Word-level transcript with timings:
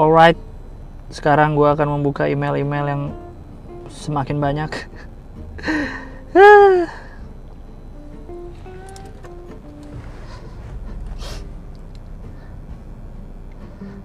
Alright, 0.00 0.40
sekarang 1.12 1.60
gue 1.60 1.68
akan 1.68 2.00
membuka 2.00 2.24
email-email 2.24 2.88
yang 2.88 3.12
semakin 3.92 4.40
banyak. 4.40 4.72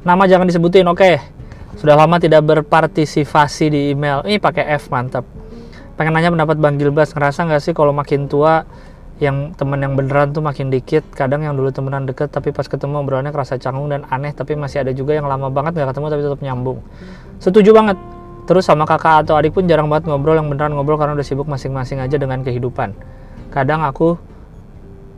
Nama 0.03 0.23
jangan 0.27 0.51
disebutin, 0.51 0.83
oke. 0.91 1.15
Sudah 1.79 1.95
lama 1.95 2.19
tidak 2.19 2.43
berpartisipasi 2.43 3.71
di 3.71 3.95
email. 3.95 4.19
Ini 4.27 4.43
pakai 4.43 4.75
F, 4.75 4.91
mantap. 4.91 5.23
Pengen 5.95 6.11
nanya 6.11 6.27
pendapat 6.27 6.59
Bang 6.59 6.75
Gilbas, 6.75 7.15
ngerasa 7.15 7.47
nggak 7.47 7.63
sih 7.63 7.71
kalau 7.71 7.95
makin 7.95 8.27
tua 8.27 8.67
yang 9.15 9.55
temen 9.55 9.79
yang 9.79 9.95
beneran 9.95 10.35
tuh 10.35 10.43
makin 10.43 10.67
dikit 10.67 11.07
kadang 11.15 11.39
yang 11.47 11.55
dulu 11.55 11.71
temenan 11.71 12.03
deket 12.03 12.35
tapi 12.35 12.51
pas 12.51 12.67
ketemu 12.67 12.99
obrolannya 12.99 13.31
kerasa 13.31 13.55
canggung 13.55 13.87
dan 13.87 14.03
aneh 14.11 14.35
tapi 14.35 14.59
masih 14.59 14.83
ada 14.83 14.91
juga 14.91 15.15
yang 15.15 15.31
lama 15.31 15.47
banget 15.47 15.79
nggak 15.79 15.95
ketemu 15.95 16.05
tapi 16.11 16.21
tetap 16.27 16.41
nyambung. 16.43 16.79
Setuju 17.39 17.71
banget. 17.71 17.97
Terus 18.45 18.67
sama 18.67 18.83
kakak 18.83 19.25
atau 19.25 19.39
adik 19.39 19.55
pun 19.55 19.65
jarang 19.65 19.87
banget 19.87 20.11
ngobrol 20.11 20.35
yang 20.35 20.51
beneran 20.51 20.75
ngobrol 20.75 20.99
karena 20.99 21.15
udah 21.15 21.25
sibuk 21.25 21.47
masing-masing 21.47 22.03
aja 22.03 22.19
dengan 22.19 22.43
kehidupan. 22.43 22.91
Kadang 23.55 23.87
aku 23.87 24.19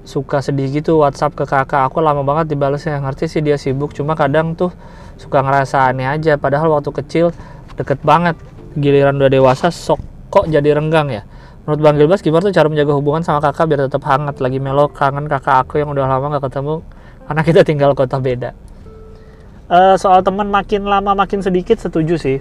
suka 0.07 0.39
sedih 0.45 0.71
gitu 0.71 1.01
WhatsApp 1.01 1.33
ke 1.33 1.43
kakak. 1.43 1.89
Aku 1.89 1.99
lama 1.99 2.21
banget 2.21 2.53
dibalesnya 2.53 3.01
ngerti 3.01 3.27
sih 3.27 3.41
dia 3.41 3.57
sibuk. 3.59 3.91
Cuma 3.97 4.13
kadang 4.13 4.53
tuh 4.53 4.71
suka 5.17 5.41
ngerasa 5.41 5.89
aneh 5.89 6.07
aja. 6.07 6.37
Padahal 6.37 6.71
waktu 6.71 6.93
kecil 6.93 7.33
deket 7.75 7.99
banget. 8.05 8.37
Giliran 8.77 9.17
udah 9.17 9.31
dewasa 9.33 9.73
sok 9.73 9.99
kok 10.29 10.45
jadi 10.47 10.77
renggang 10.77 11.09
ya 11.09 11.23
Menurut 11.67 11.83
Bang 11.83 11.99
Gilbas 11.99 12.23
gimana 12.23 12.47
tuh 12.47 12.55
cara 12.55 12.71
menjaga 12.71 12.95
hubungan 12.95 13.27
sama 13.27 13.43
kakak 13.43 13.67
biar 13.67 13.91
tetap 13.91 13.99
hangat 14.07 14.39
lagi 14.39 14.55
melo 14.55 14.87
kangen 14.87 15.27
kakak 15.27 15.67
aku 15.67 15.83
yang 15.83 15.91
udah 15.91 16.07
lama 16.07 16.39
gak 16.39 16.47
ketemu 16.47 16.79
karena 17.27 17.41
kita 17.43 17.59
tinggal 17.67 17.91
kota 17.91 18.23
beda. 18.23 18.55
Uh, 19.67 19.99
soal 19.99 20.23
teman 20.23 20.47
makin 20.47 20.87
lama 20.87 21.11
makin 21.11 21.43
sedikit 21.43 21.75
setuju 21.75 22.15
sih. 22.15 22.39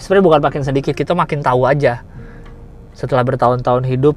Sebenarnya 0.00 0.24
bukan 0.24 0.40
makin 0.48 0.62
sedikit 0.64 0.96
kita 0.96 1.12
makin 1.12 1.44
tahu 1.44 1.68
aja 1.68 2.00
setelah 2.96 3.20
bertahun-tahun 3.20 3.84
hidup 3.84 4.16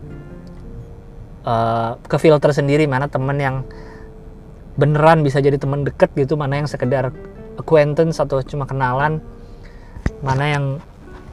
uh, 1.43 1.99
ke 1.99 2.15
filter 2.23 2.55
sendiri 2.55 2.87
mana 2.87 3.11
teman 3.11 3.35
yang 3.35 3.67
beneran 4.79 5.27
bisa 5.27 5.43
jadi 5.43 5.59
teman 5.59 5.83
deket 5.83 6.15
gitu 6.15 6.39
mana 6.39 6.63
yang 6.63 6.71
sekedar 6.71 7.11
acquaintance 7.59 8.23
atau 8.23 8.39
cuma 8.47 8.63
kenalan 8.63 9.19
mana 10.23 10.45
yang 10.47 10.65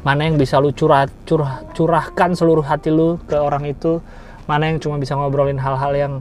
mana 0.07 0.31
yang 0.31 0.39
bisa 0.39 0.63
lu 0.63 0.71
curah, 0.71 1.11
curah 1.27 1.67
curahkan 1.75 2.39
seluruh 2.39 2.63
hati 2.63 2.95
lu 2.95 3.19
ke 3.27 3.35
orang 3.35 3.67
itu? 3.67 3.99
Mana 4.47 4.71
yang 4.71 4.79
cuma 4.79 5.03
bisa 5.03 5.19
ngobrolin 5.19 5.59
hal-hal 5.59 5.93
yang 5.99 6.13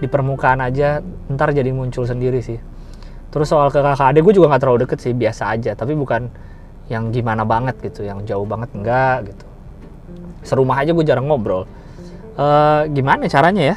di 0.00 0.08
permukaan 0.08 0.64
aja 0.64 1.04
ntar 1.28 1.52
jadi 1.52 1.68
muncul 1.68 2.08
sendiri 2.08 2.40
sih. 2.40 2.56
Terus 3.28 3.52
soal 3.52 3.68
ke 3.68 3.84
kakak 3.84 4.16
adik 4.16 4.24
gue 4.24 4.40
juga 4.40 4.56
nggak 4.56 4.62
terlalu 4.64 4.88
deket 4.88 4.98
sih 5.04 5.12
biasa 5.12 5.52
aja. 5.52 5.76
Tapi 5.76 5.92
bukan 5.92 6.32
yang 6.88 7.12
gimana 7.12 7.44
banget 7.44 7.76
gitu 7.84 8.00
yang 8.08 8.24
jauh 8.24 8.48
banget 8.48 8.72
enggak 8.72 9.28
gitu. 9.28 9.44
Serumah 10.40 10.80
aja 10.80 10.96
gue 10.96 11.04
jarang 11.04 11.28
ngobrol. 11.28 11.68
Uh, 12.40 12.88
gimana 12.96 13.28
caranya 13.28 13.76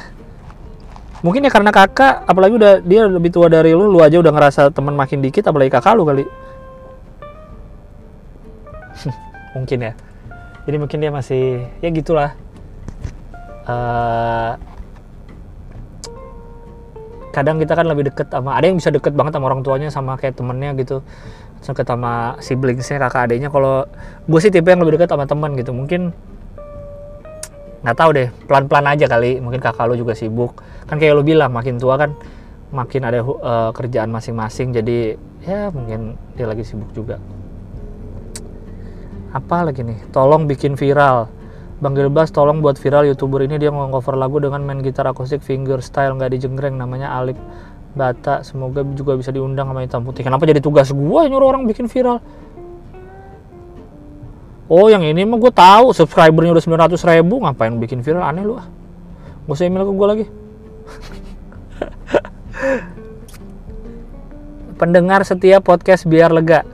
Mungkin 1.20 1.44
ya 1.44 1.52
karena 1.52 1.68
kakak 1.68 2.24
apalagi 2.24 2.56
udah 2.56 2.80
dia 2.80 3.04
lebih 3.04 3.28
tua 3.28 3.52
dari 3.52 3.76
lu 3.76 3.92
lu 3.92 4.00
aja 4.00 4.16
udah 4.16 4.32
ngerasa 4.32 4.72
teman 4.72 4.96
makin 4.96 5.20
dikit 5.20 5.44
apalagi 5.44 5.68
kakak 5.68 5.92
lu 5.98 6.08
kali 6.08 6.24
mungkin 9.58 9.78
ya. 9.90 9.92
Jadi 10.68 10.76
mungkin 10.76 10.98
dia 11.00 11.10
masih 11.10 11.64
ya 11.80 11.88
gitulah. 11.90 12.36
Uh, 13.68 14.56
kadang 17.32 17.60
kita 17.60 17.76
kan 17.76 17.84
lebih 17.84 18.08
deket 18.08 18.32
sama 18.32 18.56
ada 18.56 18.64
yang 18.66 18.80
bisa 18.80 18.88
deket 18.88 19.12
banget 19.12 19.36
sama 19.36 19.46
orang 19.52 19.60
tuanya 19.60 19.88
sama 19.88 20.16
kayak 20.16 20.36
temennya 20.36 20.76
gitu. 20.76 21.00
Deket 21.64 21.84
sama 21.88 22.36
siblingsnya 22.40 23.00
kakak 23.00 23.32
adiknya. 23.32 23.48
Kalau 23.48 23.84
gue 24.28 24.40
sih 24.40 24.52
tipe 24.52 24.68
yang 24.68 24.80
lebih 24.84 25.00
deket 25.00 25.08
sama 25.12 25.24
teman 25.28 25.56
gitu. 25.56 25.72
Mungkin 25.72 26.12
nggak 27.84 27.96
tahu 27.96 28.10
deh. 28.12 28.28
Pelan-pelan 28.44 28.86
aja 28.92 29.06
kali. 29.08 29.40
Mungkin 29.40 29.60
kakak 29.60 29.88
lo 29.88 29.96
juga 29.96 30.12
sibuk. 30.12 30.60
Kan 30.84 31.00
kayak 31.00 31.16
lo 31.16 31.24
bilang 31.24 31.52
makin 31.52 31.80
tua 31.80 31.96
kan 31.96 32.12
makin 32.68 33.08
ada 33.08 33.24
uh, 33.24 33.72
kerjaan 33.72 34.12
masing-masing. 34.12 34.76
Jadi 34.76 35.16
ya 35.48 35.72
mungkin 35.72 36.20
dia 36.36 36.44
lagi 36.44 36.60
sibuk 36.60 36.92
juga 36.92 37.16
apa 39.32 39.64
lagi 39.64 39.84
nih? 39.84 40.08
Tolong 40.08 40.48
bikin 40.48 40.76
viral. 40.76 41.28
Bang 41.78 41.94
Gilbas 41.94 42.34
tolong 42.34 42.58
buat 42.58 42.74
viral 42.74 43.06
youtuber 43.06 43.46
ini 43.46 43.54
dia 43.54 43.70
cover 43.70 44.18
lagu 44.18 44.42
dengan 44.42 44.66
main 44.66 44.82
gitar 44.82 45.06
akustik 45.06 45.46
finger 45.46 45.78
style 45.78 46.18
nggak 46.18 46.34
dijenggreng 46.34 46.74
namanya 46.74 47.14
Alip 47.14 47.38
Bata. 47.94 48.42
Semoga 48.42 48.82
juga 48.82 49.14
bisa 49.14 49.30
diundang 49.30 49.70
sama 49.70 49.86
hitam 49.86 50.02
putih. 50.02 50.26
Kenapa 50.26 50.42
jadi 50.42 50.58
tugas 50.58 50.90
gue 50.90 51.20
nyuruh 51.30 51.46
orang 51.46 51.70
bikin 51.70 51.86
viral? 51.86 52.18
Oh 54.68 54.90
yang 54.90 55.06
ini 55.06 55.24
mah 55.24 55.38
gue 55.38 55.52
tahu 55.54 55.94
subscribernya 55.94 56.58
udah 56.58 56.90
900 56.90 56.98
ribu 57.14 57.46
ngapain 57.46 57.78
bikin 57.78 58.02
viral? 58.02 58.26
Aneh 58.26 58.42
lu 58.42 58.58
ah. 58.58 58.66
Gak 59.46 59.54
usah 59.54 59.64
email 59.64 59.86
ke 59.86 59.94
gue 59.94 60.06
lagi. 60.08 60.26
Pendengar 64.82 65.22
setiap 65.22 65.62
podcast 65.62 66.10
biar 66.10 66.34
lega 66.34 66.66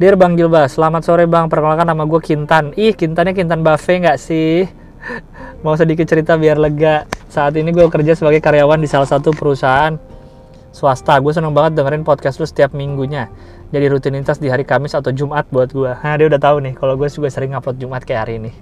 Dear 0.00 0.16
Bang 0.16 0.32
Gilbas, 0.32 0.80
selamat 0.80 1.04
sore 1.04 1.28
Bang. 1.28 1.52
Perkenalkan 1.52 1.84
nama 1.84 2.08
gue 2.08 2.24
Kintan. 2.24 2.72
Ih, 2.72 2.96
Kintannya 2.96 3.36
Kintan 3.36 3.60
Buffet 3.60 4.00
nggak 4.00 4.16
sih? 4.16 4.64
Mau 5.62 5.76
sedikit 5.76 6.08
cerita 6.08 6.40
biar 6.40 6.56
lega. 6.56 7.04
Saat 7.28 7.60
ini 7.60 7.68
gue 7.68 7.84
kerja 7.84 8.16
sebagai 8.16 8.40
karyawan 8.40 8.80
di 8.80 8.88
salah 8.88 9.04
satu 9.04 9.36
perusahaan 9.36 10.00
swasta. 10.72 11.20
Gue 11.20 11.36
seneng 11.36 11.52
banget 11.52 11.76
dengerin 11.76 12.00
podcast 12.00 12.40
lu 12.40 12.48
setiap 12.48 12.72
minggunya. 12.72 13.28
Jadi 13.76 13.92
rutinitas 13.92 14.40
di 14.40 14.48
hari 14.48 14.64
Kamis 14.64 14.96
atau 14.96 15.12
Jumat 15.12 15.44
buat 15.52 15.68
gue. 15.68 15.92
Nah, 15.92 16.16
dia 16.16 16.32
udah 16.32 16.40
tahu 16.40 16.64
nih 16.64 16.80
kalau 16.80 16.96
gue 16.96 17.12
juga 17.12 17.28
sering 17.28 17.52
upload 17.52 17.76
Jumat 17.76 18.00
kayak 18.00 18.20
hari 18.24 18.40
ini. 18.40 18.56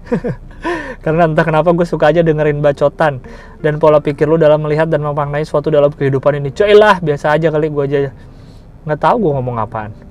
Karena 1.06 1.30
entah 1.30 1.46
kenapa 1.46 1.70
gue 1.70 1.86
suka 1.86 2.10
aja 2.10 2.26
dengerin 2.26 2.58
bacotan 2.58 3.22
dan 3.62 3.78
pola 3.78 4.02
pikir 4.02 4.26
lu 4.26 4.42
dalam 4.42 4.58
melihat 4.66 4.90
dan 4.90 5.06
memaknai 5.06 5.46
suatu 5.46 5.70
dalam 5.70 5.94
kehidupan 5.94 6.42
ini. 6.42 6.50
Coy 6.50 6.74
lah, 6.74 6.98
biasa 6.98 7.30
aja 7.30 7.54
kali 7.54 7.70
gue 7.70 7.84
aja. 7.86 8.10
Nggak 8.82 8.98
tahu 9.06 9.22
gue 9.22 9.32
ngomong 9.38 9.62
apaan 9.62 10.07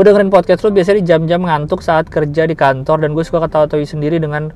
gue 0.00 0.08
dengerin 0.08 0.32
podcast 0.32 0.64
lu 0.64 0.72
biasanya 0.72 1.04
di 1.04 1.06
jam-jam 1.12 1.44
ngantuk 1.44 1.84
saat 1.84 2.08
kerja 2.08 2.48
di 2.48 2.56
kantor 2.56 3.04
dan 3.04 3.12
gue 3.12 3.20
suka 3.20 3.44
ketawa-tawa 3.44 3.84
sendiri 3.84 4.16
dengan 4.16 4.48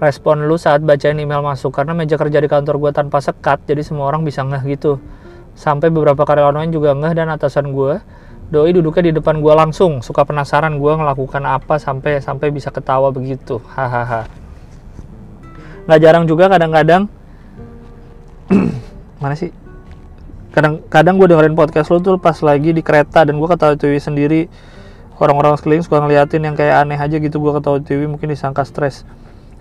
respon 0.00 0.48
lu 0.48 0.56
saat 0.56 0.80
bacain 0.80 1.20
email 1.20 1.44
masuk 1.44 1.76
karena 1.76 1.92
meja 1.92 2.16
kerja 2.16 2.40
di 2.40 2.48
kantor 2.48 2.80
gue 2.80 2.90
tanpa 2.96 3.20
sekat 3.20 3.68
jadi 3.68 3.84
semua 3.84 4.08
orang 4.08 4.24
bisa 4.24 4.40
ngeh 4.48 4.64
gitu. 4.64 4.96
Sampai 5.52 5.92
beberapa 5.92 6.24
karyawan 6.24 6.64
lain 6.64 6.72
juga 6.72 6.96
ngeh 6.96 7.12
dan 7.12 7.28
atasan 7.28 7.76
gue 7.76 8.00
doi 8.48 8.72
duduknya 8.72 9.12
di 9.12 9.20
depan 9.20 9.44
gue 9.44 9.52
langsung 9.52 10.00
suka 10.00 10.24
penasaran 10.24 10.80
gue 10.80 10.92
ngelakukan 10.96 11.44
apa 11.44 11.76
sampai 11.76 12.24
sampai 12.24 12.48
bisa 12.48 12.72
ketawa 12.72 13.12
begitu. 13.12 13.60
Hahaha. 13.76 14.24
Nggak 15.84 16.00
jarang 16.00 16.24
juga 16.24 16.48
kadang-kadang 16.48 17.12
mana 19.20 19.36
sih? 19.36 19.52
Kadang-kadang 20.56 21.20
gue 21.20 21.28
dengerin 21.28 21.52
podcast 21.52 21.92
lu 21.92 22.00
tuh 22.00 22.16
pas 22.16 22.40
lagi 22.40 22.72
di 22.72 22.80
kereta 22.80 23.28
dan 23.28 23.36
gue 23.36 23.48
ketawa 23.52 23.76
sendiri 23.76 24.48
orang-orang 25.18 25.58
sekeliling 25.58 25.82
suka 25.82 25.98
ngeliatin 25.98 26.42
yang 26.46 26.54
kayak 26.54 26.86
aneh 26.86 26.98
aja 26.98 27.18
gitu 27.18 27.42
gue 27.42 27.52
ketawa 27.58 27.78
TV 27.82 28.06
mungkin 28.06 28.30
disangka 28.30 28.62
stres. 28.62 29.02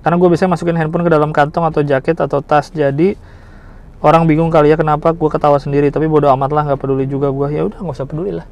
Karena 0.06 0.16
gue 0.22 0.30
biasanya 0.30 0.54
masukin 0.54 0.78
handphone 0.78 1.04
ke 1.04 1.12
dalam 1.12 1.34
kantong 1.34 1.66
atau 1.66 1.82
jaket 1.82 2.16
atau 2.22 2.40
tas 2.46 2.70
jadi 2.70 3.18
orang 4.00 4.30
bingung 4.30 4.54
kali 4.54 4.70
ya 4.70 4.78
kenapa 4.78 5.12
gue 5.12 5.30
ketawa 5.30 5.58
sendiri. 5.58 5.90
Tapi 5.90 6.06
bodo 6.06 6.30
amat 6.30 6.50
lah 6.54 6.62
nggak 6.70 6.80
peduli 6.80 7.10
juga 7.10 7.34
gue 7.34 7.58
ya 7.58 7.66
udah 7.66 7.80
nggak 7.82 7.98
usah 7.98 8.08
peduli 8.08 8.38
lah. 8.38 8.46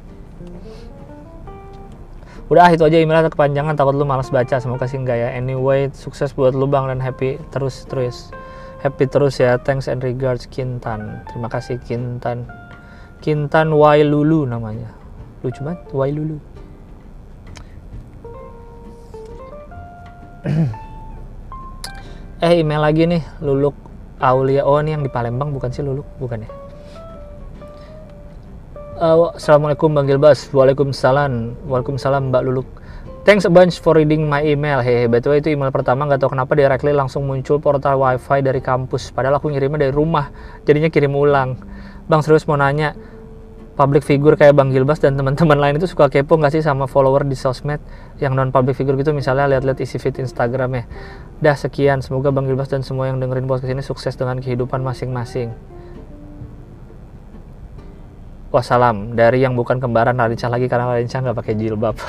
Udah 2.46 2.70
itu 2.70 2.86
aja 2.86 3.02
emailnya 3.02 3.26
kepanjangan 3.26 3.74
takut 3.74 3.94
lu 3.94 4.06
malas 4.06 4.30
baca. 4.30 4.58
Semoga 4.58 4.86
sih 4.90 4.98
enggak 4.98 5.18
ya. 5.18 5.28
Anyway 5.34 5.90
sukses 5.94 6.34
buat 6.34 6.54
lu 6.54 6.66
bang 6.66 6.90
dan 6.90 6.98
happy 6.98 7.38
terus 7.54 7.86
terus. 7.86 8.34
Happy 8.82 9.06
terus 9.06 9.38
ya. 9.38 9.58
Thanks 9.62 9.86
and 9.86 10.02
regards 10.02 10.46
Kintan. 10.50 11.22
Terima 11.30 11.46
kasih 11.50 11.78
Kintan. 11.86 12.46
Kintan 13.22 13.70
Wailulu 13.74 14.46
namanya. 14.46 14.90
Lucu 15.42 15.62
banget 15.62 15.82
Wailulu 15.90 16.55
eh 22.46 22.52
email 22.62 22.82
lagi 22.82 23.06
nih 23.06 23.22
Luluk 23.42 23.74
Aulia. 24.22 24.62
Oh 24.64 24.78
ini 24.80 24.94
yang 24.94 25.02
di 25.02 25.10
Palembang 25.10 25.50
bukan 25.52 25.70
sih 25.74 25.82
Luluk? 25.82 26.06
Bukan 26.22 26.46
ya? 26.46 26.50
Uh, 28.96 29.28
Assalamualaikum 29.36 29.92
Bang 29.92 30.08
Gilbas. 30.08 30.48
Waalaikumsalam. 30.54 31.66
Waalaikumsalam 31.68 32.32
Mbak 32.32 32.42
Luluk. 32.48 32.68
Thanks 33.26 33.42
a 33.42 33.50
bunch 33.50 33.82
for 33.82 33.98
reading 33.98 34.30
my 34.30 34.38
email. 34.46 34.78
Hehe, 34.78 35.10
betul 35.10 35.34
itu 35.36 35.50
email 35.50 35.74
pertama. 35.74 36.06
Nggak 36.06 36.22
tahu 36.22 36.38
kenapa 36.38 36.54
directly 36.54 36.94
langsung 36.94 37.26
muncul 37.26 37.58
portal 37.58 37.98
wifi 37.98 38.38
dari 38.38 38.62
kampus. 38.62 39.10
Padahal 39.10 39.42
aku 39.42 39.50
ngirimnya 39.50 39.90
dari 39.90 39.92
rumah, 39.92 40.30
jadinya 40.62 40.86
kirim 40.86 41.10
ulang. 41.10 41.58
Bang 42.06 42.22
serius 42.22 42.46
mau 42.46 42.54
nanya, 42.54 42.94
public 43.76 44.02
figure 44.02 44.40
kayak 44.40 44.56
Bang 44.56 44.72
Gilbas 44.72 44.98
dan 45.04 45.20
teman-teman 45.20 45.60
lain 45.60 45.76
itu 45.76 45.84
suka 45.84 46.08
kepo 46.08 46.40
nggak 46.40 46.56
sih 46.56 46.62
sama 46.64 46.88
follower 46.88 47.28
di 47.28 47.36
sosmed 47.36 47.78
yang 48.16 48.32
non 48.32 48.48
public 48.48 48.72
figure 48.72 48.96
gitu 48.96 49.12
misalnya 49.12 49.44
lihat-lihat 49.52 49.78
isi 49.84 50.00
feed 50.00 50.16
Instagram 50.16 50.80
ya. 50.80 50.84
Dah 51.44 51.56
sekian, 51.56 52.00
semoga 52.00 52.32
Bang 52.32 52.48
Gilbas 52.48 52.72
dan 52.72 52.80
semua 52.80 53.12
yang 53.12 53.20
dengerin 53.20 53.44
podcast 53.44 53.68
ini 53.68 53.84
sukses 53.84 54.16
dengan 54.16 54.40
kehidupan 54.40 54.80
masing-masing. 54.80 55.52
Wassalam 58.48 59.12
dari 59.12 59.44
yang 59.44 59.52
bukan 59.52 59.76
kembaran 59.76 60.16
Ralinsyah 60.16 60.48
lagi 60.48 60.64
karena 60.64 60.96
Ralinsyah 60.96 61.20
nggak 61.28 61.36
pakai 61.36 61.54
jilbab. 61.54 61.96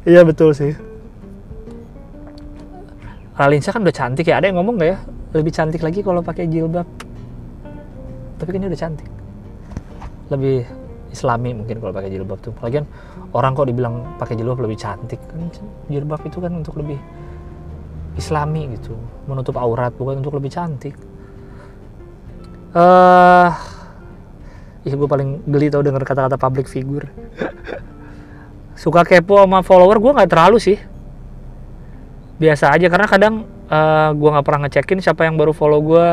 Iya 0.00 0.24
betul 0.24 0.56
sih. 0.56 0.72
Ralinsyah 3.36 3.72
kan 3.76 3.84
udah 3.84 3.94
cantik 3.94 4.26
ya. 4.28 4.40
Ada 4.40 4.48
yang 4.48 4.60
ngomong 4.60 4.80
nggak 4.80 4.90
ya? 4.90 4.98
Lebih 5.36 5.52
cantik 5.52 5.80
lagi 5.84 6.00
kalau 6.00 6.24
pakai 6.24 6.48
jilbab. 6.48 6.88
Tapi 8.40 8.48
kan 8.48 8.58
dia 8.64 8.72
udah 8.72 8.80
cantik. 8.80 9.19
Lebih 10.30 10.64
Islami 11.10 11.50
mungkin 11.52 11.82
kalau 11.82 11.92
pakai 11.92 12.10
jilbab 12.10 12.38
tuh. 12.38 12.54
Lagian 12.62 12.86
orang 13.34 13.52
kok 13.54 13.66
dibilang 13.66 14.18
pakai 14.18 14.38
jilbab 14.38 14.62
lebih 14.62 14.78
cantik 14.78 15.18
kan 15.30 15.50
jilbab 15.90 16.22
itu 16.26 16.38
kan 16.38 16.50
untuk 16.54 16.78
lebih 16.78 16.98
Islami 18.18 18.74
gitu, 18.74 18.98
menutup 19.30 19.54
aurat 19.54 19.94
bukan 19.94 20.18
untuk 20.18 20.34
lebih 20.34 20.50
cantik. 20.50 20.98
Eh, 22.74 22.78
uh, 22.78 23.50
Ih, 24.80 24.96
gue 24.96 25.08
paling 25.08 25.44
geli 25.44 25.68
tau 25.68 25.84
denger 25.84 26.00
kata-kata 26.08 26.40
public 26.40 26.64
figure. 26.64 27.04
Suka 28.80 29.04
kepo 29.04 29.44
sama 29.44 29.60
follower 29.60 30.00
gue 30.00 30.12
nggak 30.16 30.30
terlalu 30.32 30.56
sih. 30.56 30.78
Biasa 32.40 32.72
aja 32.72 32.88
karena 32.88 33.04
kadang 33.04 33.34
uh, 33.68 33.76
eh, 33.76 34.08
gue 34.16 34.28
nggak 34.32 34.46
pernah 34.46 34.60
ngecekin 34.66 34.98
siapa 35.04 35.28
yang 35.28 35.36
baru 35.36 35.52
follow 35.52 35.84
gue. 35.84 36.06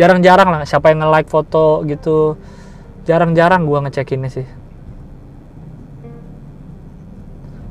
Jarang-jarang 0.00 0.48
lah 0.48 0.62
siapa 0.64 0.88
yang 0.88 1.04
nge-like 1.04 1.28
foto 1.28 1.84
gitu. 1.84 2.40
Jarang-jarang 3.06 3.64
gue 3.64 3.78
ngecekinnya 3.86 4.30
sih. 4.30 4.46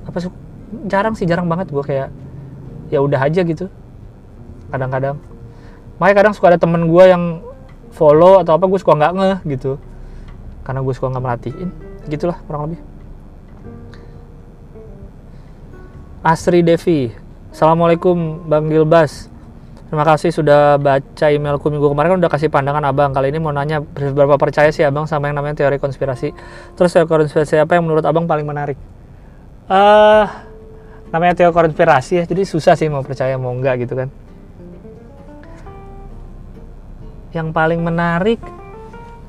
Apa 0.08 0.18
sih? 0.24 0.32
Jarang 0.88 1.14
sih, 1.14 1.28
jarang 1.28 1.52
banget 1.52 1.70
gue 1.70 1.84
kayak 1.84 2.10
ya 2.90 3.04
udah 3.04 3.20
aja 3.20 3.44
gitu. 3.44 3.68
Kadang-kadang. 4.72 5.20
Makanya 6.00 6.16
kadang 6.16 6.34
suka 6.34 6.56
ada 6.56 6.60
temen 6.60 6.88
gue 6.88 7.04
yang 7.04 7.44
follow 7.96 8.44
atau 8.44 8.60
apa 8.60 8.68
gue 8.68 8.76
suka 8.76 9.00
nggak 9.00 9.14
ngeh 9.16 9.38
gitu 9.56 9.80
karena 10.68 10.84
gue 10.84 10.94
suka 10.94 11.08
nggak 11.16 11.24
merhatiin 11.24 11.70
gitulah 12.12 12.38
kurang 12.44 12.68
lebih 12.68 12.80
Asri 16.20 16.60
Devi 16.60 17.16
Assalamualaikum 17.56 18.44
Bang 18.52 18.68
Gilbas 18.68 19.32
Terima 19.96 20.12
kasih 20.12 20.36
sudah 20.36 20.76
baca 20.76 21.32
emailku 21.32 21.72
minggu 21.72 21.88
kemarin 21.88 22.12
kan 22.12 22.20
udah 22.20 22.32
kasih 22.36 22.52
pandangan 22.52 22.84
abang. 22.84 23.16
Kali 23.16 23.32
ini 23.32 23.40
mau 23.40 23.56
nanya 23.56 23.80
berapa 23.80 24.36
percaya 24.36 24.68
sih 24.68 24.84
abang 24.84 25.08
sama 25.08 25.32
yang 25.32 25.40
namanya 25.40 25.64
teori 25.64 25.80
konspirasi? 25.80 26.36
Terus 26.76 26.92
teori 26.92 27.08
konspirasi 27.08 27.64
apa 27.64 27.80
yang 27.80 27.88
menurut 27.88 28.04
abang 28.04 28.28
paling 28.28 28.44
menarik? 28.44 28.76
Uh, 29.72 30.28
namanya 31.16 31.40
teori 31.40 31.56
konspirasi 31.56 32.20
ya 32.20 32.24
jadi 32.28 32.44
susah 32.44 32.76
sih 32.76 32.92
mau 32.92 33.08
percaya 33.08 33.40
mau 33.40 33.56
enggak 33.56 33.88
gitu 33.88 33.96
kan. 33.96 34.12
Yang 37.32 37.56
paling 37.56 37.80
menarik 37.80 38.44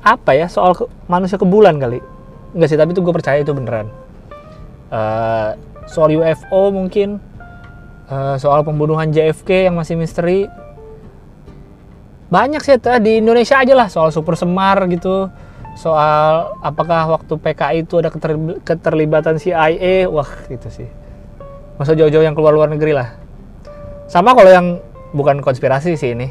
apa 0.03 0.35
ya 0.35 0.51
soal 0.51 0.75
ke, 0.75 0.83
manusia 1.07 1.39
ke 1.39 1.47
bulan 1.47 1.79
kali. 1.79 2.03
Enggak 2.51 2.67
sih 2.67 2.75
tapi 2.75 2.91
itu 2.91 2.99
gue 2.99 3.15
percaya 3.15 3.39
itu 3.39 3.55
beneran. 3.55 3.87
Uh, 4.91 5.55
soal 5.87 6.11
UFO 6.11 6.75
mungkin 6.75 7.23
uh, 8.11 8.35
soal 8.39 8.63
pembunuhan 8.63 9.11
JFK 9.11 9.69
yang 9.71 9.75
masih 9.75 9.99
misteri 9.99 10.47
banyak 12.27 12.59
sih 12.59 12.75
di 12.99 13.23
Indonesia 13.23 13.55
aja 13.55 13.71
lah 13.71 13.87
soal 13.87 14.11
super 14.11 14.35
semar 14.35 14.83
gitu 14.91 15.31
soal 15.79 16.57
apakah 16.59 17.15
waktu 17.15 17.33
PKI 17.39 17.87
itu 17.87 18.01
ada 18.01 18.11
keterlibatan 18.65 19.39
CIA 19.39 20.09
wah 20.11 20.27
gitu 20.51 20.67
sih 20.67 20.89
masa 21.79 21.95
jauh-jauh 21.95 22.25
yang 22.25 22.35
keluar 22.35 22.51
luar 22.51 22.67
negeri 22.67 22.91
lah 22.97 23.15
sama 24.11 24.35
kalau 24.35 24.51
yang 24.51 24.67
bukan 25.15 25.39
konspirasi 25.39 25.95
sih 25.95 26.17
ini 26.17 26.27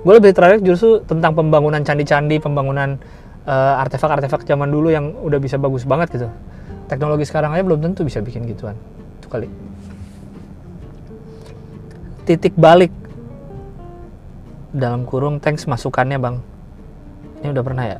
gue 0.00 0.14
lebih 0.14 0.30
tertarik 0.36 0.62
justru 0.62 1.02
tentang 1.02 1.34
pembangunan 1.34 1.82
candi-candi 1.82 2.38
pembangunan 2.38 3.00
uh, 3.46 3.82
artefak-artefak 3.82 4.44
zaman 4.44 4.68
dulu 4.68 4.88
yang 4.92 5.12
udah 5.20 5.38
bisa 5.40 5.56
bagus 5.56 5.84
banget 5.84 6.14
gitu. 6.16 6.28
Teknologi 6.90 7.24
sekarang 7.28 7.54
aja 7.54 7.62
belum 7.62 7.80
tentu 7.80 8.02
bisa 8.02 8.18
bikin 8.18 8.44
gituan. 8.50 8.74
Itu 9.22 9.30
kali. 9.30 9.46
Titik 12.30 12.54
balik 12.54 12.94
dalam 14.70 15.02
kurung 15.02 15.42
thanks 15.42 15.66
masukannya 15.66 16.14
bang. 16.14 16.38
Ini 17.42 17.50
udah 17.50 17.64
pernah 17.66 17.84
ya? 17.90 17.98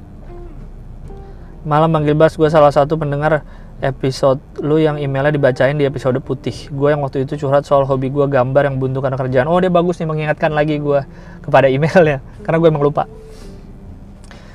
Malam 1.67 1.91
Bang 1.91 2.06
Gilbas, 2.06 2.38
gue 2.38 2.47
salah 2.47 2.71
satu 2.71 2.94
pendengar 2.94 3.43
episode 3.82 4.38
lu 4.62 4.79
yang 4.79 5.03
emailnya 5.03 5.35
dibacain 5.35 5.75
di 5.75 5.82
episode 5.82 6.23
putih. 6.23 6.71
Gue 6.71 6.94
yang 6.94 7.03
waktu 7.03 7.27
itu 7.27 7.43
curhat 7.43 7.67
soal 7.67 7.82
hobi 7.82 8.06
gue 8.06 8.23
gambar 8.31 8.71
yang 8.71 8.79
buntu 8.79 9.03
karena 9.03 9.19
kerjaan. 9.19 9.50
Oh 9.50 9.59
dia 9.59 9.67
bagus 9.67 9.99
nih 9.99 10.06
mengingatkan 10.06 10.55
lagi 10.55 10.79
gue 10.79 11.03
kepada 11.43 11.67
emailnya. 11.67 12.23
Karena 12.47 12.62
gue 12.62 12.69
emang 12.71 12.87
lupa. 12.87 13.11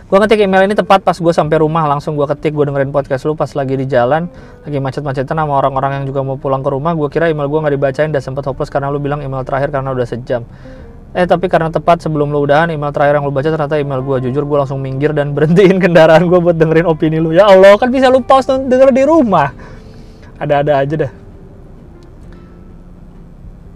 Gue 0.06 0.22
ketik 0.22 0.46
email 0.46 0.70
ini 0.70 0.78
tepat 0.78 1.02
pas 1.02 1.18
gue 1.18 1.34
sampai 1.34 1.66
rumah 1.66 1.82
langsung 1.90 2.14
gue 2.14 2.30
ketik 2.30 2.54
gue 2.54 2.70
dengerin 2.70 2.94
podcast 2.94 3.26
lu 3.26 3.34
pas 3.34 3.50
lagi 3.58 3.74
di 3.74 3.90
jalan. 3.90 4.30
Lagi 4.62 4.78
macet-macetan 4.78 5.34
sama 5.34 5.58
orang-orang 5.58 5.98
yang 5.98 6.06
juga 6.06 6.22
mau 6.22 6.38
pulang 6.38 6.62
ke 6.62 6.70
rumah 6.70 6.94
gue 6.94 7.10
kira 7.10 7.34
email 7.34 7.50
gue 7.50 7.58
nggak 7.58 7.74
dibacain 7.74 8.10
dan 8.14 8.22
sempet 8.22 8.46
hopeless 8.46 8.70
karena 8.70 8.94
lu 8.94 9.02
bilang 9.02 9.26
email 9.26 9.42
terakhir 9.42 9.74
karena 9.74 9.90
udah 9.98 10.06
sejam. 10.06 10.46
Eh 11.18 11.26
tapi 11.26 11.50
karena 11.50 11.74
tepat 11.74 12.06
sebelum 12.06 12.30
lu 12.30 12.46
udahan 12.46 12.70
email 12.70 12.94
terakhir 12.94 13.18
yang 13.18 13.26
lu 13.26 13.34
baca 13.34 13.50
ternyata 13.50 13.82
email 13.82 14.06
gue 14.06 14.30
jujur 14.30 14.46
gue 14.46 14.58
langsung 14.62 14.78
minggir 14.78 15.10
dan 15.10 15.32
berhentiin 15.36 15.82
kendaraan 15.82 16.30
gue 16.30 16.38
buat 16.38 16.54
dengerin 16.54 16.86
opini 16.86 17.18
lu. 17.18 17.34
Ya 17.34 17.50
Allah 17.50 17.74
kan 17.82 17.90
bisa 17.90 18.06
lu 18.14 18.22
pause 18.22 18.46
denger 18.46 18.94
di 18.94 19.10
rumah. 19.10 19.58
Ada-ada 20.38 20.86
aja 20.86 20.96
dah 21.02 21.12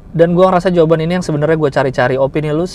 dan 0.09 0.33
gue 0.33 0.41
ngerasa 0.41 0.73
jawaban 0.73 1.05
ini 1.05 1.21
yang 1.21 1.25
sebenarnya 1.25 1.57
gue 1.57 1.69
cari-cari. 1.69 2.15
Opini 2.17 2.49
lu 2.49 2.65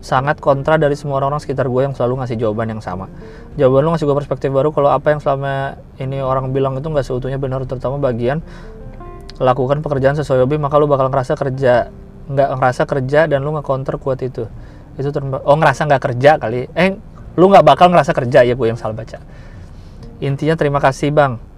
sangat 0.00 0.40
kontra 0.40 0.80
dari 0.80 0.96
semua 0.96 1.20
orang-orang 1.20 1.44
sekitar 1.44 1.68
gue 1.68 1.82
yang 1.84 1.92
selalu 1.92 2.24
ngasih 2.24 2.36
jawaban 2.40 2.72
yang 2.72 2.80
sama. 2.80 3.12
Jawaban 3.60 3.84
lu 3.84 3.90
ngasih 3.92 4.08
gue 4.08 4.16
perspektif 4.16 4.48
baru 4.48 4.72
kalau 4.72 4.88
apa 4.88 5.12
yang 5.12 5.20
selama 5.20 5.76
ini 6.00 6.24
orang 6.24 6.50
bilang 6.56 6.80
itu 6.80 6.88
nggak 6.88 7.04
seutuhnya 7.04 7.36
benar 7.36 7.60
terutama 7.68 8.00
bagian 8.00 8.40
lakukan 9.40 9.80
pekerjaan 9.84 10.16
sesuai 10.16 10.44
hobi 10.44 10.56
maka 10.60 10.76
lu 10.76 10.88
bakal 10.88 11.08
ngerasa 11.08 11.36
kerja 11.36 11.88
nggak 12.30 12.48
ngerasa 12.60 12.82
kerja 12.84 13.20
dan 13.28 13.40
lu 13.44 13.56
nggak 13.56 13.66
counter 13.66 13.96
kuat 13.96 14.20
itu 14.24 14.48
itu 14.96 15.08
oh 15.44 15.56
ngerasa 15.56 15.84
nggak 15.88 16.02
kerja 16.12 16.40
kali. 16.40 16.68
Eh 16.72 16.96
lu 17.36 17.46
nggak 17.48 17.64
bakal 17.64 17.92
ngerasa 17.92 18.12
kerja 18.16 18.44
ya 18.44 18.56
gue 18.56 18.66
yang 18.68 18.80
salah 18.80 18.96
baca. 18.96 19.20
Intinya 20.20 20.56
terima 20.56 20.80
kasih 20.80 21.12
bang 21.12 21.49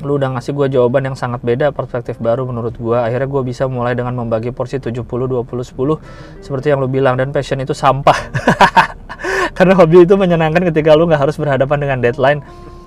lu 0.00 0.16
udah 0.16 0.36
ngasih 0.36 0.52
gue 0.56 0.66
jawaban 0.72 1.12
yang 1.12 1.16
sangat 1.16 1.40
beda 1.44 1.72
perspektif 1.72 2.16
baru 2.18 2.48
menurut 2.48 2.76
gue 2.76 2.96
akhirnya 2.96 3.28
gue 3.28 3.42
bisa 3.44 3.68
mulai 3.68 3.92
dengan 3.92 4.16
membagi 4.16 4.52
porsi 4.52 4.80
70 4.80 5.04
20 5.04 5.44
10 5.46 6.44
seperti 6.44 6.66
yang 6.72 6.80
lu 6.80 6.88
bilang 6.88 7.16
dan 7.20 7.30
passion 7.30 7.60
itu 7.60 7.76
sampah. 7.76 8.14
Karena 9.56 9.76
hobi 9.76 10.08
itu 10.08 10.16
menyenangkan 10.16 10.64
ketika 10.72 10.96
lu 10.96 11.04
nggak 11.04 11.20
harus 11.20 11.36
berhadapan 11.36 11.78
dengan 11.80 11.98
deadline 12.00 12.40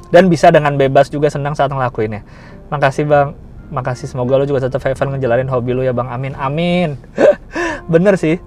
dan 0.10 0.29
bisa 0.29 0.50
dengan 0.50 0.74
bebas 0.77 1.10
juga 1.10 1.29
senang 1.29 1.53
saat 1.53 1.70
ngelakuinnya. 1.70 2.25
Makasih 2.74 3.05
bang. 3.05 3.38
Makasih 3.74 4.05
semoga 4.05 4.38
lu 4.38 4.46
juga 4.46 4.70
tetap 4.70 4.82
have 4.86 4.98
fun 4.98 5.13
ngejalanin 5.13 5.50
hobi 5.50 5.74
lu 5.74 5.82
ya 5.86 5.93
bang. 5.93 6.10
Amin 6.10 6.34
amin. 6.38 6.98
Bener 7.93 8.17
sih. 8.17 8.41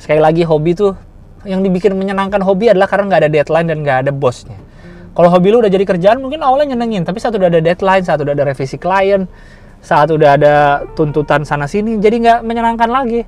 Sekali 0.00 0.20
lagi 0.20 0.42
hobi 0.48 0.72
tuh 0.72 0.96
yang 1.44 1.60
dibikin 1.60 1.96
menyenangkan 1.96 2.40
hobi 2.44 2.72
adalah 2.72 2.88
karena 2.88 3.08
nggak 3.08 3.20
ada 3.24 3.30
deadline 3.32 3.68
dan 3.68 3.78
nggak 3.84 3.98
ada 4.08 4.12
bosnya 4.12 4.69
kalau 5.10 5.28
hobi 5.28 5.50
lu 5.50 5.58
udah 5.58 5.72
jadi 5.72 5.82
kerjaan 5.82 6.22
mungkin 6.22 6.38
awalnya 6.40 6.78
nyenengin, 6.78 7.02
tapi 7.02 7.18
saat 7.18 7.34
udah 7.34 7.50
ada 7.50 7.58
deadline, 7.58 8.06
saat 8.06 8.22
udah 8.22 8.30
ada 8.30 8.44
revisi 8.46 8.78
klien, 8.78 9.26
saat 9.82 10.06
udah 10.12 10.38
ada 10.38 10.54
tuntutan 10.94 11.42
sana 11.42 11.66
sini, 11.66 11.98
jadi 11.98 12.16
nggak 12.22 12.40
menyenangkan 12.46 12.86
lagi. 12.86 13.26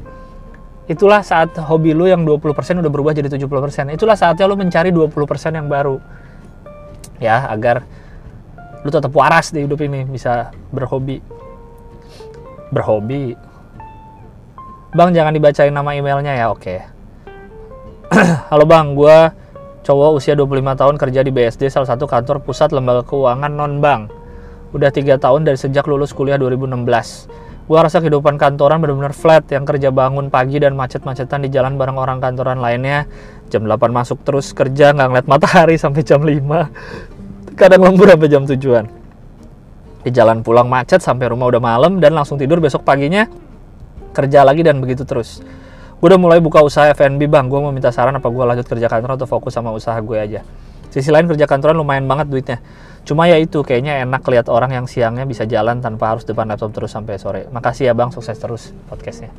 Itulah 0.87 1.23
saat 1.27 1.55
hobi 1.59 1.95
lu 1.95 2.07
yang 2.07 2.23
20% 2.27 2.83
udah 2.83 2.91
berubah 2.91 3.15
jadi 3.15 3.31
70%. 3.31 3.95
Itulah 3.95 4.19
saatnya 4.19 4.47
lu 4.51 4.59
mencari 4.59 4.91
20% 4.91 5.15
yang 5.55 5.67
baru. 5.71 5.99
Ya, 7.23 7.47
agar 7.51 7.87
lu 8.83 8.91
tetap 8.91 9.15
waras 9.15 9.55
di 9.55 9.63
hidup 9.63 9.79
ini, 9.83 10.07
bisa 10.07 10.51
berhobi. 10.75 11.23
Berhobi. 12.75 13.39
Bang, 14.93 15.15
jangan 15.15 15.33
dibacain 15.33 15.73
nama 15.73 15.95
emailnya 15.95 16.35
ya, 16.35 16.47
oke. 16.51 16.77
Halo 18.51 18.67
Bang, 18.69 18.93
gue 18.99 19.42
cowok 19.83 20.11
usia 20.19 20.35
25 20.39 20.79
tahun 20.79 20.95
kerja 20.99 21.21
di 21.27 21.31
BSD 21.35 21.71
salah 21.71 21.91
satu 21.91 22.07
kantor 22.07 22.43
pusat 22.43 22.71
lembaga 22.71 23.03
keuangan 23.03 23.51
non 23.51 23.83
bank 23.83 24.11
udah 24.73 24.91
tiga 24.95 25.19
tahun 25.19 25.45
dari 25.45 25.59
sejak 25.59 25.85
lulus 25.91 26.15
kuliah 26.15 26.39
2016 26.39 27.43
gua 27.67 27.87
rasa 27.87 28.03
kehidupan 28.03 28.39
kantoran 28.39 28.83
benar-benar 28.83 29.15
flat 29.15 29.47
yang 29.51 29.63
kerja 29.63 29.95
bangun 29.95 30.29
pagi 30.29 30.59
dan 30.59 30.75
macet-macetan 30.75 31.47
di 31.47 31.49
jalan 31.49 31.79
bareng 31.79 31.95
orang 31.95 32.19
kantoran 32.19 32.59
lainnya. 32.59 33.07
Jam 33.55 33.69
8 33.69 33.79
masuk 33.93 34.21
terus 34.27 34.51
kerja 34.51 34.91
nggak 34.91 35.09
ngeliat 35.09 35.29
matahari 35.31 35.77
sampai 35.79 36.03
jam 36.03 36.25
5 36.27 37.57
kadang 37.57 37.81
lembur 37.85 38.11
sampai 38.11 38.29
jam 38.29 38.43
tujuan. 38.49 38.85
Di 40.03 40.11
jalan 40.11 40.43
pulang 40.43 40.67
macet 40.67 40.99
sampai 40.99 41.31
rumah 41.31 41.47
udah 41.47 41.63
malam 41.63 42.03
dan 42.03 42.19
langsung 42.19 42.35
tidur 42.35 42.59
besok 42.59 42.83
paginya. 42.83 43.31
Kerja 44.13 44.43
lagi 44.45 44.67
dan 44.67 44.83
begitu 44.83 45.07
terus 45.07 45.41
gue 46.03 46.11
udah 46.11 46.19
mulai 46.19 46.43
buka 46.43 46.59
usaha 46.67 46.91
F&B 46.91 47.31
bang. 47.31 47.47
Gue 47.47 47.63
mau 47.63 47.71
minta 47.71 47.95
saran 47.95 48.11
apa 48.19 48.27
gue 48.27 48.43
lanjut 48.43 48.67
kerja 48.67 48.91
kantoran 48.91 49.15
atau 49.15 49.31
fokus 49.31 49.55
sama 49.55 49.71
usaha 49.71 49.95
gue 50.03 50.19
aja. 50.19 50.43
Sisi 50.91 51.15
lain 51.15 51.31
kerja 51.31 51.47
kantoran 51.47 51.79
lumayan 51.79 52.11
banget 52.11 52.27
duitnya. 52.27 52.59
Cuma 53.07 53.31
ya 53.31 53.39
itu 53.39 53.63
kayaknya 53.63 54.03
enak 54.03 54.27
lihat 54.27 54.51
orang 54.51 54.75
yang 54.75 54.91
siangnya 54.91 55.23
bisa 55.23 55.47
jalan 55.47 55.79
tanpa 55.79 56.11
harus 56.11 56.27
depan 56.27 56.51
laptop 56.51 56.75
terus 56.75 56.91
sampai 56.91 57.23
sore. 57.23 57.47
Makasih 57.55 57.87
ya 57.87 57.95
bang. 57.95 58.11
Sukses 58.11 58.35
terus 58.35 58.75
podcastnya. 58.91 59.31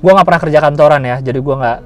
Gue 0.00 0.10
nggak 0.16 0.24
pernah 0.24 0.40
kerja 0.40 0.58
kantoran 0.64 1.02
ya 1.04 1.20
jadi 1.20 1.38
gue 1.44 1.56
nggak 1.60 1.78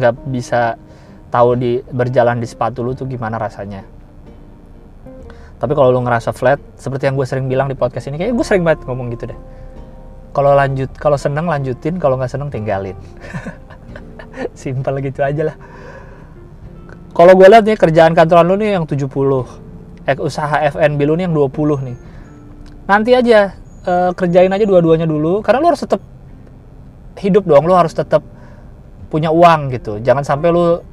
nggak 0.00 0.14
bisa 0.32 0.80
tahu 1.28 1.52
di 1.52 1.84
berjalan 1.92 2.40
di 2.40 2.48
sepatu 2.48 2.80
lu 2.80 2.96
tuh 2.96 3.04
gimana 3.04 3.36
rasanya. 3.36 3.84
Tapi 5.60 5.72
kalau 5.76 5.92
lu 5.92 6.00
ngerasa 6.00 6.32
flat 6.32 6.64
seperti 6.80 7.12
yang 7.12 7.20
gue 7.20 7.28
sering 7.28 7.44
bilang 7.44 7.68
di 7.68 7.76
podcast 7.76 8.08
ini 8.08 8.16
kayak 8.16 8.32
gue 8.32 8.46
sering 8.48 8.64
banget 8.64 8.88
ngomong 8.88 9.12
gitu 9.12 9.28
deh 9.28 9.65
kalau 10.36 10.52
lanjut 10.52 10.92
kalau 11.00 11.16
seneng 11.16 11.48
lanjutin 11.48 11.96
kalau 11.96 12.20
nggak 12.20 12.28
seneng 12.28 12.52
tinggalin. 12.52 12.92
Simpel 14.60 15.00
gitu 15.00 15.24
aja 15.24 15.48
lah. 15.48 15.56
Kalau 17.16 17.32
gue 17.32 17.48
lihat 17.48 17.64
nih 17.64 17.80
kerjaan 17.80 18.12
kantoran 18.12 18.44
lu 18.44 18.60
nih 18.60 18.76
yang 18.76 18.84
70 18.84 19.08
eh, 20.04 20.16
usaha 20.20 20.60
FNB 20.76 21.00
lu 21.08 21.16
nih 21.16 21.24
yang 21.24 21.32
20 21.32 21.88
nih. 21.88 21.96
Nanti 22.84 23.16
aja 23.16 23.56
uh, 23.88 24.12
kerjain 24.12 24.52
aja 24.52 24.68
dua-duanya 24.68 25.08
dulu 25.08 25.40
karena 25.40 25.64
lu 25.64 25.72
harus 25.72 25.80
tetap 25.80 26.04
hidup 27.16 27.48
dong 27.48 27.64
lu 27.64 27.72
harus 27.72 27.96
tetap 27.96 28.20
punya 29.08 29.32
uang 29.32 29.72
gitu. 29.72 30.04
Jangan 30.04 30.20
sampai 30.20 30.52
lu 30.52 30.84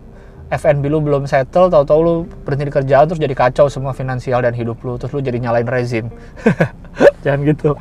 FNB 0.48 0.88
lu 0.88 1.04
belum 1.04 1.28
settle 1.28 1.68
tahu-tahu 1.68 2.00
lu 2.00 2.14
berhenti 2.48 2.72
di 2.72 2.74
kerjaan 2.80 3.12
terus 3.12 3.20
jadi 3.20 3.36
kacau 3.36 3.68
semua 3.68 3.92
finansial 3.92 4.40
dan 4.40 4.56
hidup 4.56 4.80
lu 4.88 4.96
terus 4.96 5.12
lu 5.12 5.20
jadi 5.20 5.36
nyalain 5.36 5.68
rezim. 5.68 6.08
Jangan 7.28 7.44
gitu 7.44 7.76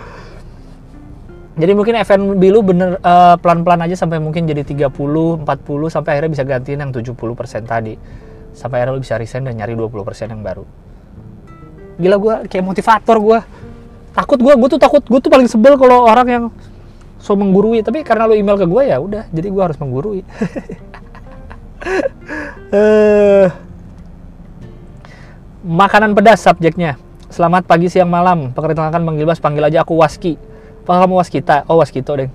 jadi 1.52 1.76
mungkin 1.76 2.00
FNB 2.00 2.42
lu 2.49 2.64
bener 2.64 2.97
uh, 3.04 3.37
pelan-pelan 3.37 3.85
aja 3.85 3.92
sampai 3.92 4.16
mungkin 4.16 4.49
jadi 4.49 4.64
30, 4.64 4.88
40 4.88 5.44
sampai 5.92 6.11
akhirnya 6.16 6.32
bisa 6.32 6.44
gantiin 6.49 6.80
yang 6.80 6.92
70% 6.97 7.12
tadi. 7.68 8.00
Sampai 8.56 8.80
akhirnya 8.80 8.97
lu 8.97 9.04
bisa 9.04 9.21
resign 9.21 9.44
dan 9.44 9.61
nyari 9.61 9.76
20% 9.76 10.32
yang 10.32 10.40
baru. 10.40 10.64
Gila 12.00 12.16
gua 12.16 12.35
kayak 12.49 12.64
motivator 12.64 13.16
gua. 13.21 13.44
Takut 14.16 14.40
gua, 14.40 14.56
gua 14.56 14.68
tuh 14.73 14.80
takut, 14.80 15.04
gua 15.04 15.21
tuh 15.21 15.28
paling 15.28 15.44
sebel 15.44 15.76
kalau 15.76 16.09
orang 16.09 16.28
yang 16.28 16.44
so 17.21 17.37
menggurui, 17.37 17.85
tapi 17.85 18.00
karena 18.00 18.25
lu 18.25 18.32
email 18.32 18.56
ke 18.56 18.64
gua 18.64 18.88
ya 18.88 18.97
udah, 18.97 19.28
jadi 19.28 19.49
gua 19.52 19.68
harus 19.68 19.76
menggurui. 19.76 20.25
uh, 22.73 23.52
makanan 25.85 26.16
pedas 26.16 26.40
subjeknya. 26.40 26.97
Selamat 27.28 27.68
pagi, 27.68 27.92
siang, 27.92 28.09
malam. 28.09 28.56
Perkenalkan 28.56 29.04
Bang 29.04 29.21
Gilbas, 29.21 29.40
panggil 29.40 29.64
aja 29.64 29.85
aku 29.85 30.00
Waski 30.00 30.51
paham 30.82 31.16
waskita? 31.16 31.64
Oh 31.70 31.78
waskito 31.78 32.12
deh. 32.18 32.28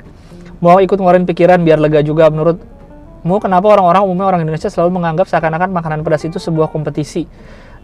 Mau 0.57 0.81
ikut 0.81 0.97
ngeluarin 0.97 1.27
pikiran 1.29 1.61
biar 1.61 1.77
lega 1.77 2.01
juga 2.01 2.33
menurutmu 2.33 3.35
kenapa 3.37 3.77
orang-orang 3.77 4.01
umumnya 4.09 4.25
orang 4.25 4.41
Indonesia 4.41 4.73
selalu 4.73 4.97
menganggap 4.97 5.29
seakan-akan 5.29 5.69
makanan 5.69 5.99
pedas 6.01 6.25
itu 6.25 6.41
sebuah 6.41 6.73
kompetisi? 6.73 7.29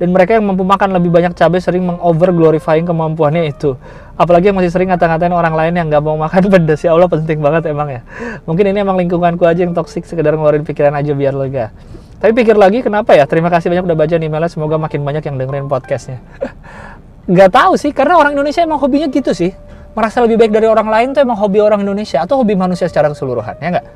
Dan 0.02 0.10
mereka 0.10 0.34
yang 0.34 0.50
mampu 0.50 0.66
makan 0.66 0.90
lebih 0.90 1.14
banyak 1.14 1.38
cabai 1.38 1.62
sering 1.62 1.86
mengover 1.86 2.34
glorifying 2.34 2.82
kemampuannya 2.82 3.46
itu. 3.54 3.78
Apalagi 4.18 4.50
yang 4.50 4.58
masih 4.58 4.74
sering 4.74 4.90
ngata-ngatain 4.90 5.30
orang 5.30 5.54
lain 5.54 5.74
yang 5.78 5.86
gak 5.86 6.02
mau 6.02 6.18
makan 6.18 6.50
pedas. 6.54 6.82
Ya 6.82 6.98
Allah 6.98 7.06
penting 7.06 7.38
banget 7.38 7.70
emang 7.70 7.94
ya. 7.94 8.02
Mungkin 8.50 8.74
ini 8.74 8.82
emang 8.82 8.98
lingkunganku 8.98 9.46
aja 9.46 9.62
yang 9.62 9.78
toksik 9.78 10.10
sekedar 10.10 10.34
ngeluarin 10.34 10.66
pikiran 10.66 10.98
aja 10.98 11.14
biar 11.14 11.38
lega. 11.38 11.70
Tapi 12.18 12.34
pikir 12.34 12.58
lagi 12.58 12.82
kenapa 12.82 13.14
ya? 13.14 13.30
Terima 13.30 13.54
kasih 13.54 13.70
banyak 13.70 13.86
udah 13.86 13.98
baca 14.00 14.14
emailnya. 14.18 14.50
Semoga 14.50 14.82
makin 14.82 15.06
banyak 15.06 15.24
yang 15.30 15.38
dengerin 15.38 15.70
podcastnya. 15.70 16.18
Nggak 17.32 17.54
tahu 17.54 17.78
sih 17.78 17.94
karena 17.94 18.18
orang 18.18 18.34
Indonesia 18.34 18.66
emang 18.66 18.82
hobinya 18.82 19.08
gitu 19.14 19.32
sih 19.32 19.54
merasa 19.94 20.22
lebih 20.26 20.42
baik 20.42 20.52
dari 20.54 20.66
orang 20.66 20.90
lain 20.90 21.08
tuh 21.14 21.22
emang 21.22 21.38
hobi 21.38 21.62
orang 21.62 21.86
Indonesia 21.86 22.26
atau 22.26 22.42
hobi 22.42 22.58
manusia 22.58 22.90
secara 22.90 23.10
keseluruhan 23.14 23.58
ya 23.62 23.70
nggak? 23.78 23.88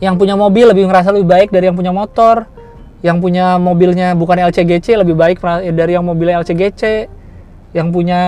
Yang 0.00 0.14
punya 0.16 0.34
mobil 0.38 0.64
lebih 0.70 0.88
ngerasa 0.88 1.12
lebih 1.12 1.28
baik 1.28 1.48
dari 1.52 1.68
yang 1.68 1.76
punya 1.76 1.92
motor. 1.92 2.48
Yang 3.00 3.16
punya 3.24 3.56
mobilnya 3.56 4.12
bukan 4.12 4.36
LCGC 4.52 4.92
lebih 5.00 5.16
baik 5.16 5.40
dari 5.72 5.92
yang 5.96 6.04
mobilnya 6.04 6.44
LCGC 6.44 7.08
yang 7.72 7.88
punya 7.88 8.20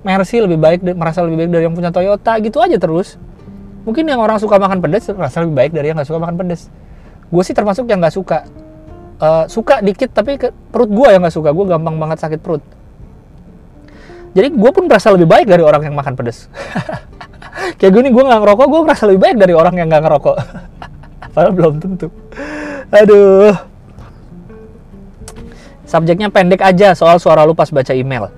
Mercy 0.00 0.40
lebih 0.40 0.56
baik 0.56 0.80
merasa 0.96 1.20
lebih 1.20 1.44
baik 1.44 1.50
dari 1.52 1.68
yang 1.68 1.76
punya 1.76 1.92
Toyota 1.92 2.40
gitu 2.40 2.64
aja 2.64 2.80
terus. 2.80 3.20
Mungkin 3.84 4.08
yang 4.08 4.20
orang 4.20 4.40
suka 4.40 4.56
makan 4.56 4.80
pedas 4.80 5.08
merasa 5.12 5.44
lebih 5.44 5.56
baik 5.56 5.72
dari 5.76 5.92
yang 5.92 6.00
nggak 6.00 6.08
suka 6.08 6.20
makan 6.20 6.36
pedas 6.40 6.72
gue 7.30 7.42
sih 7.46 7.54
termasuk 7.54 7.86
yang 7.86 8.02
nggak 8.02 8.14
suka. 8.14 8.38
Uh, 9.20 9.44
suka 9.52 9.84
dikit 9.84 10.16
tapi 10.16 10.40
ke, 10.40 10.48
perut 10.72 10.88
gue 10.88 11.08
yang 11.12 11.20
nggak 11.20 11.36
suka. 11.36 11.52
Gue 11.52 11.68
gampang 11.68 12.00
banget 12.00 12.24
sakit 12.24 12.40
perut 12.40 12.64
jadi 14.30 14.48
gue 14.50 14.70
pun 14.70 14.84
merasa 14.86 15.10
lebih 15.10 15.26
baik 15.26 15.46
dari 15.50 15.62
orang 15.64 15.90
yang 15.90 15.94
makan 15.98 16.14
pedas 16.14 16.46
kayak 17.78 17.92
gue 17.92 18.02
nih 18.08 18.12
gue 18.12 18.24
nggak 18.24 18.40
ngerokok 18.40 18.66
gue 18.66 18.80
merasa 18.84 19.02
lebih 19.08 19.20
baik 19.20 19.36
dari 19.40 19.54
orang 19.56 19.74
yang 19.76 19.88
nggak 19.88 20.02
ngerokok. 20.04 20.36
Padahal 21.34 21.52
belum 21.54 21.74
tentu. 21.78 22.08
Aduh. 22.90 23.54
Subjeknya 25.86 26.30
pendek 26.30 26.62
aja 26.62 26.94
soal 26.94 27.18
suara 27.18 27.42
lu 27.42 27.54
pas 27.54 27.70
baca 27.70 27.92
email. 27.94 28.30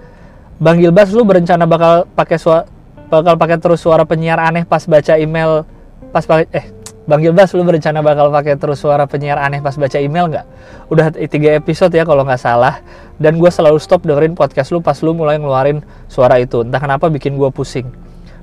Bang 0.62 0.80
Gilbas 0.80 1.10
lu 1.12 1.26
berencana 1.26 1.66
bakal 1.66 2.06
pakai 2.16 2.38
suara 2.38 2.64
bakal 3.12 3.36
pakai 3.36 3.60
terus 3.60 3.80
suara 3.82 4.08
penyiar 4.08 4.40
aneh 4.40 4.64
pas 4.64 4.80
baca 4.88 5.20
email 5.20 5.68
pas 6.14 6.24
eh 6.48 6.64
Bang 7.02 7.18
Gilbas 7.18 7.50
lu 7.50 7.66
berencana 7.66 7.98
bakal 7.98 8.30
pakai 8.30 8.54
terus 8.54 8.78
suara 8.78 9.10
penyiar 9.10 9.34
aneh 9.34 9.58
pas 9.58 9.74
baca 9.74 9.98
email 9.98 10.30
nggak? 10.30 10.46
Udah 10.86 11.10
tiga 11.10 11.50
episode 11.58 11.90
ya 11.90 12.06
kalau 12.06 12.22
nggak 12.22 12.38
salah. 12.38 12.78
Dan 13.18 13.42
gue 13.42 13.50
selalu 13.50 13.82
stop 13.82 14.06
dengerin 14.06 14.38
podcast 14.38 14.70
lu 14.70 14.78
pas 14.78 14.94
lu 15.02 15.10
mulai 15.10 15.34
ngeluarin 15.34 15.82
suara 16.06 16.38
itu. 16.38 16.62
Entah 16.62 16.78
kenapa 16.78 17.10
bikin 17.10 17.34
gue 17.34 17.50
pusing. 17.50 17.90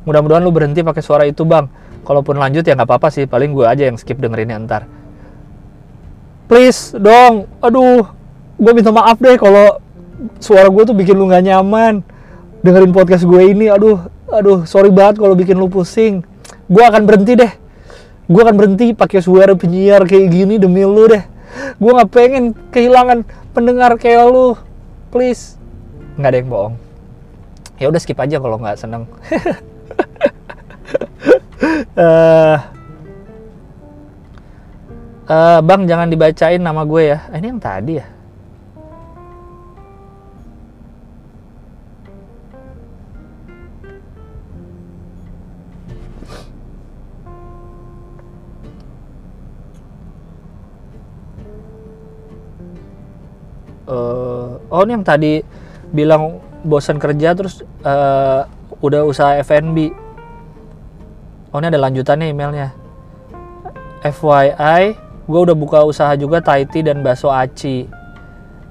Mudah-mudahan 0.03 0.43
lu 0.43 0.51
berhenti 0.51 0.83
pakai 0.83 0.99
suara 0.99 1.23
itu 1.23 1.47
bang. 1.47 1.71
Kalaupun 2.03 2.35
lanjut 2.35 2.67
ya 2.67 2.75
nggak 2.75 2.83
apa-apa 2.83 3.07
sih. 3.15 3.31
Paling 3.31 3.55
gue 3.55 3.63
aja 3.63 3.87
yang 3.87 3.95
skip 3.95 4.19
dengerinnya 4.19 4.59
ntar. 4.59 4.83
Please 6.51 6.91
dong. 6.99 7.47
Aduh. 7.63 8.11
Gue 8.59 8.75
minta 8.75 8.91
maaf 8.91 9.23
deh 9.23 9.39
kalau 9.39 9.79
suara 10.43 10.67
gue 10.67 10.83
tuh 10.83 10.95
bikin 10.99 11.15
lu 11.15 11.31
nggak 11.31 11.47
nyaman. 11.47 12.03
Dengerin 12.59 12.91
podcast 12.91 13.23
gue 13.23 13.55
ini. 13.55 13.71
Aduh. 13.71 14.03
Aduh. 14.35 14.67
Sorry 14.67 14.91
banget 14.91 15.23
kalau 15.23 15.31
bikin 15.31 15.55
lu 15.55 15.71
pusing. 15.71 16.27
Gue 16.67 16.83
akan 16.83 17.07
berhenti 17.07 17.39
deh 17.39 17.58
gue 18.29 18.41
akan 18.45 18.55
berhenti 18.55 18.93
pakai 18.93 19.25
suara 19.25 19.57
penyiar 19.57 20.05
kayak 20.05 20.29
gini 20.29 20.61
demi 20.61 20.85
lu 20.85 21.09
deh. 21.09 21.25
Gue 21.81 21.91
nggak 21.97 22.11
pengen 22.13 22.53
kehilangan 22.69 23.25
pendengar 23.57 23.97
kayak 23.97 24.29
lu. 24.29 24.53
Please. 25.09 25.57
Nggak 26.21 26.29
ada 26.29 26.37
yang 26.37 26.49
bohong. 26.53 26.75
Ya 27.81 27.85
udah 27.89 27.97
skip 27.97 28.21
aja 28.21 28.37
kalau 28.37 28.61
nggak 28.61 28.77
seneng. 28.77 29.09
Uh, 31.97 32.57
uh, 35.33 35.59
bang 35.65 35.89
jangan 35.89 36.07
dibacain 36.13 36.61
nama 36.61 36.85
gue 36.85 37.17
ya. 37.17 37.25
Ini 37.33 37.49
yang 37.49 37.57
tadi 37.57 37.97
ya 37.97 38.18
uh, 53.89 54.61
oh 54.69 54.81
ini 54.85 55.01
yang 55.01 55.05
tadi 55.05 55.41
bilang 55.89 56.37
bosan 56.61 57.01
kerja 57.01 57.33
terus 57.33 57.65
uh, 57.81 58.45
udah 58.79 59.01
usaha 59.03 59.35
FNB 59.41 59.91
oh 61.49 61.57
ini 61.57 61.67
ada 61.67 61.79
lanjutannya 61.81 62.29
emailnya. 62.29 62.69
FYI 63.99 64.95
gue 65.29 65.39
udah 65.39 65.55
buka 65.57 65.83
usaha 65.83 66.15
juga 66.15 66.39
Taiti 66.39 66.85
dan 66.85 67.03
bakso 67.03 67.29
aci. 67.29 67.89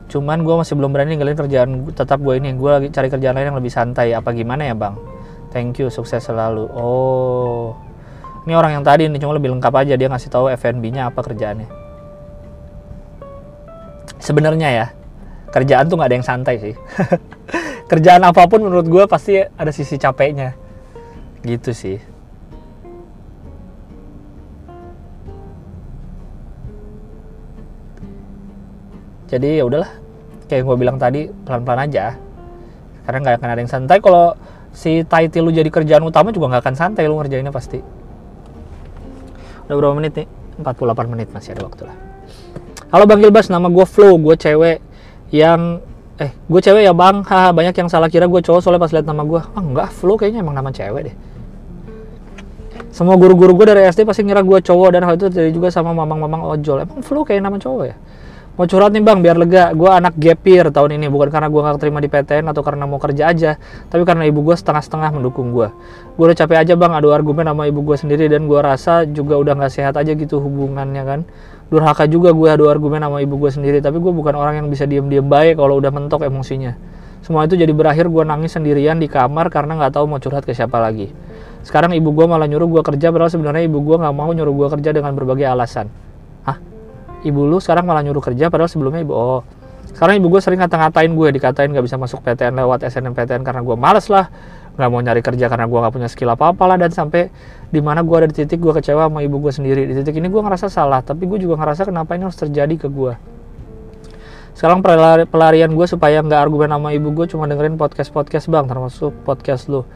Cuman 0.08 0.40
gue 0.40 0.54
masih 0.56 0.72
belum 0.72 0.88
berani 0.88 1.14
ninggalin 1.14 1.36
kerjaan 1.36 1.68
tetap 1.92 2.18
gue 2.24 2.34
ini 2.40 2.56
gue 2.56 2.70
lagi 2.70 2.88
cari 2.88 3.12
kerjaan 3.12 3.36
lain 3.36 3.52
yang 3.52 3.58
lebih 3.60 3.72
santai. 3.72 4.16
Apa 4.16 4.32
gimana 4.32 4.64
ya 4.64 4.74
bang? 4.74 4.96
Thank 5.52 5.80
you 5.84 5.92
sukses 5.92 6.24
selalu. 6.24 6.64
Oh. 6.72 7.76
Ini 8.48 8.56
orang 8.56 8.80
yang 8.80 8.84
tadi 8.84 9.04
ini 9.04 9.20
cuma 9.20 9.36
lebih 9.36 9.52
lengkap 9.52 9.74
aja 9.76 9.92
dia 10.00 10.08
ngasih 10.08 10.32
tahu 10.32 10.48
FNB 10.48 10.84
nya 10.96 11.12
apa 11.12 11.20
kerjaannya. 11.20 11.68
Sebenarnya 14.18 14.68
ya 14.72 14.86
kerjaan 15.48 15.88
tuh 15.88 15.96
nggak 15.96 16.08
ada 16.08 16.16
yang 16.16 16.26
santai 16.26 16.54
sih. 16.60 16.74
Kerjaan 17.90 18.20
apa 18.20 18.44
pun 18.44 18.60
menurut 18.60 18.84
gue 18.84 19.04
pasti 19.08 19.40
ada 19.40 19.72
sisi 19.72 19.96
capeknya. 19.96 20.52
Gitu 21.40 21.72
sih. 21.72 21.96
Jadi 29.28 29.60
ya 29.60 29.64
udahlah 29.64 29.92
kayak 30.48 30.64
gue 30.64 30.76
bilang 30.76 30.96
tadi 31.00 31.28
pelan-pelan 31.28 31.88
aja. 31.88 32.16
Karena 33.08 33.18
nggak 33.24 33.36
akan 33.40 33.48
ada 33.48 33.60
yang 33.60 33.72
santai. 33.72 33.98
Kalau 34.04 34.36
si 34.72 35.00
title 35.08 35.48
lu 35.48 35.52
jadi 35.52 35.68
kerjaan 35.72 36.04
utama 36.04 36.28
juga 36.28 36.52
nggak 36.52 36.62
akan 36.64 36.76
santai 36.76 37.08
lu 37.08 37.16
ngerjainnya 37.16 37.52
pasti. 37.52 37.80
Udah 39.68 39.76
berapa 39.76 39.96
menit 39.96 40.12
nih? 40.16 40.28
48 40.60 41.12
menit 41.12 41.28
masih 41.32 41.56
ada 41.56 41.64
waktu 41.64 41.88
lah. 41.88 41.96
Halo 42.88 43.04
Bang 43.04 43.20
Gilbas 43.20 43.52
nama 43.52 43.68
gue 43.68 43.84
Flo 43.84 44.16
gue 44.16 44.32
cewek 44.32 44.87
yang 45.34 45.82
eh 46.18 46.34
gue 46.34 46.60
cewek 46.60 46.82
ya 46.86 46.92
bang. 46.96 47.22
Haha 47.22 47.50
banyak 47.54 47.74
yang 47.78 47.88
salah 47.88 48.10
kira 48.10 48.26
gue 48.26 48.40
cowok 48.42 48.60
soalnya 48.64 48.82
pas 48.82 48.92
lihat 48.92 49.06
nama 49.06 49.22
gue 49.22 49.40
ah 49.40 49.62
enggak 49.62 49.88
flow 49.94 50.18
kayaknya 50.18 50.42
emang 50.42 50.56
nama 50.56 50.70
cewek 50.72 51.12
deh. 51.12 51.16
Semua 52.88 53.14
guru-guru 53.14 53.54
gue 53.54 53.66
dari 53.70 53.86
SD 53.86 54.02
pasti 54.08 54.26
ngira 54.26 54.42
gue 54.42 54.58
cowok 54.58 54.88
dan 54.96 55.06
hal 55.06 55.14
itu 55.14 55.30
terjadi 55.30 55.52
juga 55.54 55.68
sama 55.70 55.94
mamang-mamang 55.94 56.42
ojol. 56.58 56.82
Emang 56.82 57.00
flow 57.04 57.22
kayak 57.22 57.44
nama 57.44 57.60
cowok 57.60 57.84
ya 57.86 57.96
mau 58.58 58.66
curhat 58.66 58.90
nih 58.90 59.00
bang 59.06 59.22
biar 59.22 59.38
lega. 59.38 59.70
Gue 59.70 59.86
anak 59.86 60.18
gapir 60.18 60.66
tahun 60.74 60.98
ini. 60.98 61.06
Bukan 61.06 61.30
karena 61.30 61.46
gue 61.46 61.60
gak 61.62 61.78
terima 61.78 62.02
di 62.02 62.10
PTN 62.10 62.50
atau 62.50 62.66
karena 62.66 62.84
mau 62.90 62.98
kerja 62.98 63.30
aja 63.30 63.54
tapi 63.86 64.02
karena 64.02 64.26
ibu 64.26 64.42
gue 64.42 64.58
setengah-setengah 64.58 65.14
mendukung 65.14 65.54
gue 65.54 65.70
gue 66.18 66.24
udah 66.26 66.34
capek 66.34 66.66
aja 66.66 66.74
bang 66.74 66.90
adu 66.98 67.14
argumen 67.14 67.46
sama 67.46 67.70
ibu 67.70 67.86
gue 67.86 67.94
sendiri 67.94 68.26
dan 68.26 68.50
gue 68.50 68.58
rasa 68.58 69.06
juga 69.06 69.38
udah 69.38 69.54
gak 69.54 69.70
sehat 69.70 69.94
aja 69.94 70.10
gitu 70.18 70.42
hubungannya 70.42 71.06
kan. 71.06 71.20
Durhaka 71.70 72.10
juga 72.10 72.34
gue 72.34 72.48
adu 72.50 72.66
argumen 72.66 72.98
sama 72.98 73.22
ibu 73.22 73.38
gue 73.38 73.50
sendiri 73.54 73.78
tapi 73.78 74.02
gue 74.02 74.10
bukan 74.10 74.34
orang 74.34 74.58
yang 74.58 74.66
bisa 74.66 74.82
diem-diem 74.90 75.22
baik 75.22 75.62
kalau 75.62 75.78
udah 75.78 75.94
mentok 75.94 76.26
emosinya. 76.26 76.74
Semua 77.22 77.46
itu 77.46 77.54
jadi 77.54 77.70
berakhir 77.70 78.10
gue 78.10 78.24
nangis 78.26 78.58
sendirian 78.58 78.98
di 78.98 79.06
kamar 79.06 79.46
karena 79.54 79.78
nggak 79.78 79.94
tahu 79.94 80.10
mau 80.10 80.18
curhat 80.18 80.42
ke 80.42 80.50
siapa 80.50 80.82
lagi. 80.82 81.14
Sekarang 81.62 81.94
ibu 81.94 82.10
gue 82.10 82.26
malah 82.26 82.50
nyuruh 82.50 82.66
gue 82.66 82.82
kerja 82.82 83.14
padahal 83.14 83.30
sebenarnya 83.30 83.70
ibu 83.70 83.78
gue 83.78 83.96
nggak 84.00 84.14
mau 84.16 84.34
nyuruh 84.34 84.54
gue 84.54 84.68
kerja 84.74 84.90
dengan 84.90 85.14
berbagai 85.14 85.46
alasan. 85.46 85.86
Hah 86.42 86.77
ibu 87.26 87.40
lu 87.46 87.58
sekarang 87.58 87.88
malah 87.88 88.02
nyuruh 88.04 88.22
kerja 88.22 88.50
padahal 88.52 88.70
sebelumnya 88.70 89.02
ibu 89.02 89.14
oh. 89.14 89.42
Sekarang 89.88 90.20
ibu 90.20 90.30
gue 90.30 90.38
sering 90.38 90.60
ngata-ngatain 90.62 91.10
gue 91.10 91.28
dikatain 91.34 91.74
nggak 91.74 91.82
bisa 91.82 91.96
masuk 91.98 92.22
PTN 92.22 92.54
lewat 92.60 92.86
SNMPTN 92.86 93.42
karena 93.42 93.64
gue 93.64 93.74
males 93.74 94.06
lah. 94.12 94.30
Nggak 94.78 94.88
mau 94.94 95.00
nyari 95.02 95.22
kerja 95.24 95.50
karena 95.50 95.66
gue 95.66 95.78
nggak 95.80 95.94
punya 95.96 96.08
skill 96.12 96.30
apa 96.30 96.54
apa 96.54 96.62
lah 96.70 96.76
dan 96.78 96.94
sampai 96.94 97.32
di 97.72 97.80
mana 97.82 98.06
gue 98.06 98.14
ada 98.14 98.28
di 98.30 98.36
titik 98.36 98.62
gue 98.62 98.70
kecewa 98.70 99.10
sama 99.10 99.24
ibu 99.26 99.42
gue 99.42 99.50
sendiri. 99.50 99.90
Di 99.90 99.98
titik 99.98 100.14
ini 100.20 100.30
gue 100.30 100.38
ngerasa 100.38 100.70
salah 100.70 101.02
tapi 101.02 101.26
gue 101.26 101.40
juga 101.42 101.58
ngerasa 101.58 101.88
kenapa 101.88 102.14
ini 102.14 102.30
harus 102.30 102.38
terjadi 102.38 102.86
ke 102.86 102.88
gue 102.92 103.38
sekarang 104.58 104.82
pelarian 105.30 105.70
gue 105.70 105.86
supaya 105.86 106.18
nggak 106.18 106.50
argumen 106.50 106.74
sama 106.74 106.90
ibu 106.90 107.14
gue 107.14 107.30
cuma 107.30 107.46
dengerin 107.46 107.78
podcast 107.78 108.10
podcast 108.10 108.50
bang 108.50 108.66
termasuk 108.66 109.14
podcast 109.22 109.70
lu 109.70 109.86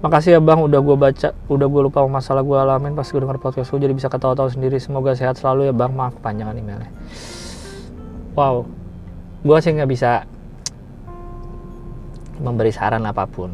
makasih 0.00 0.36
ya 0.36 0.40
bang. 0.40 0.60
Udah 0.60 0.80
gue 0.80 0.96
baca 0.96 1.28
udah 1.48 1.66
gue 1.68 1.80
lupa 1.86 2.04
masalah 2.08 2.44
gue 2.44 2.56
alamin 2.56 2.92
pas 2.92 3.06
gue 3.06 3.20
denger 3.20 3.38
podcast 3.40 3.70
lu 3.72 3.78
jadi 3.80 3.94
bisa 3.94 4.08
ketawa-tawa 4.12 4.50
sendiri. 4.52 4.76
Semoga 4.80 5.16
sehat 5.16 5.40
selalu 5.40 5.70
ya 5.70 5.74
bang. 5.76 5.92
Maaf 5.92 6.18
kepanjangan 6.20 6.56
emailnya. 6.56 6.90
Wow. 8.34 8.66
Gue 9.40 9.58
sih 9.64 9.72
nggak 9.72 9.90
bisa 9.90 10.24
memberi 12.40 12.72
saran 12.72 13.04
apa 13.08 13.24
pun. 13.28 13.52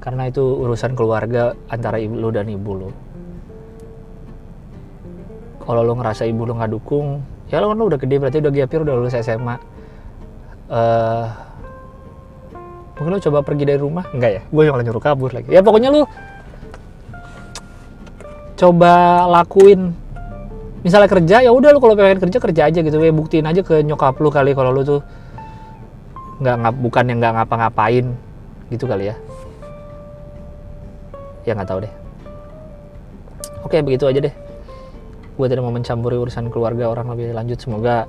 Karena 0.00 0.28
itu 0.28 0.40
urusan 0.40 0.96
keluarga 0.96 1.52
antara 1.68 2.00
ibu 2.00 2.16
lu 2.16 2.28
dan 2.32 2.48
ibu 2.48 2.72
lu. 2.72 2.90
Kalau 5.60 5.84
lu 5.84 5.92
ngerasa 5.98 6.24
ibu 6.24 6.48
lu 6.48 6.56
nggak 6.56 6.72
dukung 6.72 7.20
ya 7.50 7.58
lu 7.58 7.74
kan 7.74 7.76
lu 7.76 7.84
udah 7.90 7.98
gede 7.98 8.16
berarti 8.22 8.38
udah 8.38 8.52
gapir 8.54 8.78
udah 8.86 8.94
lulus 8.94 9.18
SMA 9.18 9.50
uh, 9.50 9.58
eh, 10.70 11.26
mungkin 13.00 13.16
lu 13.16 13.22
coba 13.24 13.40
pergi 13.40 13.64
dari 13.64 13.80
rumah. 13.80 14.04
Enggak 14.12 14.30
ya? 14.36 14.40
Gue 14.52 14.68
yang 14.68 14.76
nyuruh 14.76 15.00
kabur 15.00 15.32
lagi. 15.32 15.48
Ya 15.48 15.64
pokoknya 15.64 15.88
lu 15.88 16.04
coba 18.60 19.24
lakuin. 19.40 19.96
Misalnya 20.84 21.08
kerja 21.08 21.36
ya 21.40 21.48
udah 21.48 21.72
lu 21.72 21.80
kalau 21.80 21.96
pengen 21.96 22.20
kerja 22.20 22.36
kerja 22.36 22.62
aja 22.68 22.78
gitu. 22.84 23.00
Ya 23.00 23.08
buktiin 23.08 23.48
aja 23.48 23.64
ke 23.64 23.80
nyokap 23.80 24.20
lu 24.20 24.28
kali 24.28 24.52
kalau 24.52 24.76
lu 24.76 24.84
tuh 24.84 25.00
nggak 26.44 26.56
ngap 26.60 26.74
bukan 26.76 27.04
yang 27.08 27.18
nggak 27.24 27.34
ngapa-ngapain 27.40 28.06
gitu 28.68 28.84
kali 28.84 29.08
ya. 29.08 29.16
Ya 31.48 31.56
nggak 31.56 31.72
tahu 31.72 31.88
deh. 31.88 31.92
Oke 33.64 33.80
begitu 33.80 34.04
aja 34.04 34.20
deh. 34.20 34.34
Gue 35.40 35.46
tidak 35.48 35.64
mau 35.64 35.72
mencampuri 35.72 36.20
urusan 36.20 36.52
keluarga 36.52 36.92
orang 36.92 37.08
lebih 37.16 37.32
lanjut. 37.32 37.56
Semoga 37.56 38.04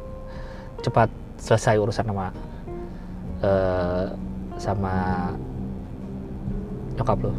cepat 0.83 1.07
selesai 1.39 1.79
urusan 1.79 2.05
sama 2.11 2.35
uh, 3.39 4.11
sama 4.61 4.93
nyokap 6.93 7.17
lo? 7.25 7.33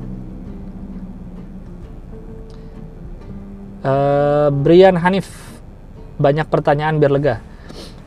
Uh, 3.82 4.50
Brian 4.62 4.98
Hanif 4.98 5.30
banyak 6.18 6.46
pertanyaan 6.50 6.98
biar 6.98 7.12
lega 7.14 7.34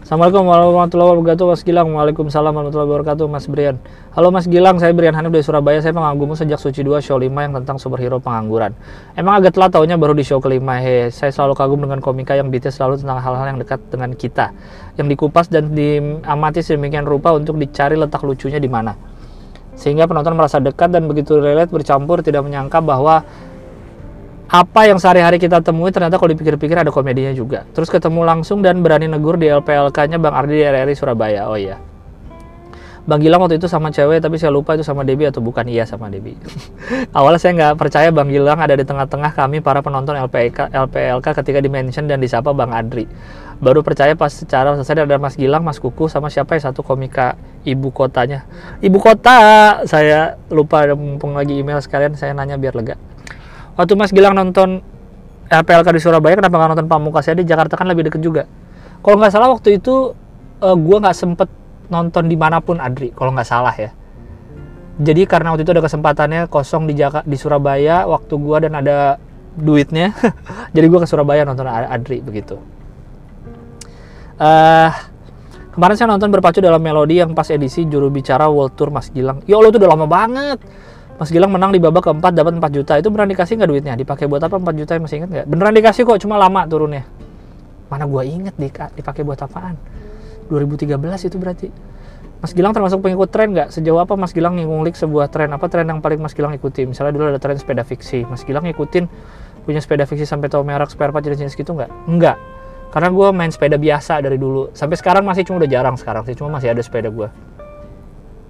Assalamualaikum 0.06 0.46
warahmatullahi 0.46 1.18
wabarakatuh. 1.18 1.46
Mas 1.50 1.66
Gilang 1.66 1.90
Waalaikumsalam 1.90 2.54
warahmatullahi 2.54 2.90
wabarakatuh 2.94 3.26
Mas 3.26 3.50
Brian. 3.50 3.82
Halo 4.14 4.30
Mas 4.30 4.46
Gilang 4.46 4.78
Saya 4.78 4.94
Brian 4.94 5.18
Hanif 5.18 5.34
dari 5.34 5.42
Surabaya. 5.42 5.82
Saya 5.82 5.98
pengagummu 5.98 6.38
sejak 6.38 6.62
Suci 6.62 6.86
2 6.86 7.02
show 7.02 7.18
5 7.18 7.26
yang 7.26 7.58
tentang 7.58 7.82
superhero 7.82 8.22
pengangguran. 8.22 8.78
Emang 9.18 9.42
agak 9.42 9.58
telat 9.58 9.74
tahunya 9.74 9.98
baru 9.98 10.14
di 10.14 10.22
show 10.22 10.38
kelima. 10.38 10.78
He, 10.78 11.10
Saya 11.10 11.34
selalu 11.34 11.58
kagum 11.58 11.82
dengan 11.90 12.06
komika 12.06 12.38
yang 12.38 12.54
detail 12.54 12.70
selalu 12.70 13.02
tentang 13.02 13.18
hal-hal 13.18 13.46
yang 13.50 13.58
dekat 13.58 13.82
dengan 13.90 14.14
kita 14.14 14.54
Yang 14.94 15.08
dikupas 15.18 15.50
dan 15.50 15.74
diamati 15.74 16.62
sedemikian 16.62 17.10
rupa 17.10 17.34
untuk 17.34 17.58
dicari 17.58 17.98
letak 17.98 18.22
lucunya 18.22 18.62
di 18.62 18.70
mana. 18.70 18.94
Sehingga 19.74 20.06
penonton 20.06 20.38
merasa 20.38 20.62
dekat 20.62 20.94
dan 20.94 21.10
begitu 21.10 21.42
relate 21.42 21.74
bercampur 21.74 22.22
tidak 22.22 22.46
menyangka 22.46 22.78
bahwa 22.78 23.26
apa 24.46 24.86
yang 24.86 25.02
sehari-hari 25.02 25.42
kita 25.42 25.58
temui 25.66 25.90
ternyata 25.90 26.22
kalau 26.22 26.30
dipikir-pikir 26.30 26.78
ada 26.78 26.94
komedinya 26.94 27.34
juga. 27.34 27.66
Terus 27.74 27.90
ketemu 27.90 28.22
langsung 28.22 28.62
dan 28.62 28.86
berani 28.86 29.10
negur 29.10 29.42
di 29.42 29.50
LPLK-nya 29.50 30.22
Bang 30.22 30.38
Ardi 30.38 30.62
di 30.62 30.66
RRI 30.66 30.94
Surabaya. 30.94 31.50
Oh 31.50 31.58
iya. 31.58 31.82
Bang 33.06 33.22
Gilang 33.22 33.38
waktu 33.38 33.62
itu 33.62 33.70
sama 33.70 33.94
cewek 33.94 34.18
tapi 34.18 34.42
saya 34.42 34.50
lupa 34.50 34.74
itu 34.74 34.82
sama 34.82 35.06
Debi 35.06 35.30
atau 35.30 35.38
bukan 35.38 35.66
iya 35.70 35.86
sama 35.86 36.10
Debi. 36.10 36.34
Awalnya 37.18 37.38
saya 37.42 37.52
nggak 37.54 37.74
percaya 37.78 38.10
Bang 38.10 38.34
Gilang 38.34 38.58
ada 38.58 38.74
di 38.74 38.82
tengah-tengah 38.82 39.34
kami 39.34 39.62
para 39.62 39.86
penonton 39.86 40.18
LPLK, 40.18 40.74
LPLK 40.74 41.26
ketika 41.42 41.62
dimention 41.62 42.10
dan 42.10 42.18
disapa 42.18 42.50
Bang 42.54 42.74
Adri. 42.74 43.06
Baru 43.62 43.86
percaya 43.86 44.18
pas 44.18 44.34
secara 44.34 44.74
selesai 44.74 45.06
ada 45.06 45.22
Mas 45.22 45.38
Gilang, 45.38 45.62
Mas 45.62 45.78
Kuku 45.78 46.10
sama 46.10 46.34
siapa 46.34 46.58
ya 46.58 46.70
satu 46.70 46.82
komika 46.82 47.38
ibu 47.62 47.94
kotanya. 47.94 48.50
Ibu 48.82 48.98
kota 48.98 49.38
saya 49.86 50.42
lupa 50.50 50.86
mumpung 50.98 51.38
lagi 51.38 51.62
email 51.62 51.78
sekalian 51.86 52.18
saya 52.18 52.34
nanya 52.34 52.58
biar 52.58 52.74
lega 52.74 52.98
waktu 53.76 53.94
Mas 53.96 54.12
Gilang 54.12 54.36
nonton 54.36 54.84
LPLK 55.46 55.88
di 55.94 56.02
Surabaya 56.02 56.34
kenapa 56.40 56.56
nggak 56.58 56.70
nonton 56.74 56.88
Pamungkas 56.90 57.30
ya 57.30 57.38
di 57.38 57.46
Jakarta 57.46 57.78
kan 57.78 57.86
lebih 57.86 58.10
deket 58.10 58.22
juga. 58.24 58.50
Kalau 59.06 59.22
nggak 59.22 59.32
salah 59.32 59.54
waktu 59.54 59.78
itu 59.78 60.18
uh, 60.64 60.74
eh, 60.74 60.78
gue 60.78 60.98
nggak 60.98 61.16
sempet 61.16 61.50
nonton 61.86 62.26
di 62.26 62.34
mana 62.34 62.58
pun 62.64 62.82
Adri 62.82 63.14
kalau 63.14 63.30
nggak 63.36 63.48
salah 63.48 63.76
ya. 63.76 63.94
Jadi 64.96 65.28
karena 65.28 65.52
waktu 65.54 65.68
itu 65.68 65.76
ada 65.76 65.84
kesempatannya 65.84 66.42
kosong 66.48 66.88
di 66.88 66.96
Jakarta 66.96 67.28
di 67.28 67.38
Surabaya 67.38 68.08
waktu 68.08 68.34
gue 68.40 68.58
dan 68.64 68.74
ada 68.80 69.20
duitnya 69.56 70.16
jadi 70.76 70.86
gue 70.88 71.00
ke 71.04 71.08
Surabaya 71.08 71.46
nonton 71.46 71.68
Adri 71.70 72.24
begitu. 72.26 72.58
Uh, 74.36 74.92
kemarin 75.78 75.96
saya 75.96 76.10
nonton 76.12 76.28
berpacu 76.34 76.60
dalam 76.60 76.82
melodi 76.82 77.22
yang 77.22 77.32
pas 77.38 77.48
edisi 77.54 77.88
juru 77.88 78.10
bicara 78.10 78.50
World 78.50 78.74
Tour 78.74 78.90
Mas 78.90 79.14
Gilang. 79.14 79.46
Ya 79.46 79.62
Allah 79.62 79.70
itu 79.70 79.78
udah 79.80 79.92
lama 79.94 80.08
banget 80.10 80.60
Mas 81.16 81.32
Gilang 81.32 81.48
menang 81.48 81.72
di 81.72 81.80
babak 81.80 82.12
keempat 82.12 82.36
dapat 82.36 82.60
4 82.60 82.76
juta. 82.76 82.94
Itu 83.00 83.08
beneran 83.08 83.32
dikasih 83.32 83.56
nggak 83.56 83.70
duitnya? 83.72 83.94
Dipakai 83.96 84.28
buat 84.28 84.44
apa 84.44 84.60
4 84.60 84.76
juta? 84.76 85.00
Masih 85.00 85.24
ingat 85.24 85.30
nggak? 85.32 85.46
Beneran 85.48 85.72
dikasih 85.72 86.04
kok, 86.04 86.20
cuma 86.20 86.36
lama 86.36 86.68
turunnya. 86.68 87.08
Mana 87.88 88.04
gua 88.04 88.28
inget 88.28 88.52
di, 88.60 88.68
dipakai 88.68 89.24
buat 89.24 89.40
apaan? 89.40 89.80
2013 90.52 90.92
itu 91.32 91.38
berarti. 91.40 91.68
Mas 92.44 92.52
Gilang 92.52 92.76
termasuk 92.76 93.00
pengikut 93.00 93.32
tren 93.32 93.56
nggak? 93.56 93.72
Sejauh 93.72 94.04
apa 94.04 94.20
Mas 94.20 94.36
Gilang 94.36 94.60
ngulik 94.60 95.00
sebuah 95.00 95.32
tren? 95.32 95.56
Apa 95.56 95.72
tren 95.72 95.88
yang 95.88 96.04
paling 96.04 96.20
Mas 96.20 96.36
Gilang 96.36 96.52
ikuti? 96.52 96.84
Misalnya 96.84 97.16
dulu 97.16 97.32
ada 97.32 97.40
tren 97.40 97.56
sepeda 97.56 97.88
fiksi. 97.88 98.28
Mas 98.28 98.44
Gilang 98.44 98.68
ngikutin 98.68 99.08
punya 99.64 99.80
sepeda 99.80 100.04
fiksi 100.04 100.28
sampai 100.28 100.52
tahu 100.52 100.68
merek 100.68 100.92
spare 100.92 101.16
part 101.16 101.24
jenis-jenis 101.24 101.56
gitu 101.56 101.72
nggak? 101.72 102.12
Enggak. 102.12 102.36
Karena 102.92 103.08
gue 103.08 103.28
main 103.32 103.52
sepeda 103.56 103.80
biasa 103.80 104.20
dari 104.20 104.36
dulu. 104.36 104.68
Sampai 104.76 105.00
sekarang 105.00 105.24
masih 105.24 105.48
cuma 105.48 105.64
udah 105.64 105.72
jarang 105.72 105.96
sekarang 105.96 106.28
sih. 106.28 106.36
Cuma 106.36 106.60
masih 106.60 106.76
ada 106.76 106.84
sepeda 106.84 107.08
gue. 107.08 107.32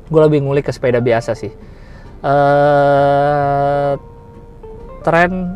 Gue 0.10 0.22
lebih 0.26 0.42
ngulik 0.42 0.66
ke 0.66 0.74
sepeda 0.74 0.98
biasa 0.98 1.38
sih 1.38 1.54
uh, 2.26 3.94
tren 5.06 5.54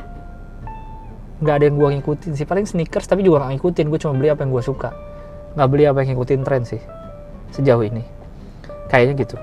nggak 1.40 1.56
ada 1.56 1.64
yang 1.66 1.76
gue 1.82 1.90
ngikutin 1.98 2.32
sih. 2.38 2.46
Paling 2.46 2.70
sneakers 2.70 3.10
tapi 3.10 3.26
juga 3.26 3.42
nggak 3.44 3.58
ngikutin. 3.58 3.86
Gue 3.90 4.00
cuma 4.00 4.14
beli 4.14 4.30
apa 4.30 4.46
yang 4.46 4.54
gue 4.54 4.64
suka. 4.64 4.94
Nggak 5.58 5.68
beli 5.74 5.84
apa 5.90 5.98
yang 6.06 6.10
ngikutin 6.14 6.42
tren 6.46 6.62
sih 6.64 6.82
sejauh 7.58 7.82
ini. 7.82 8.06
Kayaknya 8.88 9.14
gitu. 9.26 9.36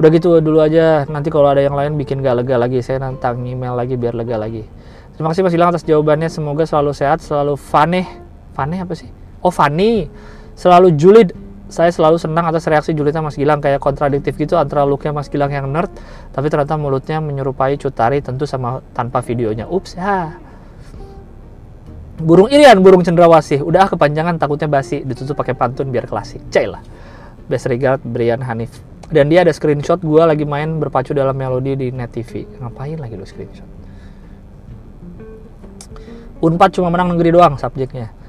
Udah 0.00 0.08
gitu 0.08 0.28
dulu 0.40 0.64
aja. 0.64 1.04
Nanti 1.12 1.28
kalau 1.28 1.52
ada 1.52 1.60
yang 1.60 1.76
lain 1.76 2.00
bikin 2.00 2.24
gak 2.24 2.40
lega 2.40 2.56
lagi. 2.56 2.80
Saya 2.80 3.04
nantang 3.04 3.44
email 3.44 3.76
lagi 3.76 4.00
biar 4.00 4.16
lega 4.16 4.40
lagi. 4.40 4.64
Terima 5.12 5.36
kasih 5.36 5.44
Mas 5.44 5.52
Gilang 5.52 5.70
atas 5.76 5.84
jawabannya. 5.84 6.32
Semoga 6.32 6.64
selalu 6.64 6.96
sehat 6.96 7.20
selalu 7.20 7.60
fane 7.60 8.08
fane 8.56 8.80
apa 8.80 8.96
sih? 8.96 9.12
Oh 9.44 9.52
funny. 9.52 10.08
Selalu 10.56 10.96
julid 10.96 11.36
saya 11.70 11.94
selalu 11.94 12.18
senang 12.18 12.44
atas 12.50 12.66
reaksi 12.66 12.92
julidnya 12.92 13.22
Mas 13.22 13.38
Gilang. 13.38 13.62
Kayak 13.62 13.80
kontradiktif 13.80 14.36
gitu 14.36 14.58
antara 14.58 14.82
looknya 14.82 15.14
Mas 15.14 15.30
Gilang 15.30 15.54
yang 15.54 15.70
nerd 15.70 15.90
tapi 16.34 16.50
ternyata 16.50 16.74
mulutnya 16.76 17.22
menyerupai 17.22 17.78
Cutari 17.78 18.20
tentu 18.20 18.44
sama 18.44 18.82
tanpa 18.92 19.22
videonya. 19.22 19.70
Ups 19.70 19.94
ya 19.94 20.34
burung 22.20 22.52
irian 22.52 22.82
burung 22.84 23.00
cendrawasih. 23.00 23.64
Udah 23.64 23.88
kepanjangan 23.88 24.36
takutnya 24.36 24.68
basi. 24.68 25.00
Ditutup 25.06 25.38
pakai 25.40 25.56
pantun 25.56 25.88
biar 25.88 26.04
klasik. 26.04 26.44
Cai 26.52 26.68
lah. 26.68 26.82
Best 27.48 27.66
regard 27.70 28.04
Brian 28.04 28.44
Hanif. 28.44 28.76
Dan 29.10 29.26
dia 29.26 29.42
ada 29.42 29.50
screenshot 29.50 29.98
gue 29.98 30.22
lagi 30.22 30.46
main 30.46 30.78
berpacu 30.78 31.10
dalam 31.10 31.34
melodi 31.34 31.74
di 31.74 31.90
net 31.90 32.14
TV 32.14 32.46
ngapain 32.62 32.94
lagi 32.94 33.18
lu 33.18 33.26
screenshot? 33.26 33.66
Unpad 36.40 36.70
cuma 36.78 36.94
menang 36.94 37.18
negeri 37.18 37.34
doang 37.34 37.58
subjeknya 37.58 38.19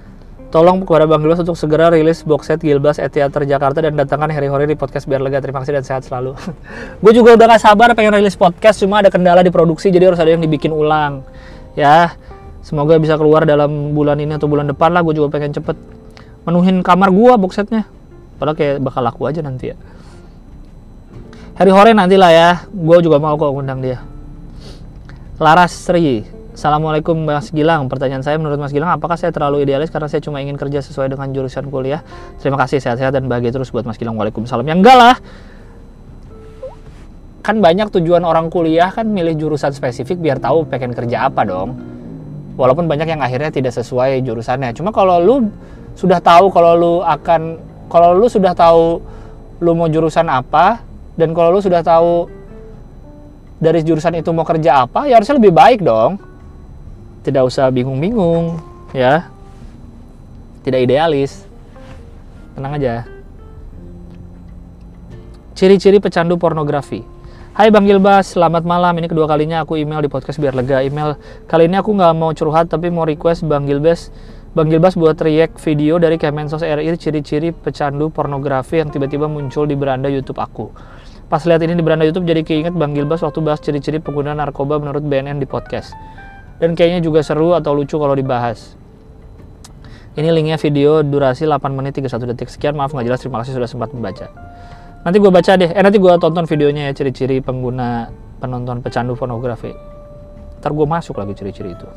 Tolong 0.52 0.84
kepada 0.84 1.08
Bang 1.08 1.24
Gilbas 1.24 1.40
untuk 1.48 1.56
segera 1.56 1.88
rilis 1.88 2.28
box 2.28 2.52
set 2.52 2.60
Gilbas 2.60 3.00
at 3.00 3.16
Theater 3.16 3.48
Jakarta 3.48 3.80
dan 3.80 3.96
datangkan 3.96 4.28
Harry 4.36 4.52
Hori 4.52 4.68
di 4.68 4.76
podcast 4.76 5.08
biar 5.08 5.24
lega. 5.24 5.40
Terima 5.40 5.64
kasih 5.64 5.80
dan 5.80 5.88
sehat 5.88 6.04
selalu. 6.04 6.36
gue 7.08 7.12
juga 7.16 7.40
udah 7.40 7.56
gak 7.56 7.64
sabar 7.64 7.96
pengen 7.96 8.20
rilis 8.20 8.36
podcast, 8.36 8.84
cuma 8.84 9.00
ada 9.00 9.08
kendala 9.08 9.40
di 9.40 9.48
produksi 9.48 9.88
jadi 9.88 10.12
harus 10.12 10.20
ada 10.20 10.36
yang 10.36 10.44
dibikin 10.44 10.76
ulang. 10.76 11.24
Ya, 11.80 12.20
semoga 12.68 13.00
bisa 13.00 13.16
keluar 13.16 13.48
dalam 13.48 13.96
bulan 13.96 14.20
ini 14.20 14.36
atau 14.36 14.52
bulan 14.52 14.68
depan 14.68 14.92
lah. 14.92 15.00
Gue 15.08 15.16
juga 15.16 15.32
pengen 15.32 15.56
cepet 15.56 15.80
menuhin 16.44 16.84
kamar 16.84 17.16
gue 17.16 17.32
box 17.40 17.56
setnya. 17.56 17.88
Padahal 18.36 18.60
kayak 18.60 18.84
bakal 18.84 19.08
laku 19.08 19.32
aja 19.32 19.40
nanti 19.40 19.72
ya. 19.72 19.80
Harry 21.56 21.72
Hore 21.72 21.96
nanti 21.96 22.20
lah 22.20 22.32
ya. 22.36 22.50
Gue 22.68 23.00
juga 23.00 23.24
mau 23.24 23.40
kok 23.40 23.56
undang 23.56 23.80
dia. 23.80 24.04
Laras 25.40 25.72
Sri 25.72 26.41
Assalamualaikum 26.52 27.16
Mas 27.16 27.48
Gilang. 27.48 27.88
Pertanyaan 27.88 28.28
saya 28.28 28.36
menurut 28.36 28.60
Mas 28.60 28.76
Gilang, 28.76 28.92
apakah 28.92 29.16
saya 29.16 29.32
terlalu 29.32 29.64
idealis 29.64 29.88
karena 29.88 30.12
saya 30.12 30.20
cuma 30.20 30.44
ingin 30.44 30.60
kerja 30.60 30.84
sesuai 30.84 31.08
dengan 31.08 31.32
jurusan 31.32 31.72
kuliah? 31.72 32.04
Terima 32.44 32.60
kasih 32.60 32.84
sehat-sehat 32.84 33.16
dan 33.16 33.32
bahagia 33.32 33.56
terus 33.56 33.72
buat 33.72 33.88
Mas 33.88 33.96
Gilang. 33.96 34.20
Waalaikumsalam. 34.20 34.68
Ya 34.68 34.76
enggak 34.76 35.00
lah. 35.00 35.16
Kan 37.40 37.64
banyak 37.64 37.88
tujuan 37.96 38.28
orang 38.28 38.52
kuliah 38.52 38.92
kan 38.92 39.08
milih 39.08 39.40
jurusan 39.40 39.72
spesifik 39.72 40.20
biar 40.20 40.44
tahu 40.44 40.68
pengen 40.68 40.92
kerja 40.92 41.32
apa 41.32 41.48
dong. 41.48 41.80
Walaupun 42.60 42.84
banyak 42.84 43.08
yang 43.08 43.24
akhirnya 43.24 43.48
tidak 43.48 43.72
sesuai 43.72 44.20
jurusannya. 44.20 44.76
Cuma 44.76 44.92
kalau 44.92 45.24
lu 45.24 45.48
sudah 45.96 46.20
tahu 46.20 46.52
kalau 46.52 46.76
lu 46.76 46.94
akan 47.00 47.64
kalau 47.88 48.12
lu 48.12 48.28
sudah 48.28 48.52
tahu 48.52 49.00
lu 49.64 49.72
mau 49.72 49.88
jurusan 49.88 50.28
apa 50.28 50.84
dan 51.16 51.32
kalau 51.32 51.56
lu 51.56 51.64
sudah 51.64 51.80
tahu 51.80 52.28
dari 53.56 53.88
jurusan 53.88 54.20
itu 54.20 54.36
mau 54.36 54.44
kerja 54.44 54.90
apa, 54.90 55.06
ya 55.06 55.22
harusnya 55.22 55.38
lebih 55.38 55.54
baik 55.54 55.86
dong 55.86 56.31
tidak 57.22 57.46
usah 57.46 57.70
bingung-bingung 57.70 58.58
ya 58.94 59.30
tidak 60.66 60.86
idealis 60.86 61.46
tenang 62.58 62.78
aja 62.78 62.96
ciri-ciri 65.54 66.02
pecandu 66.02 66.38
pornografi 66.38 67.06
Hai 67.52 67.68
Bang 67.68 67.84
Gilbas, 67.84 68.32
selamat 68.32 68.64
malam. 68.64 68.96
Ini 68.96 69.12
kedua 69.12 69.28
kalinya 69.28 69.68
aku 69.68 69.76
email 69.76 70.00
di 70.00 70.08
podcast 70.08 70.40
biar 70.40 70.56
lega. 70.56 70.80
Email 70.88 71.20
kali 71.52 71.68
ini 71.68 71.76
aku 71.76 71.92
nggak 71.92 72.16
mau 72.16 72.32
curhat 72.32 72.72
tapi 72.72 72.88
mau 72.88 73.04
request 73.04 73.44
Bang 73.44 73.68
Gilbas 73.68 74.08
Bang 74.56 74.72
Gilbas 74.72 74.96
buat 74.96 75.16
react 75.20 75.60
video 75.64 75.96
dari 75.96 76.20
Kemensos 76.20 76.60
RI 76.60 76.92
ciri-ciri 76.96 77.56
pecandu 77.56 78.08
pornografi 78.08 78.80
yang 78.80 78.88
tiba-tiba 78.88 79.28
muncul 79.28 79.68
di 79.68 79.76
beranda 79.76 80.08
YouTube 80.08 80.40
aku. 80.40 80.72
Pas 81.28 81.44
lihat 81.44 81.60
ini 81.68 81.76
di 81.76 81.84
beranda 81.84 82.08
YouTube 82.08 82.24
jadi 82.24 82.40
keinget 82.40 82.72
Bang 82.76 82.96
Gilbas 82.96 83.20
waktu 83.20 83.44
bahas 83.44 83.60
ciri-ciri 83.60 84.00
pengguna 84.00 84.32
narkoba 84.32 84.76
menurut 84.80 85.04
BNN 85.04 85.40
di 85.40 85.48
podcast 85.48 85.92
dan 86.62 86.78
kayaknya 86.78 87.02
juga 87.02 87.26
seru 87.26 87.58
atau 87.58 87.74
lucu 87.74 87.98
kalau 87.98 88.14
dibahas. 88.14 88.78
Ini 90.14 90.30
linknya 90.30 90.62
video 90.62 91.02
durasi 91.02 91.50
8 91.50 91.58
menit 91.74 91.98
31 91.98 92.30
detik. 92.30 92.54
Sekian, 92.54 92.78
maaf 92.78 92.94
nggak 92.94 93.10
jelas. 93.10 93.18
Terima 93.26 93.42
kasih 93.42 93.58
sudah 93.58 93.66
sempat 93.66 93.90
membaca. 93.90 94.30
Nanti 95.02 95.18
gue 95.18 95.32
baca 95.34 95.58
deh. 95.58 95.74
Eh 95.74 95.82
nanti 95.82 95.98
gue 95.98 96.14
tonton 96.22 96.46
videonya 96.46 96.94
ya 96.94 96.94
ciri-ciri 96.94 97.42
pengguna 97.42 98.14
penonton 98.38 98.86
pecandu 98.86 99.18
pornografi. 99.18 99.74
Ntar 100.62 100.70
gue 100.78 100.86
masuk 100.86 101.18
lagi 101.18 101.34
ciri-ciri 101.34 101.74
itu. 101.74 101.88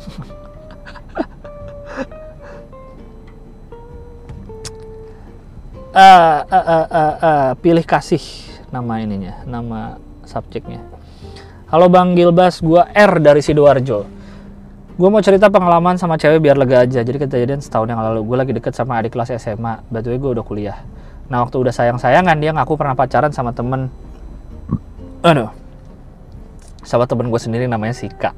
uh, 5.92 6.40
uh, 6.48 6.56
uh, 6.56 6.86
uh, 6.88 7.14
uh, 7.20 7.52
pilih 7.60 7.84
kasih 7.84 8.22
nama 8.72 9.04
ininya, 9.04 9.44
nama 9.44 10.00
subjeknya. 10.24 10.80
Halo 11.68 11.92
Bang 11.92 12.16
Gilbas, 12.16 12.64
gue 12.64 12.80
R 12.80 13.12
dari 13.20 13.44
Sidoarjo 13.44 14.23
gue 14.94 15.08
mau 15.10 15.18
cerita 15.18 15.50
pengalaman 15.50 15.98
sama 15.98 16.14
cewek 16.14 16.38
biar 16.38 16.54
lega 16.54 16.86
aja. 16.86 17.02
Jadi 17.02 17.18
kejadian 17.18 17.58
setahun 17.58 17.90
yang 17.90 17.98
lalu. 17.98 18.22
Gue 18.22 18.36
lagi 18.38 18.52
deket 18.54 18.78
sama 18.78 19.02
adik 19.02 19.18
kelas 19.18 19.34
SMA 19.42 19.82
batu 19.90 20.14
gue 20.14 20.30
udah 20.38 20.44
kuliah. 20.46 20.78
Nah 21.26 21.42
waktu 21.42 21.58
udah 21.58 21.74
sayang 21.74 21.98
sayangan 21.98 22.38
dia 22.38 22.54
ngaku 22.54 22.78
pernah 22.78 22.94
pacaran 22.94 23.34
sama 23.34 23.50
temen. 23.50 23.90
Aduh. 25.26 25.50
Sama 26.86 27.10
temen 27.10 27.26
gue 27.26 27.40
sendiri 27.42 27.66
namanya 27.66 27.96
Sika. 27.96 28.30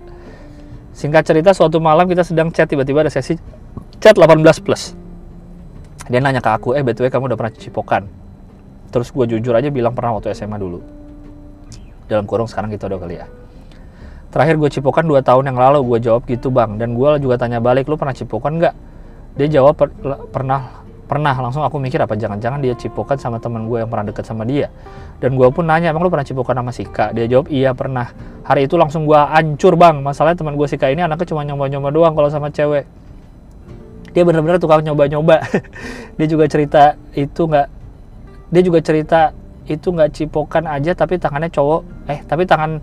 Singkat 0.97 1.29
cerita 1.29 1.53
suatu 1.53 1.77
malam 1.77 2.09
kita 2.09 2.25
sedang 2.25 2.49
chat 2.49 2.73
tiba-tiba 2.73 3.05
ada 3.05 3.12
sesi 3.12 3.37
chat 4.01 4.16
18 4.16 4.40
plus. 4.64 4.97
Dia 6.09 6.25
nanya 6.25 6.40
ke 6.40 6.49
aku 6.49 6.73
eh 6.73 6.81
btw 6.81 7.11
kamu 7.11 7.35
udah 7.35 7.38
pernah 7.38 7.53
cipokan 7.53 8.07
terus 8.95 9.11
gue 9.11 9.27
jujur 9.29 9.53
aja 9.53 9.69
bilang 9.69 9.92
pernah 9.92 10.16
waktu 10.16 10.33
SMA 10.33 10.57
dulu. 10.57 10.81
Dalam 12.07 12.25
kurung 12.25 12.49
sekarang 12.49 12.71
kita 12.73 12.88
udah 12.88 12.97
kuliah 13.03 13.29
terakhir 14.37 14.61
gue 14.61 14.68
cipokan 14.68 15.09
dua 15.09 15.25
tahun 15.25 15.49
yang 15.49 15.57
lalu 15.57 15.81
gue 15.96 15.99
jawab 16.05 16.29
gitu 16.29 16.53
bang. 16.53 16.77
Dan 16.77 16.92
gue 16.92 17.09
juga 17.25 17.40
tanya 17.40 17.57
balik 17.57 17.88
lu 17.88 17.96
pernah 17.96 18.12
cipokan 18.12 18.61
nggak? 18.61 18.75
Dia 19.40 19.49
jawab 19.49 19.81
per, 19.81 19.88
pernah 20.29 20.85
pernah. 21.09 21.33
Langsung 21.33 21.64
aku 21.64 21.81
mikir 21.81 21.96
apa 22.05 22.20
jangan-jangan 22.20 22.61
dia 22.61 22.77
cipokan 22.77 23.16
sama 23.16 23.40
teman 23.40 23.64
gue 23.64 23.81
yang 23.81 23.88
pernah 23.88 24.12
deket 24.12 24.29
sama 24.29 24.44
dia? 24.44 24.68
Dan 25.25 25.40
gue 25.40 25.49
pun 25.49 25.64
nanya 25.64 25.88
emang 25.88 26.05
lu 26.05 26.12
pernah 26.12 26.29
cipokan 26.29 26.61
sama 26.61 26.68
Sika? 26.77 27.16
Dia 27.16 27.25
jawab 27.25 27.49
iya 27.49 27.72
pernah. 27.72 28.12
Hari 28.44 28.68
itu 28.68 28.77
langsung 28.77 29.09
gue 29.09 29.16
hancur 29.16 29.81
bang. 29.81 30.05
Masalahnya 30.05 30.44
teman 30.44 30.61
gue 30.61 30.68
Sika 30.68 30.92
ini 30.92 31.01
anaknya 31.01 31.33
cuma 31.33 31.40
nyoba-nyoba 31.40 31.88
doang 31.88 32.12
kalau 32.12 32.29
sama 32.29 32.53
cewek. 32.53 32.85
Dia 34.12 34.20
bener-bener 34.29 34.61
tukang 34.61 34.85
nyoba-nyoba. 34.85 35.40
Dia 36.20 36.27
juga 36.29 36.44
cerita 36.44 36.92
itu 37.16 37.49
nggak 37.49 37.77
dia 38.51 38.62
juga 38.62 38.79
cerita 38.79 39.35
itu 39.66 39.90
nggak 39.90 40.11
cipokan 40.14 40.70
aja 40.70 40.94
tapi 40.94 41.18
tangannya 41.18 41.51
cowok 41.51 41.83
eh 42.07 42.22
tapi 42.22 42.46
tangan 42.46 42.79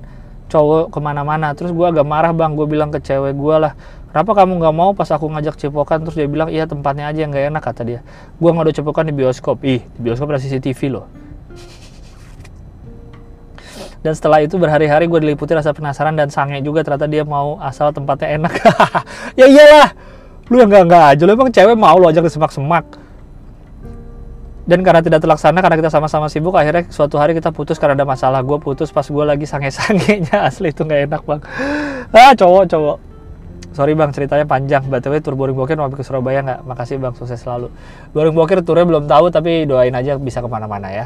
cowok 0.49 0.91
ke 0.91 0.99
mana-mana. 0.99 1.51
Terus 1.53 1.71
gue 1.71 1.85
agak 1.85 2.05
marah 2.07 2.31
bang. 2.31 2.55
Gue 2.55 2.67
bilang 2.67 2.89
ke 2.89 2.99
cewek 2.99 3.35
gue 3.35 3.55
lah 3.59 3.73
kenapa 4.13 4.45
kamu 4.45 4.61
nggak 4.61 4.75
mau 4.77 4.93
pas 4.93 5.09
aku 5.09 5.25
ngajak 5.25 5.57
cipokan 5.57 6.05
terus 6.05 6.13
dia 6.13 6.29
bilang 6.29 6.45
iya 6.53 6.69
tempatnya 6.69 7.09
aja 7.09 7.25
yang 7.25 7.33
gak 7.33 7.45
enak 7.49 7.63
kata 7.63 7.81
dia. 7.81 7.99
Gue 8.37 8.49
nggak 8.53 8.69
ada 8.69 8.73
cipokan 8.73 9.03
di 9.09 9.13
bioskop. 9.13 9.61
Ih 9.65 9.81
di 9.81 9.99
bioskop 9.99 10.29
ada 10.29 10.39
CCTV 10.39 10.81
loh. 10.93 11.05
Dan 14.03 14.11
setelah 14.11 14.43
itu 14.43 14.59
berhari-hari 14.59 15.07
gue 15.07 15.19
diliputi 15.23 15.55
rasa 15.55 15.71
penasaran 15.71 16.11
dan 16.19 16.27
sange 16.27 16.59
juga 16.59 16.83
ternyata 16.83 17.07
dia 17.07 17.23
mau 17.23 17.55
asal 17.63 17.91
tempatnya 17.95 18.35
enak. 18.35 18.53
Ya 19.39 19.49
iyalah. 19.49 19.95
Lu 20.51 20.59
yang 20.59 20.69
nggak 20.69 20.83
nggak 20.91 21.03
aja 21.17 21.23
lu 21.25 21.31
emang 21.33 21.49
cewek 21.49 21.73
mau 21.73 21.95
lo 21.97 22.11
ajak 22.11 22.27
ke 22.27 22.31
semak-semak 22.31 23.02
dan 24.63 24.79
karena 24.79 25.03
tidak 25.03 25.19
terlaksana 25.19 25.59
karena 25.59 25.75
kita 25.75 25.91
sama-sama 25.91 26.31
sibuk 26.31 26.55
akhirnya 26.55 26.87
suatu 26.87 27.19
hari 27.19 27.35
kita 27.35 27.51
putus 27.51 27.75
karena 27.75 27.99
ada 27.99 28.07
masalah. 28.07 28.39
Gue 28.47 28.63
putus 28.63 28.95
pas 28.95 29.03
gue 29.03 29.23
lagi 29.27 29.43
sange-sangenya. 29.43 30.39
Asli 30.47 30.71
itu 30.71 30.87
nggak 30.87 31.11
enak 31.11 31.21
bang. 31.27 31.41
Ah 32.15 32.31
cowok 32.31 32.63
cowok. 32.71 32.97
Sorry 33.75 33.91
bang 33.91 34.15
ceritanya 34.15 34.47
panjang. 34.47 34.87
Btw 34.87 35.19
tur 35.19 35.35
boring 35.35 35.51
bokir 35.51 35.75
mau 35.75 35.91
ke 35.91 35.99
Surabaya 35.99 36.39
nggak? 36.39 36.59
Makasih 36.63 36.95
bang 36.95 37.11
sukses 37.11 37.43
selalu. 37.43 37.67
Boring 38.15 38.31
bokir 38.31 38.63
turnya 38.63 38.87
belum 38.87 39.03
tahu 39.03 39.35
tapi 39.35 39.67
doain 39.67 39.91
aja 39.91 40.15
bisa 40.15 40.39
ke 40.39 40.47
mana-mana 40.47 40.87
ya. 40.87 41.05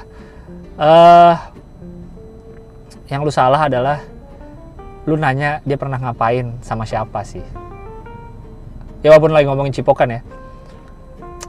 Uh, 0.77 1.33
yang 3.09 3.25
lu 3.25 3.33
salah 3.33 3.65
adalah 3.65 4.05
lu 5.09 5.17
nanya 5.17 5.65
dia 5.65 5.81
pernah 5.81 5.97
ngapain 5.97 6.61
sama 6.61 6.85
siapa 6.85 7.25
sih. 7.25 7.41
Ya 9.01 9.09
walaupun 9.09 9.33
lagi 9.33 9.49
ngomongin 9.49 9.73
cipokan 9.73 10.13
ya 10.13 10.21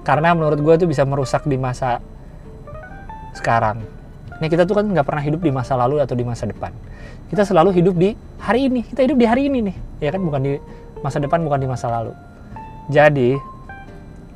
karena 0.08 0.32
menurut 0.32 0.56
gue 0.56 0.74
itu 0.80 0.88
bisa 0.88 1.04
merusak 1.04 1.44
di 1.44 1.60
masa 1.60 2.00
sekarang. 3.36 3.84
Ini 4.40 4.48
kita 4.48 4.64
tuh 4.64 4.80
kan 4.80 4.88
nggak 4.88 5.04
pernah 5.04 5.20
hidup 5.20 5.44
di 5.44 5.52
masa 5.52 5.76
lalu 5.76 6.00
atau 6.00 6.16
di 6.16 6.24
masa 6.24 6.48
depan. 6.48 6.72
Kita 7.28 7.44
selalu 7.44 7.76
hidup 7.76 7.92
di 7.92 8.16
hari 8.40 8.72
ini. 8.72 8.88
Kita 8.88 9.04
hidup 9.04 9.20
di 9.20 9.28
hari 9.28 9.52
ini 9.52 9.68
nih. 9.68 9.76
Ya 10.00 10.08
kan? 10.16 10.24
Bukan 10.24 10.40
di 10.40 10.56
masa 11.04 11.20
depan 11.20 11.44
bukan 11.44 11.60
di 11.60 11.68
masa 11.68 11.92
lalu. 11.92 12.16
Jadi 12.88 13.36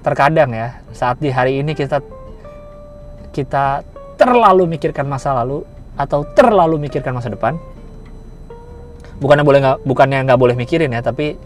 terkadang 0.05 0.53
ya 0.53 0.77
saat 0.93 1.17
di 1.25 1.33
hari 1.33 1.65
ini 1.65 1.73
kita 1.73 2.05
kita 3.33 3.81
terlalu 4.21 4.69
mikirkan 4.77 5.09
masa 5.09 5.33
lalu 5.33 5.65
atau 5.97 6.27
terlalu 6.37 6.85
mikirkan 6.85 7.17
masa 7.17 7.31
depan 7.31 7.55
bukannya 9.23 9.47
boleh 9.47 9.61
nggak 9.63 9.79
bukannya 9.87 10.19
nggak 10.27 10.41
boleh 10.43 10.59
mikirin 10.59 10.91
ya 10.91 11.01
tapi 11.01 11.39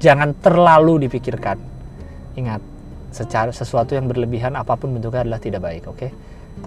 jangan 0.00 0.32
terlalu 0.40 1.04
dipikirkan. 1.04 1.60
Ingat 2.32 2.71
secara 3.12 3.52
sesuatu 3.52 3.94
yang 3.94 4.08
berlebihan 4.08 4.56
apa 4.56 4.74
pun 4.74 4.96
bentuknya 4.96 5.22
adalah 5.22 5.40
tidak 5.40 5.60
baik 5.62 5.84
oke? 5.86 5.96
Okay? 6.00 6.10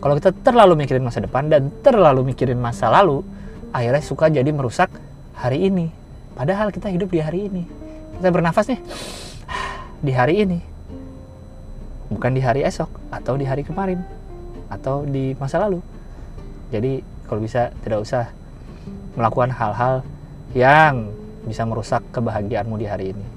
kalau 0.01 0.17
kita 0.17 0.33
terlalu 0.43 0.73
mikirin 0.85 1.03
masa 1.05 1.23
depan 1.23 1.47
dan 1.47 1.69
terlalu 1.85 2.33
mikirin 2.33 2.57
masa 2.59 2.89
lalu 2.89 3.21
akhirnya 3.71 4.03
suka 4.03 4.31
jadi 4.31 4.49
merusak 4.49 4.89
hari 5.37 5.69
ini. 5.69 5.91
Padahal 6.35 6.71
kita 6.71 6.91
hidup 6.91 7.11
di 7.11 7.19
hari 7.23 7.47
ini. 7.47 7.63
Kita 8.19 8.27
bernafas 8.31 8.67
nih 8.71 8.81
di 10.07 10.11
hari 10.11 10.35
ini. 10.43 10.59
Bukan 12.11 12.31
di 12.37 12.41
hari 12.43 12.61
esok 12.61 12.89
atau 13.09 13.33
di 13.39 13.45
hari 13.47 13.65
kemarin 13.65 14.01
atau 14.69 15.05
di 15.05 15.33
masa 15.37 15.63
lalu. 15.63 15.79
Jadi 16.69 17.01
kalau 17.25 17.41
bisa 17.41 17.71
tidak 17.81 18.03
usah 18.03 18.25
melakukan 19.15 19.53
hal-hal 19.53 20.03
yang 20.53 21.09
bisa 21.45 21.61
merusak 21.63 22.01
kebahagiaanmu 22.09 22.75
di 22.77 22.87
hari 22.89 23.05
ini 23.13 23.34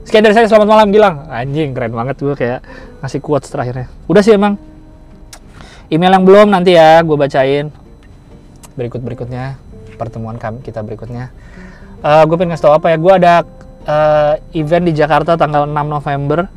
Sekian 0.00 0.24
dari 0.24 0.32
saya, 0.32 0.48
selamat 0.48 0.68
malam 0.68 0.88
Gilang. 0.88 1.28
Anjing, 1.28 1.76
keren 1.76 1.92
banget 1.92 2.16
gue 2.24 2.32
kayak 2.32 2.60
ngasih 3.04 3.20
quotes 3.20 3.52
terakhirnya. 3.52 3.92
Udah 4.08 4.24
sih 4.24 4.32
emang. 4.32 4.56
Email 5.92 6.16
yang 6.16 6.24
belum 6.24 6.48
nanti 6.48 6.72
ya, 6.72 7.04
gue 7.04 7.16
bacain. 7.18 7.68
Berikut-berikutnya, 8.80 9.60
pertemuan 10.00 10.40
kami 10.40 10.64
kita 10.64 10.80
berikutnya. 10.80 11.28
Uh, 12.00 12.24
gue 12.24 12.36
pengen 12.40 12.56
ngasih 12.56 12.64
tau 12.64 12.72
apa 12.72 12.88
ya, 12.88 12.96
gue 12.96 13.12
ada 13.12 13.34
uh, 13.84 14.34
event 14.56 14.84
di 14.88 14.96
Jakarta 14.96 15.36
tanggal 15.36 15.68
6 15.68 15.74
November. 15.76 16.48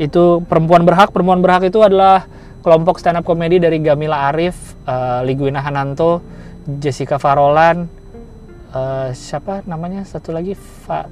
Itu 0.00 0.40
Perempuan 0.48 0.88
Berhak. 0.88 1.12
Perempuan 1.12 1.44
Berhak 1.44 1.68
itu 1.68 1.84
adalah 1.84 2.24
kelompok 2.64 2.96
stand 2.96 3.20
up 3.20 3.24
komedi 3.28 3.60
dari 3.60 3.84
Gamila 3.84 4.32
Arif, 4.32 4.80
uh, 4.88 5.20
Liguina 5.28 5.60
Hananto, 5.60 6.24
Jessica 6.64 7.20
Farolan, 7.20 7.84
uh, 8.72 9.08
siapa 9.12 9.62
namanya 9.68 10.02
satu 10.08 10.32
lagi 10.32 10.56
Fa 10.56 11.06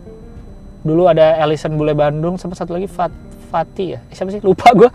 dulu 0.85 1.09
ada 1.09 1.41
Ellison 1.41 1.75
Bule 1.75 1.97
Bandung 1.97 2.37
sama 2.37 2.53
satu 2.53 2.77
lagi 2.77 2.87
Fat 2.87 3.11
Fati 3.49 3.97
ya? 3.97 4.01
Eh, 4.13 4.15
siapa 4.15 4.31
sih? 4.31 4.45
Lupa 4.45 4.71
gue 4.77 4.91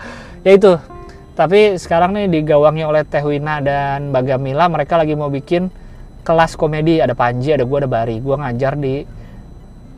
ya 0.45 0.53
itu. 0.53 0.73
Tapi 1.33 1.79
sekarang 1.81 2.13
nih 2.13 2.27
digawangi 2.29 2.83
oleh 2.85 3.01
Teh 3.07 3.23
Wina 3.23 3.63
dan 3.63 4.13
Bagamila 4.13 4.69
mereka 4.69 4.99
lagi 4.99 5.17
mau 5.17 5.31
bikin 5.31 5.71
kelas 6.21 6.53
komedi. 6.59 7.01
Ada 7.01 7.17
Panji 7.17 7.55
ada 7.55 7.65
gue 7.65 7.77
ada 7.79 7.89
Bari. 7.89 8.21
Gue 8.21 8.35
ngajar 8.37 8.77
di 8.77 9.01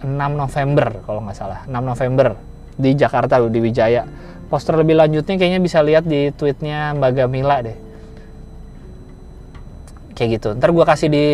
6 0.01 0.07
November 0.15 1.01
kalau 1.03 1.19
nggak 1.25 1.37
salah. 1.37 1.59
6 1.65 1.73
November 1.73 2.37
di 2.77 2.89
Jakarta 2.95 3.41
di 3.41 3.59
Wijaya. 3.59 4.05
Poster 4.47 4.75
lebih 4.77 4.99
lanjutnya 4.99 5.35
kayaknya 5.39 5.61
bisa 5.63 5.79
lihat 5.81 6.05
di 6.05 6.29
tweetnya 6.35 6.93
Mbak 6.95 7.11
Gamila 7.17 7.57
deh. 7.65 7.77
Kayak 10.13 10.29
gitu. 10.37 10.49
Ntar 10.53 10.69
gue 10.69 10.85
kasih 10.85 11.09
di 11.09 11.25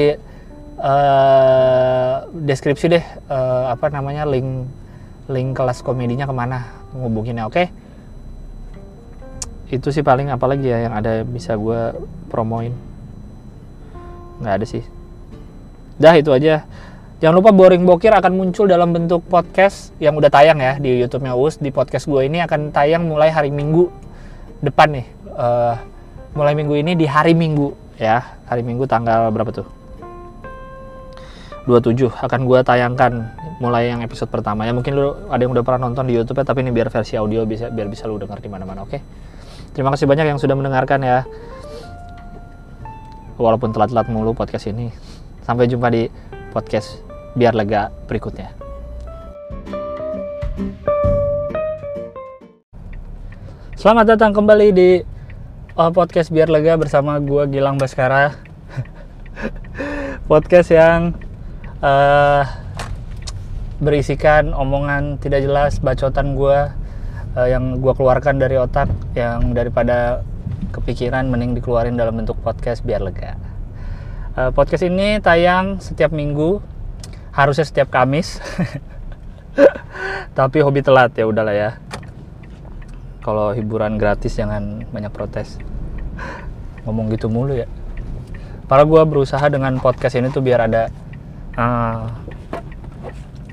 uh, 0.81 2.25
deskripsi 2.33 2.85
deh 2.89 3.05
uh, 3.29 3.73
apa 3.73 3.89
namanya 3.89 4.25
link 4.25 4.69
link 5.27 5.49
kelas 5.57 5.83
komedinya 5.83 6.25
ke 6.29 6.33
mana 6.33 6.71
ngubunginnya 6.95 7.45
oke 7.49 7.53
okay? 7.53 7.67
itu 9.67 9.91
sih 9.91 10.05
paling 10.05 10.31
apalagi 10.31 10.71
ya 10.71 10.87
yang 10.87 10.95
ada 10.95 11.27
bisa 11.27 11.59
gue 11.59 11.91
promoin 12.31 12.71
nggak 14.39 14.53
ada 14.63 14.65
sih 14.65 14.83
dah 15.99 16.15
itu 16.15 16.31
aja 16.31 16.63
Jangan 17.17 17.41
lupa 17.41 17.49
Boring 17.49 17.81
Bokir 17.81 18.13
akan 18.13 18.29
muncul 18.37 18.69
dalam 18.69 18.93
bentuk 18.93 19.25
podcast 19.25 19.89
yang 19.97 20.13
udah 20.13 20.29
tayang 20.29 20.61
ya 20.61 20.77
di 20.77 21.01
YouTube-nya 21.01 21.33
Us. 21.33 21.57
Di 21.57 21.73
podcast 21.73 22.05
gue 22.05 22.21
ini 22.29 22.45
akan 22.45 22.69
tayang 22.69 23.09
mulai 23.09 23.33
hari 23.33 23.49
Minggu 23.49 23.89
depan 24.61 25.01
nih. 25.01 25.07
Uh, 25.33 25.81
mulai 26.37 26.53
minggu 26.53 26.77
ini 26.77 26.93
di 26.93 27.09
hari 27.09 27.33
Minggu 27.33 27.73
ya. 27.97 28.21
Hari 28.45 28.61
Minggu 28.61 28.85
tanggal 28.85 29.33
berapa 29.33 29.49
tuh? 29.49 29.76
27 31.67 32.07
akan 32.07 32.39
gue 32.47 32.59
tayangkan 32.63 33.11
mulai 33.59 33.91
yang 33.91 33.99
episode 33.99 34.31
pertama 34.31 34.63
ya 34.63 34.71
mungkin 34.71 34.95
lu 34.95 35.11
ada 35.27 35.43
yang 35.43 35.51
udah 35.51 35.67
pernah 35.67 35.91
nonton 35.91 36.07
di 36.07 36.15
YouTube 36.15 36.39
ya 36.39 36.47
tapi 36.47 36.63
ini 36.63 36.71
biar 36.71 36.87
versi 36.87 37.19
audio 37.19 37.43
bisa 37.43 37.67
biar 37.67 37.91
bisa 37.91 38.07
lu 38.07 38.15
dengar 38.15 38.39
di 38.39 38.47
mana-mana 38.47 38.87
oke 38.87 38.95
okay? 38.95 39.01
terima 39.75 39.91
kasih 39.91 40.07
banyak 40.07 40.31
yang 40.31 40.39
sudah 40.39 40.55
mendengarkan 40.55 41.03
ya 41.03 41.27
walaupun 43.35 43.75
telat-telat 43.75 44.07
mulu 44.07 44.31
podcast 44.31 44.71
ini 44.71 44.95
sampai 45.43 45.67
jumpa 45.67 45.91
di 45.91 46.07
podcast 46.55 47.03
biar 47.37 47.53
lega 47.53 47.93
berikutnya. 48.09 48.49
Selamat 53.77 54.17
datang 54.17 54.33
kembali 54.33 54.67
di 54.73 55.05
uh, 55.77 55.93
podcast 55.93 56.33
biar 56.33 56.49
lega 56.49 56.73
bersama 56.81 57.21
gue 57.21 57.45
Gilang 57.53 57.77
Baskara. 57.77 58.33
podcast 60.31 60.73
yang 60.73 61.13
uh, 61.81 62.43
berisikan 63.77 64.53
omongan 64.57 65.21
tidak 65.21 65.45
jelas, 65.45 65.77
bacotan 65.77 66.33
gue 66.33 66.59
uh, 67.37 67.47
yang 67.47 67.77
gue 67.77 67.93
keluarkan 67.93 68.41
dari 68.41 68.57
otak, 68.57 68.89
yang 69.13 69.53
daripada 69.53 70.25
kepikiran 70.73 71.29
mending 71.29 71.57
dikeluarin 71.57 71.97
dalam 71.97 72.17
bentuk 72.17 72.37
podcast 72.41 72.81
biar 72.81 73.05
lega. 73.05 73.37
Uh, 74.37 74.49
podcast 74.53 74.85
ini 74.85 75.17
tayang 75.21 75.81
setiap 75.81 76.13
minggu 76.13 76.61
harusnya 77.33 77.65
setiap 77.65 77.89
Kamis 77.89 78.37
tapi 80.37 80.61
hobi 80.61 80.85
telat 80.85 81.13
ya 81.17 81.25
udahlah 81.25 81.53
ya. 81.53 81.71
Kalau 83.25 83.51
hiburan 83.51 83.99
gratis 83.99 84.39
jangan 84.39 84.87
banyak 84.93 85.11
protes. 85.11 85.59
Ngomong 86.87 87.11
gitu 87.11 87.27
mulu 87.27 87.59
ya. 87.59 87.67
Para 88.71 88.87
gue 88.87 89.01
berusaha 89.03 89.43
dengan 89.51 89.75
podcast 89.83 90.15
ini 90.15 90.31
tuh 90.31 90.39
biar 90.39 90.69
ada 90.69 90.87
uh, 91.57 92.05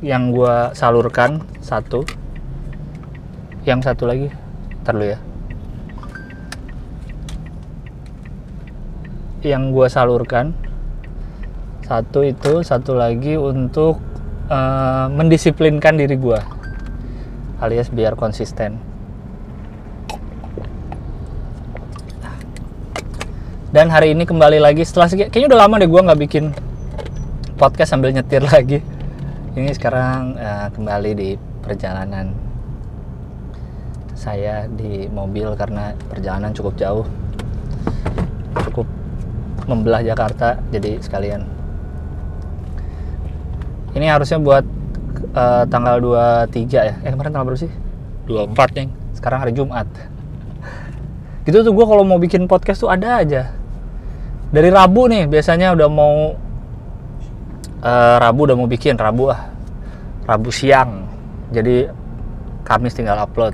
yang 0.04 0.30
gue 0.30 0.56
salurkan 0.76 1.40
satu. 1.64 2.04
Yang 3.64 3.80
satu 3.90 4.04
lagi 4.04 4.28
ntar 4.84 5.00
ya. 5.00 5.18
Yang 9.40 9.62
gue 9.72 9.86
salurkan 9.88 10.46
satu 11.84 12.24
itu 12.24 12.64
satu 12.64 12.96
lagi 12.96 13.36
untuk 13.36 14.00
uh, 14.48 15.08
mendisiplinkan 15.12 16.00
diri 16.00 16.16
gue 16.16 16.40
alias 17.60 17.88
biar 17.92 18.16
konsisten. 18.16 18.80
Dan 23.74 23.90
hari 23.90 24.14
ini 24.14 24.22
kembali 24.22 24.62
lagi 24.62 24.86
setelah 24.86 25.10
kayaknya 25.10 25.50
udah 25.50 25.60
lama 25.66 25.82
deh 25.82 25.90
gue 25.90 25.98
nggak 25.98 26.20
bikin 26.24 26.54
podcast 27.54 27.94
sambil 27.94 28.10
nyetir 28.10 28.42
lagi. 28.52 28.82
Ini 29.54 29.70
sekarang 29.70 30.34
uh, 30.34 30.68
kembali 30.74 31.10
di 31.14 31.30
perjalanan 31.62 32.34
saya 34.18 34.66
di 34.66 35.06
mobil 35.06 35.54
karena 35.54 35.94
perjalanan 36.10 36.50
cukup 36.50 36.74
jauh. 36.74 37.06
Cukup 38.70 38.86
membelah 39.70 40.02
Jakarta 40.02 40.58
jadi 40.74 40.98
sekalian. 40.98 41.46
Ini 43.94 44.10
harusnya 44.10 44.42
buat 44.42 44.66
uh, 45.38 45.62
tanggal 45.70 46.02
23 46.50 46.50
ya? 46.74 46.94
Eh 47.06 47.10
kemarin 47.14 47.30
tanggal 47.30 47.54
berapa 47.54 47.62
sih? 47.62 47.72
24 48.26 48.78
yang 48.82 48.90
sekarang 49.14 49.38
hari 49.46 49.54
Jumat. 49.54 49.86
Gitu 51.46 51.62
tuh 51.62 51.70
gue 51.70 51.86
kalau 51.86 52.02
mau 52.02 52.18
bikin 52.18 52.50
podcast 52.50 52.82
tuh 52.82 52.90
ada 52.90 53.22
aja. 53.22 53.54
Dari 54.50 54.70
Rabu 54.74 55.06
nih 55.06 55.30
biasanya 55.30 55.78
udah 55.78 55.88
mau 55.92 56.34
uh, 57.84 58.16
Rabu 58.18 58.48
udah 58.48 58.56
mau 58.56 58.66
bikin 58.66 58.96
Rabu 58.96 59.30
ah. 59.30 59.52
Rabu 60.24 60.48
siang. 60.48 61.04
Jadi 61.52 61.84
Kamis 62.64 62.96
tinggal 62.96 63.20
upload. 63.20 63.52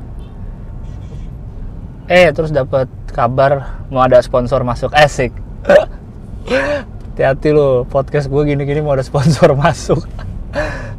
Eh 2.07 2.31
terus 2.31 2.55
dapat 2.55 2.87
kabar 3.11 3.83
mau 3.91 4.07
ada 4.07 4.23
sponsor 4.23 4.63
masuk. 4.63 4.95
Asik 4.95 5.35
hati-hati 7.21 7.53
lo 7.53 7.85
podcast 7.85 8.33
gue 8.33 8.43
gini-gini 8.49 8.81
mau 8.81 8.97
ada 8.97 9.05
sponsor 9.05 9.53
masuk. 9.67 10.01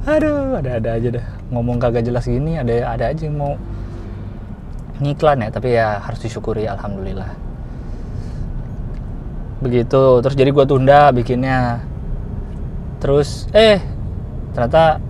Aduh 0.05 0.53
ada-ada 0.59 0.99
aja 0.99 1.09
dah 1.17 1.25
ngomong 1.49 1.81
kagak 1.81 2.05
jelas 2.05 2.29
gini 2.29 2.61
ada 2.61 2.93
ada 2.93 3.09
aja 3.09 3.25
yang 3.25 3.41
mau 3.41 3.53
ngiklan 5.01 5.41
ya 5.41 5.49
tapi 5.49 5.73
ya 5.73 5.97
harus 5.97 6.21
disyukuri 6.21 6.69
alhamdulillah. 6.69 7.31
Begitu 9.65 10.03
terus 10.21 10.35
jadi 10.37 10.53
gue 10.53 10.65
tunda 10.69 11.09
bikinnya 11.09 11.81
terus 13.01 13.49
eh 13.51 13.81
ternyata 14.53 15.01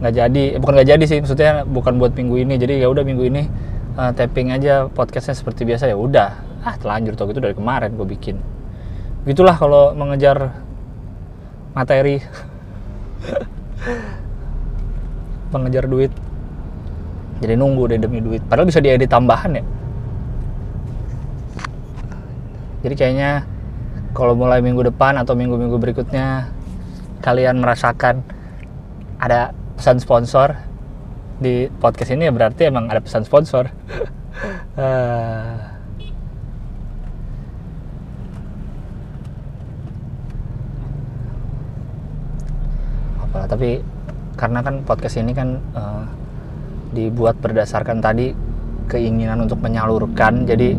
nggak 0.00 0.14
jadi. 0.16 0.44
Eh, 0.56 0.60
bukan 0.60 0.74
nggak 0.80 0.90
jadi 0.96 1.04
sih 1.06 1.18
maksudnya 1.20 1.64
bukan 1.68 2.00
buat 2.00 2.16
minggu 2.16 2.36
ini. 2.40 2.54
Jadi 2.58 2.80
ya 2.80 2.88
udah 2.90 3.04
minggu 3.06 3.24
ini 3.28 3.42
uh, 4.00 4.10
tapping 4.16 4.50
aja 4.50 4.88
podcastnya 4.90 5.36
seperti 5.36 5.64
biasa 5.68 5.86
ya 5.86 5.96
udah. 5.96 6.30
Ah 6.64 6.74
telanjur 6.80 7.14
tau 7.14 7.28
gitu 7.28 7.40
dari 7.44 7.54
kemarin 7.54 7.92
gue 7.94 8.08
bikin. 8.08 8.40
Gitulah 9.28 9.56
kalau 9.56 9.92
mengejar 9.92 10.52
materi. 11.76 12.20
Pengejar 15.52 15.86
duit. 15.86 16.10
Jadi 17.44 17.54
nunggu 17.54 17.92
deh 17.92 18.00
demi 18.00 18.24
duit. 18.24 18.40
Padahal 18.48 18.66
bisa 18.66 18.80
diedit 18.80 19.08
tambahan 19.08 19.60
ya. 19.60 19.64
Jadi 22.84 22.94
kayaknya 23.00 23.48
kalau 24.12 24.36
mulai 24.36 24.60
minggu 24.60 24.84
depan 24.84 25.16
atau 25.16 25.32
minggu-minggu 25.34 25.80
berikutnya 25.80 26.52
kalian 27.24 27.64
merasakan 27.64 28.20
ada 29.16 29.56
pesan 29.80 29.96
sponsor 29.96 30.52
di 31.40 31.72
podcast 31.80 32.12
ini 32.12 32.28
ya 32.28 32.32
berarti 32.36 32.68
emang 32.68 32.92
ada 32.92 33.00
pesan 33.00 33.24
sponsor. 33.24 33.72
Uh, 34.76 35.56
apalah 43.24 43.48
tapi 43.48 43.80
karena 44.36 44.60
kan 44.60 44.84
podcast 44.84 45.16
ini 45.16 45.32
kan 45.32 45.56
uh, 45.72 46.04
dibuat 46.92 47.40
berdasarkan 47.40 48.04
tadi 48.04 48.36
keinginan 48.92 49.48
untuk 49.48 49.64
menyalurkan 49.64 50.44
jadi 50.44 50.76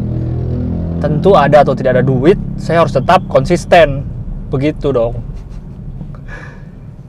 tentu 1.01 1.33
ada 1.33 1.65
atau 1.65 1.73
tidak 1.73 1.97
ada 1.97 2.05
duit 2.05 2.37
saya 2.61 2.85
harus 2.85 2.93
tetap 2.93 3.25
konsisten. 3.33 4.05
Begitu 4.53 4.93
dong 4.93 5.34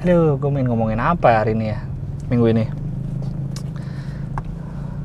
aduh 0.02 0.37
gue 0.37 0.50
main 0.52 0.68
ngomongin 0.68 1.00
apa 1.00 1.40
hari 1.40 1.56
ini 1.56 1.72
ya? 1.72 1.80
Minggu 2.28 2.46
ini? 2.52 2.64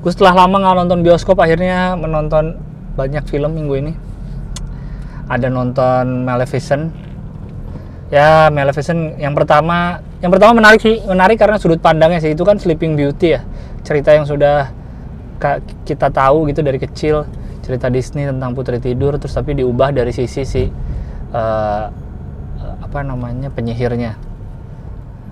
Gue 0.01 0.11
setelah 0.11 0.43
lama 0.43 0.57
nggak 0.57 0.75
nonton 0.83 0.99
bioskop 1.05 1.37
akhirnya 1.39 1.93
menonton 1.95 2.57
banyak 2.97 3.23
film 3.29 3.55
minggu 3.55 3.73
ini. 3.79 3.93
Ada 5.31 5.47
nonton 5.47 6.27
Maleficent. 6.27 6.91
Ya 8.11 8.51
Maleficent 8.51 9.15
yang 9.21 9.31
pertama 9.31 10.03
yang 10.19 10.33
pertama 10.33 10.59
menarik 10.59 10.83
sih 10.83 10.99
menarik 11.07 11.39
karena 11.39 11.55
sudut 11.61 11.79
pandangnya 11.79 12.19
sih. 12.19 12.35
Itu 12.35 12.43
kan 12.43 12.59
Sleeping 12.59 12.99
Beauty 12.99 13.37
ya 13.37 13.45
cerita 13.85 14.11
yang 14.11 14.27
sudah 14.27 14.73
kita 15.87 16.11
tahu 16.11 16.51
gitu 16.51 16.59
dari 16.65 16.81
kecil. 16.81 17.23
Cerita 17.61 17.93
Disney 17.93 18.25
tentang 18.25 18.57
putri 18.57 18.81
tidur 18.81 19.21
terus 19.21 19.37
tapi 19.37 19.53
diubah 19.53 19.93
dari 19.93 20.09
sisi 20.09 20.41
si 20.43 20.65
uh, 21.31 21.85
apa 22.81 22.99
namanya 23.05 23.53
penyihirnya 23.53 24.30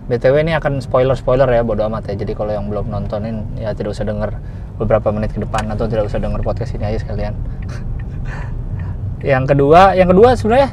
btw 0.10 0.41
ini 0.41 0.58
akan 0.58 0.82
spoiler 0.82 1.13
spoiler 1.13 1.45
ya 1.45 1.62
bodo 1.62 1.86
amat 1.86 2.10
ya. 2.10 2.26
Jadi 2.26 2.34
kalau 2.34 2.50
yang 2.50 2.65
belum 2.65 2.89
nontonin 2.89 3.45
ya 3.62 3.78
tidak 3.78 3.93
usah 3.93 4.10
denger 4.10 4.34
beberapa 4.82 5.13
menit 5.13 5.38
ke 5.38 5.39
depan 5.45 5.69
atau 5.69 5.86
tidak 5.86 6.10
usah 6.10 6.17
denger 6.17 6.41
podcast 6.41 6.74
ini 6.74 6.89
aja 6.89 7.00
sekalian. 7.06 7.38
Yang 9.19 9.52
kedua 9.52 10.00
yang 10.00 10.08
kedua 10.08 10.32
sebenarnya 10.39 10.72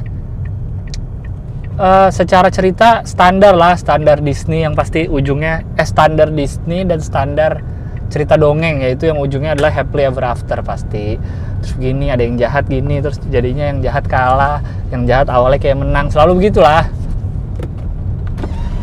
eh, 1.75 2.09
secara 2.15 2.47
cerita 2.47 3.03
standar 3.03 3.53
lah 3.53 3.75
standar 3.75 4.23
Disney. 4.23 4.63
Yang 4.63 4.73
pasti 4.79 5.01
ujungnya 5.05 5.67
eh 5.75 5.83
standar 5.83 6.31
Disney 6.31 6.87
dan 6.87 7.03
standar 7.03 7.59
cerita 8.07 8.39
dongeng 8.39 8.79
yaitu 8.79 9.11
yang 9.11 9.19
ujungnya 9.19 9.51
adalah 9.51 9.69
happily 9.69 10.07
ever 10.07 10.23
after 10.23 10.63
pasti. 10.63 11.19
Terus 11.59 11.73
gini 11.75 12.07
ada 12.07 12.23
yang 12.23 12.39
jahat 12.39 12.71
gini 12.71 13.03
terus 13.03 13.19
jadinya 13.27 13.67
yang 13.67 13.83
jahat 13.83 14.07
kalah 14.07 14.63
yang 14.95 15.03
jahat 15.03 15.27
awalnya 15.27 15.59
kayak 15.59 15.83
menang. 15.83 16.07
Selalu 16.07 16.39
begitulah 16.39 16.87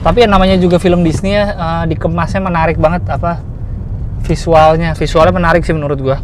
tapi 0.04 0.20
yang 0.20 0.36
namanya 0.36 0.60
juga 0.60 0.76
film 0.76 1.00
Disney 1.00 1.32
ya 1.32 1.44
eh, 1.56 1.84
dikemasnya 1.96 2.44
menarik 2.44 2.76
banget 2.76 3.08
apa 3.08 3.40
visualnya. 4.20 4.92
Visualnya 4.92 5.32
menarik 5.32 5.64
sih 5.64 5.72
menurut 5.72 5.96
gua. 5.96 6.20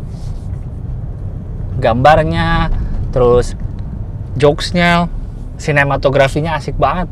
Gambarnya 1.81 2.69
terus 3.09 3.57
jokesnya 4.37 5.09
sinematografinya 5.57 6.61
asik 6.61 6.77
banget. 6.77 7.09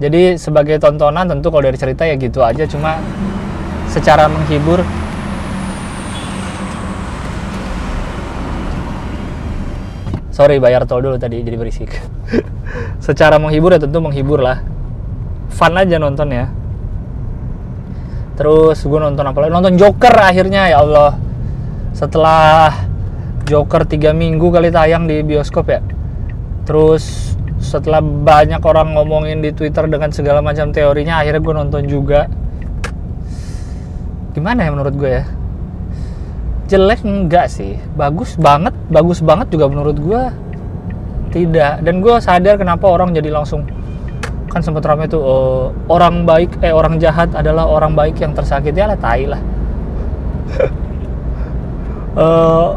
Jadi 0.00 0.40
sebagai 0.40 0.80
tontonan 0.80 1.28
tentu 1.28 1.52
kalau 1.52 1.60
dari 1.60 1.76
cerita 1.76 2.08
ya 2.08 2.16
gitu 2.16 2.40
aja. 2.40 2.64
Cuma 2.64 2.96
secara 3.84 4.32
menghibur 4.32 4.80
sorry 10.32 10.56
bayar 10.56 10.88
tol 10.88 11.04
dulu 11.04 11.20
tadi 11.20 11.44
jadi 11.44 11.60
berisik. 11.60 11.92
Secara 13.04 13.36
menghibur 13.36 13.76
ya 13.76 13.80
tentu 13.82 14.00
menghibur 14.00 14.40
lah 14.40 14.79
fun 15.50 15.74
aja 15.76 15.98
nonton 15.98 16.30
ya. 16.30 16.46
Terus 18.40 18.80
gue 18.80 18.96
nonton 18.96 19.20
apa 19.20 19.36
lagi? 19.44 19.52
Nonton 19.52 19.76
Joker 19.76 20.14
akhirnya 20.16 20.72
ya 20.72 20.80
Allah. 20.80 21.12
Setelah 21.92 22.72
Joker 23.44 23.84
tiga 23.84 24.16
minggu 24.16 24.48
kali 24.48 24.72
tayang 24.72 25.04
di 25.04 25.20
bioskop 25.20 25.68
ya. 25.68 25.84
Terus 26.64 27.34
setelah 27.60 28.00
banyak 28.00 28.64
orang 28.64 28.96
ngomongin 28.96 29.44
di 29.44 29.52
Twitter 29.52 29.84
dengan 29.84 30.08
segala 30.08 30.40
macam 30.40 30.72
teorinya 30.72 31.20
akhirnya 31.20 31.42
gue 31.44 31.54
nonton 31.54 31.82
juga. 31.84 32.30
Gimana 34.32 34.64
ya 34.64 34.70
menurut 34.72 34.94
gue 34.96 35.10
ya? 35.20 35.24
Jelek 36.70 37.04
enggak 37.04 37.52
sih. 37.52 37.76
Bagus 37.98 38.40
banget 38.40 38.72
bagus 38.88 39.20
banget 39.20 39.52
juga 39.52 39.68
menurut 39.68 40.00
gue 40.00 40.22
tidak. 41.34 41.84
Dan 41.84 42.00
gue 42.00 42.16
sadar 42.22 42.56
kenapa 42.56 42.88
orang 42.88 43.12
jadi 43.12 43.28
langsung 43.28 43.68
kan 44.50 44.60
sempat 44.60 44.82
ramai 44.82 45.06
tuh 45.06 45.22
oh, 45.22 45.70
orang 45.86 46.26
baik 46.26 46.58
eh 46.60 46.74
orang 46.74 46.98
jahat 46.98 47.30
adalah 47.38 47.70
orang 47.70 47.94
baik 47.94 48.18
yang 48.18 48.34
tersakiti 48.34 48.82
lah 48.82 48.98
tai 48.98 49.24
lah. 49.30 49.40
Eh, 52.10 52.68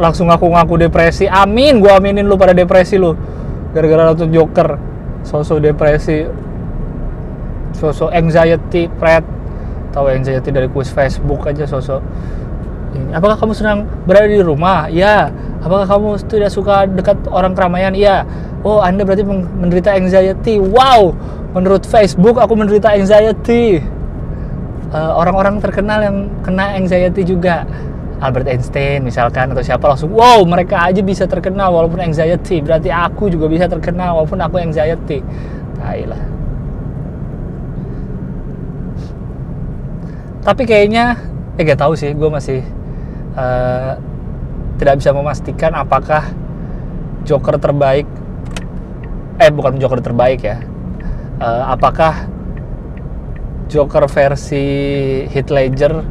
langsung 0.00 0.32
ngaku-ngaku 0.32 0.88
depresi 0.88 1.28
amin 1.28 1.84
gue 1.84 1.92
aminin 1.92 2.24
lu 2.24 2.40
pada 2.40 2.56
depresi 2.56 2.96
lu. 2.96 3.12
Gara-gara 3.76 4.08
nonton 4.08 4.32
Joker 4.32 4.80
sosok 5.20 5.60
depresi 5.60 6.24
sosok 7.76 8.08
anxiety 8.16 8.88
pret 8.88 9.20
tahu 9.92 10.08
anxiety 10.08 10.48
dari 10.48 10.66
kuis 10.72 10.88
Facebook 10.88 11.44
aja 11.44 11.68
sosok 11.68 12.00
ini. 12.96 13.12
Apakah 13.14 13.36
kamu 13.38 13.52
senang 13.52 13.84
berada 14.08 14.26
di 14.26 14.40
rumah? 14.40 14.88
Ya 14.88 15.28
apakah 15.60 15.86
kamu 15.86 16.16
tidak 16.26 16.50
suka 16.50 16.88
dekat 16.88 17.20
orang 17.28 17.52
keramaian? 17.52 17.92
Iya 17.92 18.24
oh 18.66 18.80
anda 18.84 19.04
berarti 19.04 19.24
men- 19.24 19.48
menderita 19.58 19.94
anxiety. 19.94 20.60
Wow 20.60 21.14
menurut 21.50 21.82
Facebook 21.86 22.38
aku 22.38 22.54
menderita 22.54 22.94
anxiety. 22.94 23.82
Eh, 24.90 25.12
orang-orang 25.14 25.62
terkenal 25.62 26.02
yang 26.02 26.16
kena 26.42 26.74
anxiety 26.74 27.22
juga. 27.22 27.66
Albert 28.20 28.52
Einstein 28.52 29.00
misalkan 29.00 29.48
atau 29.48 29.64
siapa 29.64 29.88
langsung 29.88 30.12
wow 30.12 30.44
mereka 30.44 30.76
aja 30.84 31.00
bisa 31.00 31.24
terkenal 31.24 31.72
walaupun 31.72 32.04
anxiety. 32.04 32.60
Berarti 32.60 32.92
aku 32.92 33.32
juga 33.32 33.48
bisa 33.48 33.64
terkenal 33.64 34.20
walaupun 34.20 34.36
aku 34.44 34.60
anxiety. 34.60 35.24
Lah. 35.80 36.20
Tapi 40.44 40.62
kayaknya 40.68 41.16
eh 41.56 41.64
gak 41.64 41.80
tahu 41.80 41.96
sih 41.96 42.12
gue 42.12 42.28
masih 42.28 42.60
eh, 43.40 43.92
tidak 44.76 44.94
bisa 45.00 45.16
memastikan 45.16 45.72
apakah 45.72 46.28
Joker 47.24 47.56
terbaik 47.56 48.04
eh 49.40 49.48
bukan 49.48 49.80
Joker 49.80 50.04
terbaik 50.04 50.44
ya. 50.44 50.60
Eh, 51.40 51.62
apakah 51.64 52.28
Joker 53.72 54.04
versi 54.04 54.64
Heath 55.32 55.48
Ledger 55.48 56.04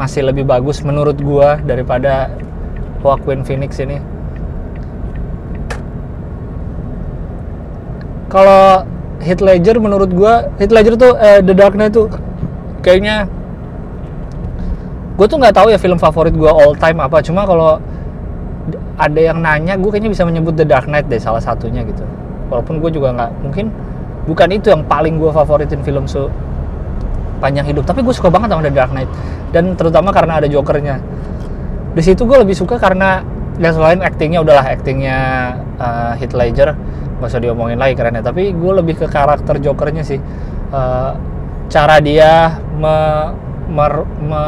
masih 0.00 0.24
lebih 0.24 0.48
bagus 0.48 0.80
menurut 0.80 1.20
gua 1.20 1.60
daripada 1.60 2.32
Joaquin 3.04 3.44
Phoenix 3.44 3.76
ini? 3.76 4.00
Kalau 8.32 8.88
Heath 9.20 9.44
Ledger 9.44 9.76
menurut 9.76 10.08
gua 10.16 10.48
Heath 10.56 10.72
Ledger 10.72 10.96
tuh 10.96 11.12
eh, 11.20 11.44
The 11.44 11.52
Dark 11.52 11.76
Knight 11.76 11.92
tuh 11.92 12.08
kayaknya 12.80 13.28
gue 15.18 15.26
tuh 15.26 15.34
nggak 15.34 15.50
tahu 15.50 15.74
ya 15.74 15.82
film 15.82 15.98
favorit 15.98 16.32
gua 16.32 16.56
all 16.56 16.72
time 16.78 17.04
apa. 17.04 17.20
Cuma 17.20 17.44
kalau 17.44 17.82
ada 18.96 19.20
yang 19.20 19.44
nanya 19.44 19.76
gue 19.76 19.90
kayaknya 19.92 20.14
bisa 20.14 20.24
menyebut 20.24 20.56
The 20.56 20.64
Dark 20.64 20.88
Knight 20.88 21.10
deh 21.12 21.20
salah 21.20 21.42
satunya 21.42 21.84
gitu 21.84 22.06
walaupun 22.48 22.80
gue 22.80 22.90
juga 22.92 23.12
nggak 23.14 23.30
mungkin 23.44 23.70
bukan 24.28 24.48
itu 24.52 24.68
yang 24.72 24.84
paling 24.84 25.16
gue 25.16 25.30
favoritin 25.32 25.80
film 25.80 26.04
se 26.04 26.20
panjang 27.38 27.64
hidup 27.70 27.86
tapi 27.86 28.02
gue 28.02 28.10
suka 28.10 28.28
banget 28.28 28.50
sama 28.50 28.62
The 28.66 28.72
Dark 28.74 28.92
Knight. 28.92 29.10
Dan 29.48 29.78
terutama 29.78 30.12
karena 30.12 30.42
ada 30.42 30.48
Jokernya. 30.50 31.00
Di 31.96 32.02
situ 32.04 32.28
gue 32.28 32.36
lebih 32.36 32.52
suka 32.52 32.76
karena 32.76 33.24
dan 33.58 33.72
selain 33.74 34.02
actingnya 34.04 34.44
udahlah 34.44 34.66
actingnya 34.66 35.18
uh, 35.80 36.12
Heath 36.18 36.36
Ledger 36.36 36.76
gak 37.18 37.28
usah 37.30 37.40
diomongin 37.40 37.80
lagi 37.80 37.96
kerennya. 37.96 38.20
Tapi 38.20 38.52
gue 38.52 38.72
lebih 38.76 39.00
ke 39.00 39.06
karakter 39.08 39.56
Jokernya 39.62 40.04
sih. 40.04 40.20
Uh, 40.68 41.16
cara 41.72 41.96
dia 42.00 42.60
me- 42.76 43.32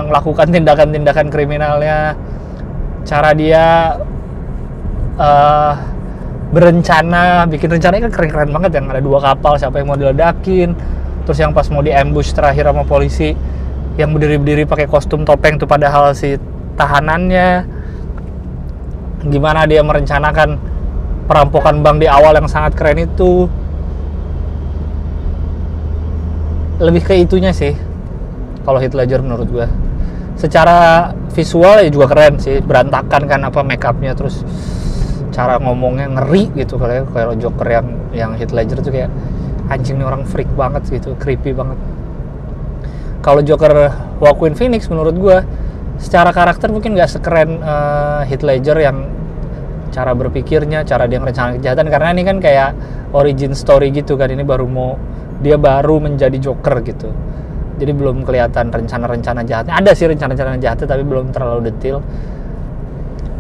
melakukan 0.08 0.48
tindakan-tindakan 0.48 1.28
kriminalnya 1.28 2.16
cara 3.04 3.36
dia 3.36 3.96
uh, 5.20 5.72
berencana 6.50 7.46
bikin 7.46 7.78
rencananya 7.78 8.10
kan 8.10 8.12
keren-keren 8.12 8.50
banget 8.50 8.70
yang 8.78 8.90
ada 8.90 9.02
dua 9.02 9.18
kapal 9.22 9.54
siapa 9.54 9.78
yang 9.78 9.88
mau 9.90 9.98
diledakin. 9.98 10.74
Terus 11.26 11.38
yang 11.38 11.54
pas 11.54 11.66
mau 11.70 11.82
di 11.84 11.94
ambush 11.94 12.34
terakhir 12.34 12.66
sama 12.70 12.82
polisi 12.82 13.34
yang 13.94 14.10
berdiri-berdiri 14.16 14.66
pakai 14.66 14.90
kostum 14.90 15.22
topeng 15.22 15.60
tuh 15.60 15.70
padahal 15.70 16.10
si 16.12 16.34
tahanannya. 16.74 17.78
Gimana 19.30 19.68
dia 19.68 19.84
merencanakan 19.84 20.58
perampokan 21.30 21.84
bank 21.84 22.02
di 22.02 22.08
awal 22.10 22.34
yang 22.34 22.50
sangat 22.50 22.74
keren 22.74 22.98
itu. 22.98 23.46
Lebih 26.80 27.02
ke 27.04 27.14
itunya 27.20 27.52
sih 27.52 27.76
kalau 28.64 28.80
Heath 28.80 28.96
Ledger 28.96 29.20
menurut 29.20 29.48
gue 29.48 29.66
secara 30.40 31.12
visual 31.36 31.84
ya 31.84 31.88
juga 31.92 32.08
keren 32.08 32.40
sih 32.40 32.64
berantakan 32.64 33.28
kan 33.28 33.40
apa 33.44 33.60
make 33.60 33.84
upnya 33.84 34.16
terus 34.16 34.40
cara 35.40 35.56
ngomongnya 35.56 36.06
ngeri 36.20 36.52
gitu. 36.52 36.76
Kalau 36.76 37.08
kalau 37.08 37.32
Joker 37.32 37.64
yang 37.64 37.88
yang 38.12 38.30
Heath 38.36 38.52
Ledger 38.52 38.84
tuh 38.84 38.92
kayak 38.92 39.08
anjing 39.72 39.96
nih 39.96 40.04
orang 40.04 40.28
freak 40.28 40.50
banget 40.52 40.84
gitu 40.92 41.16
creepy 41.16 41.56
banget. 41.56 41.80
Kalau 43.24 43.40
Joker 43.40 43.72
Joaquin 44.20 44.52
Phoenix 44.52 44.92
menurut 44.92 45.16
gue 45.16 45.38
secara 45.96 46.32
karakter 46.32 46.68
mungkin 46.68 46.92
nggak 46.92 47.08
sekeren 47.08 47.56
eh, 47.56 48.20
Heath 48.28 48.44
Ledger 48.44 48.76
yang 48.76 49.08
cara 49.90 50.12
berpikirnya 50.14 50.84
cara 50.84 51.08
dia 51.08 51.16
merencanakan 51.16 51.56
kejahatan. 51.56 51.88
Karena 51.88 52.08
ini 52.12 52.22
kan 52.28 52.36
kayak 52.36 52.70
origin 53.16 53.56
story 53.56 53.88
gitu 53.96 54.20
kan 54.20 54.28
ini 54.28 54.44
baru 54.44 54.68
mau 54.68 55.00
dia 55.40 55.56
baru 55.56 56.04
menjadi 56.04 56.36
Joker 56.36 56.84
gitu. 56.84 57.08
Jadi 57.80 57.96
belum 57.96 58.28
kelihatan 58.28 58.68
rencana-rencana 58.68 59.40
jahatnya. 59.48 59.72
Ada 59.72 59.96
sih 59.96 60.04
rencana-rencana 60.04 60.60
jahatnya 60.60 60.84
tapi 60.84 61.00
belum 61.00 61.32
terlalu 61.32 61.72
detail. 61.72 62.04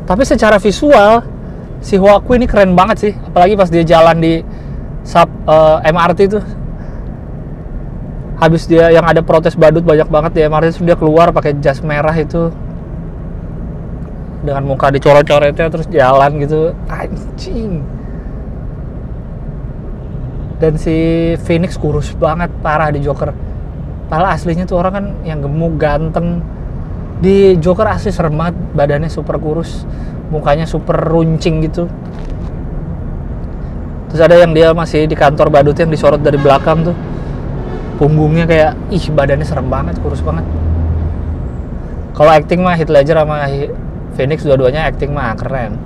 Tapi 0.08 0.24
secara 0.24 0.56
visual 0.56 1.39
si 1.80 1.96
Joaquin 1.96 2.44
ini 2.44 2.46
keren 2.46 2.76
banget 2.76 2.96
sih 3.08 3.12
apalagi 3.16 3.56
pas 3.56 3.72
dia 3.72 3.84
jalan 3.84 4.16
di 4.20 4.44
sub 5.04 5.28
eh, 5.28 5.76
MRT 5.88 6.20
itu. 6.28 6.40
Habis 8.40 8.64
dia 8.64 8.88
yang 8.88 9.04
ada 9.04 9.20
protes 9.20 9.52
badut 9.52 9.84
banyak 9.84 10.08
banget 10.08 10.32
di 10.32 10.40
MRT 10.48 10.80
terus 10.80 10.86
dia 10.88 10.96
keluar 10.96 11.28
pakai 11.32 11.60
jas 11.60 11.84
merah 11.84 12.16
itu. 12.16 12.48
Dengan 14.40 14.64
muka 14.64 14.88
dicoret-coretnya 14.88 15.68
terus 15.68 15.88
jalan 15.92 16.40
gitu. 16.40 16.72
Anjing. 16.88 17.84
Dan 20.60 20.76
si 20.76 20.96
Phoenix 21.44 21.76
kurus 21.76 22.12
banget 22.16 22.48
parah 22.64 22.88
di 22.92 23.04
Joker. 23.04 23.32
Padahal 24.08 24.36
aslinya 24.36 24.64
tuh 24.64 24.80
orang 24.80 24.92
kan 24.92 25.06
yang 25.24 25.44
gemuk 25.44 25.76
ganteng. 25.76 26.40
Di 27.20 27.60
Joker 27.60 27.84
asli 27.92 28.08
serem 28.08 28.40
banget 28.40 28.56
badannya 28.72 29.12
super 29.12 29.36
kurus 29.36 29.84
mukanya 30.30 30.64
super 30.64 30.96
runcing 30.96 31.66
gitu. 31.66 31.90
Terus 34.10 34.20
ada 34.26 34.34
yang 34.38 34.50
dia 34.50 34.74
masih 34.74 35.06
di 35.06 35.14
kantor 35.14 35.50
badut 35.54 35.78
yang 35.78 35.90
disorot 35.90 36.18
dari 36.22 36.38
belakang 36.38 36.82
tuh. 36.86 36.96
Punggungnya 38.00 38.48
kayak 38.48 38.72
ih 38.90 39.04
badannya 39.12 39.44
serem 39.44 39.68
banget 39.68 40.00
kurus 40.00 40.24
banget. 40.24 40.46
Kalau 42.16 42.30
acting 42.32 42.64
mah 42.64 42.74
Heath 42.74 42.90
Ledger 42.90 43.20
sama 43.20 43.46
Phoenix 44.18 44.42
dua-duanya 44.42 44.88
acting 44.88 45.14
mah 45.14 45.36
keren. 45.36 45.78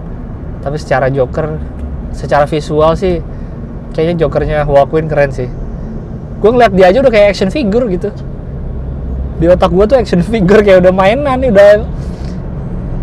Tapi 0.64 0.76
secara 0.80 1.12
Joker 1.12 1.60
secara 2.14 2.46
visual 2.46 2.94
sih 2.94 3.18
kayaknya 3.92 4.26
jokernya 4.26 4.58
Joaquin 4.64 5.10
keren 5.10 5.30
sih. 5.34 5.50
Gue 6.40 6.50
ngeliat 6.50 6.72
dia 6.72 6.90
aja 6.90 6.98
udah 7.02 7.12
kayak 7.12 7.36
action 7.36 7.50
figure 7.52 7.86
gitu. 7.92 8.08
Di 9.38 9.46
otak 9.50 9.70
gue 9.74 9.84
tuh 9.84 9.96
action 9.98 10.22
figure 10.22 10.62
kayak 10.64 10.80
udah 10.80 10.92
mainan 10.94 11.38
nih 11.42 11.50
udah 11.52 11.68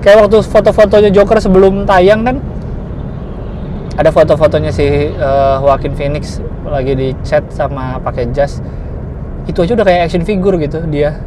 kayak 0.02 0.28
waktu 0.28 0.38
foto-fotonya 0.42 1.10
Joker 1.14 1.38
sebelum 1.38 1.86
tayang 1.86 2.26
kan? 2.26 2.38
Ada 3.96 4.10
foto-fotonya 4.10 4.74
si 4.74 5.14
uh, 5.14 5.62
Joaquin 5.62 5.94
Phoenix 5.94 6.42
lagi 6.66 6.98
di 6.98 7.14
chat 7.22 7.46
sama 7.54 8.02
pakai 8.02 8.34
jas. 8.34 8.60
Itu 9.46 9.62
aja 9.62 9.78
udah 9.78 9.86
kayak 9.86 10.10
action 10.10 10.26
figure 10.26 10.58
gitu 10.58 10.82
dia. 10.90 11.22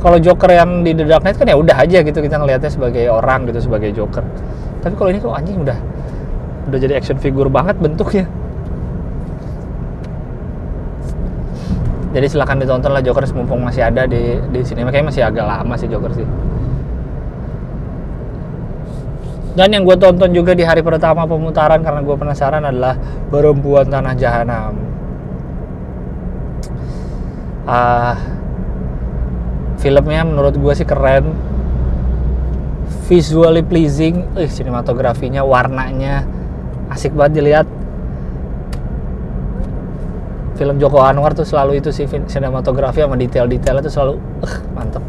Kalau 0.00 0.20
Joker 0.20 0.52
yang 0.52 0.84
di 0.84 0.92
The 0.92 1.04
Dark 1.08 1.24
Knight 1.24 1.40
kan 1.40 1.48
ya 1.48 1.56
udah 1.56 1.76
aja 1.80 2.04
gitu 2.04 2.18
kita 2.20 2.36
ngelihatnya 2.36 2.68
sebagai 2.72 3.08
orang 3.08 3.48
gitu 3.48 3.60
sebagai 3.68 3.92
Joker. 3.92 4.24
Tapi 4.80 4.94
kalau 4.96 5.08
ini 5.12 5.20
kok 5.20 5.32
anjing 5.32 5.64
udah 5.64 5.78
udah 6.72 6.78
jadi 6.80 6.96
action 6.96 7.20
figure 7.20 7.48
banget 7.52 7.76
bentuknya. 7.76 8.24
Jadi 12.14 12.26
silahkan 12.30 12.56
ditonton 12.62 12.94
lah 12.94 13.02
Joker 13.02 13.26
mumpung 13.34 13.64
masih 13.64 13.84
ada 13.84 14.06
di 14.06 14.38
di 14.48 14.60
sini. 14.62 14.86
Makanya 14.86 15.12
masih 15.12 15.22
agak 15.24 15.44
lama 15.44 15.74
sih 15.76 15.88
Joker 15.90 16.14
sih 16.14 16.28
dan 19.54 19.70
yang 19.70 19.86
gue 19.86 19.94
tonton 19.94 20.34
juga 20.34 20.50
di 20.50 20.66
hari 20.66 20.82
pertama 20.82 21.30
pemutaran 21.30 21.78
karena 21.78 22.02
gue 22.02 22.16
penasaran 22.18 22.66
adalah 22.66 22.98
Perempuan 23.30 23.86
Tanah 23.86 24.14
Jahanam. 24.18 24.74
Uh, 27.64 28.14
filmnya 29.78 30.26
menurut 30.26 30.58
gue 30.58 30.74
sih 30.74 30.82
keren. 30.82 31.30
Visually 33.06 33.62
pleasing. 33.62 34.26
Eh 34.34 34.50
sinematografinya 34.50 35.46
warnanya. 35.46 36.26
Asik 36.90 37.14
banget 37.14 37.38
dilihat. 37.38 37.66
Film 40.58 40.82
Joko 40.82 40.98
Anwar 40.98 41.30
tuh 41.30 41.46
selalu 41.46 41.78
itu 41.78 41.94
sih 41.94 42.10
sinematografi 42.10 43.06
sama 43.06 43.14
detail-detailnya 43.14 43.86
tuh 43.86 43.94
selalu 43.94 44.14
uh, 44.42 44.56
mantep. 44.74 45.02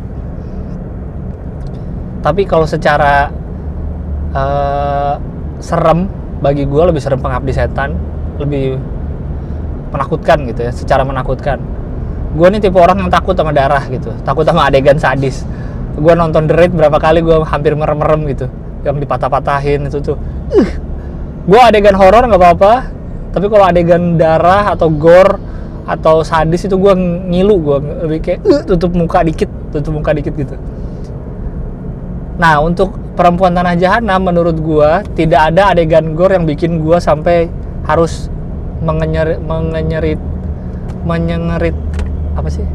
Tapi 2.21 2.41
kalau 2.45 2.69
secara 2.69 3.29
uh, 4.35 5.15
serem. 5.63 6.11
Bagi 6.43 6.67
gue 6.67 6.83
lebih 6.83 7.01
serem 7.01 7.17
pengabdi 7.23 7.55
setan 7.55 7.95
lebih 8.35 8.75
menakutkan 9.89 10.43
gitu 10.51 10.67
ya 10.67 10.71
secara 10.75 11.07
menakutkan. 11.07 11.57
Gue 12.35 12.51
nih 12.51 12.59
tipe 12.67 12.75
orang 12.75 12.99
yang 12.99 13.09
takut 13.09 13.31
sama 13.31 13.55
darah 13.55 13.81
gitu 13.87 14.11
takut 14.27 14.43
sama 14.43 14.67
adegan 14.67 14.99
sadis. 14.99 15.47
Gue 15.95 16.11
nonton 16.11 16.51
The 16.51 16.53
Raid 16.53 16.75
berapa 16.75 16.99
kali 16.99 17.23
gue 17.23 17.39
hampir 17.47 17.71
merem-merem 17.73 18.27
gitu. 18.35 18.51
Yang 18.83 19.07
dipatah-patahin 19.07 19.87
itu 19.87 20.03
tuh. 20.03 20.19
Uh, 20.51 20.69
gue 21.47 21.61
adegan 21.61 21.95
horor 21.95 22.25
nggak 22.25 22.41
apa-apa 22.41 22.73
tapi 23.35 23.45
kalau 23.51 23.65
adegan 23.67 24.15
darah 24.15 24.71
atau 24.73 24.87
gore 24.89 25.37
atau 25.85 26.25
sadis 26.25 26.65
itu 26.65 26.73
gue 26.79 26.93
ngilu 27.29 27.55
gue 27.61 27.77
lebih 28.09 28.19
kayak 28.23 28.39
uh, 28.41 28.61
tutup 28.65 28.97
muka 28.97 29.21
dikit 29.21 29.51
tutup 29.69 29.93
muka 29.93 30.11
dikit 30.17 30.33
gitu. 30.33 30.57
Nah 32.41 32.59
untuk 32.63 33.04
perempuan 33.15 33.55
tanah 33.55 33.79
jahanam 33.79 34.19
menurut 34.27 34.59
gue 34.59 34.91
tidak 35.15 35.55
ada 35.55 35.71
adegan 35.71 36.13
gore 36.13 36.35
yang 36.35 36.43
bikin 36.43 36.83
gue 36.83 36.99
sampai 36.99 37.47
harus 37.87 38.27
mengenyerit 38.83 39.39
mengenyerit 39.41 40.19
menyengerit 41.07 41.77
apa 42.35 42.49
sih? 42.51 42.67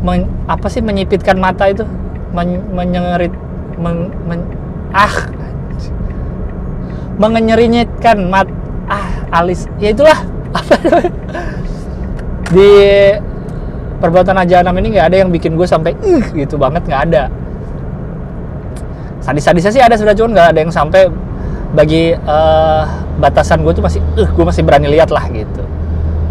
Men, 0.00 0.30
apa 0.48 0.66
sih 0.72 0.80
menyipitkan 0.80 1.36
mata 1.36 1.68
itu? 1.68 1.84
Men, 2.32 2.64
menyengerit 2.72 3.34
men, 3.76 4.08
men, 4.24 4.40
ah 4.96 5.28
mengenyerinyitkan 7.18 8.30
mat 8.30 8.48
ah 8.88 9.06
alis 9.42 9.68
ya 9.76 9.92
itulah. 9.92 10.16
Di 12.54 12.72
perbuatan 14.00 14.38
ajaanam 14.40 14.72
ini 14.80 14.96
nggak 14.96 15.06
ada 15.12 15.16
yang 15.26 15.30
bikin 15.34 15.58
gue 15.58 15.66
sampai 15.66 15.92
uh 15.98 16.24
gitu 16.32 16.56
banget 16.56 16.86
nggak 16.86 17.02
ada 17.12 17.22
sadis-sadisnya 19.28 19.72
sih 19.76 19.82
ada 19.84 19.92
sudah 19.92 20.16
cuman 20.16 20.30
nggak 20.32 20.48
ada 20.56 20.58
yang 20.64 20.72
sampai 20.72 21.12
bagi 21.76 22.16
uh, 22.16 22.84
batasan 23.20 23.60
gue 23.60 23.76
tuh 23.76 23.84
masih 23.84 24.00
uh 24.16 24.24
gue 24.24 24.44
masih 24.48 24.64
berani 24.64 24.88
lihat 24.88 25.12
lah 25.12 25.28
gitu. 25.28 25.60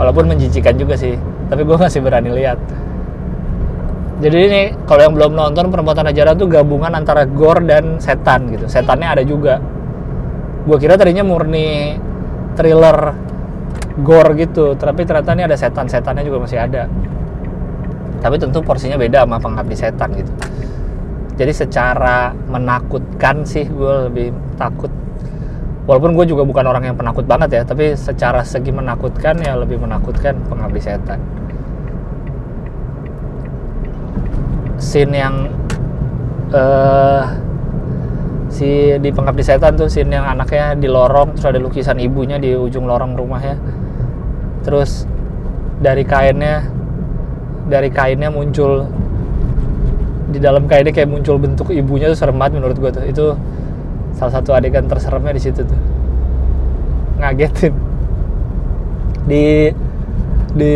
Walaupun 0.01 0.33
menjijikan 0.33 0.73
juga 0.73 0.97
sih 0.97 1.13
tapi 1.45 1.61
gue 1.61 1.77
masih 1.77 2.01
berani 2.01 2.33
lihat. 2.33 2.57
Jadi 4.17 4.37
ini 4.49 4.61
kalau 4.89 5.05
yang 5.05 5.13
belum 5.13 5.37
nonton 5.37 5.69
perbuatan 5.69 6.09
ajaran 6.09 6.41
tuh 6.41 6.49
gabungan 6.49 6.89
antara 6.89 7.29
gore 7.29 7.61
dan 7.69 8.01
setan 8.01 8.49
gitu. 8.49 8.65
Setannya 8.65 9.13
ada 9.13 9.21
juga. 9.21 9.61
Gue 10.65 10.77
kira 10.81 10.97
tadinya 10.97 11.21
murni 11.21 12.01
thriller 12.57 13.13
gore 14.01 14.33
gitu 14.41 14.73
tapi 14.73 15.05
ternyata 15.05 15.37
ini 15.37 15.45
ada 15.45 15.53
setan-setannya 15.53 16.25
juga 16.25 16.49
masih 16.49 16.57
ada. 16.57 16.89
Tapi 18.17 18.41
tentu 18.41 18.65
porsinya 18.65 18.97
beda 18.97 19.21
sama 19.21 19.37
pengabdi 19.37 19.77
setan 19.77 20.17
gitu 20.17 20.33
jadi 21.37 21.53
secara 21.53 22.33
menakutkan 22.49 23.45
sih 23.45 23.69
gue 23.69 24.09
lebih 24.09 24.33
takut. 24.57 24.89
Walaupun 25.87 26.17
gue 26.17 26.25
juga 26.27 26.43
bukan 26.43 26.65
orang 26.67 26.83
yang 26.91 26.97
penakut 26.97 27.23
banget 27.23 27.61
ya 27.61 27.63
tapi 27.63 27.95
secara 27.95 28.43
segi 28.43 28.73
menakutkan 28.73 29.39
ya 29.39 29.55
lebih 29.55 29.77
menakutkan 29.79 30.35
pengabdi 30.49 30.81
setan. 30.81 31.21
Scene 34.81 35.13
yang 35.13 35.47
uh, 36.51 37.23
si 38.49 38.97
di 38.97 39.09
pengabdi 39.13 39.45
setan 39.45 39.77
tuh 39.77 39.87
scene 39.87 40.11
yang 40.11 40.25
anaknya 40.25 40.73
di 40.73 40.89
lorong 40.89 41.37
terus 41.37 41.45
ada 41.45 41.61
lukisan 41.61 42.01
ibunya 42.01 42.41
di 42.41 42.57
ujung 42.57 42.89
lorong 42.89 43.13
rumahnya. 43.13 43.55
Terus 44.65 45.05
dari 45.77 46.01
kainnya 46.01 46.65
dari 47.69 47.93
kainnya 47.93 48.33
muncul 48.33 48.89
di 50.27 50.39
dalam 50.43 50.67
kainnya 50.67 50.91
kayak 50.91 51.07
muncul 51.07 51.39
bentuk 51.39 51.71
ibunya 51.71 52.11
tuh 52.11 52.17
serem 52.19 52.35
banget 52.35 52.59
menurut 52.59 52.77
gue 52.77 52.91
tuh. 52.91 53.03
Itu 53.07 53.25
salah 54.17 54.33
satu 54.39 54.51
adegan 54.53 54.85
terseremnya 54.85 55.33
di 55.35 55.41
situ 55.41 55.61
tuh. 55.63 55.79
Ngagetin. 57.21 57.73
Di 59.27 59.71
di 60.57 60.75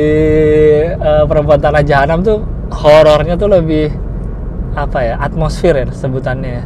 uh, 1.00 1.26
perempuan 1.26 1.60
tanah 1.60 1.82
jahanam 1.82 2.22
tuh 2.22 2.44
horornya 2.72 3.36
tuh 3.36 3.50
lebih 3.50 3.92
apa 4.72 5.00
ya 5.04 5.16
atmosfer 5.20 5.76
ya 5.76 5.88
sebutannya. 5.92 6.52
Ya 6.62 6.66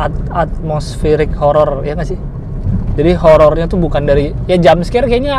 at 0.00 0.14
atmospheric 0.32 1.28
horror 1.36 1.84
ya 1.84 1.92
nggak 1.92 2.08
sih? 2.08 2.18
Jadi 2.96 3.12
horornya 3.20 3.68
tuh 3.68 3.76
bukan 3.76 4.08
dari 4.08 4.32
ya 4.48 4.56
jump 4.56 4.80
scare 4.84 5.06
kayaknya 5.06 5.36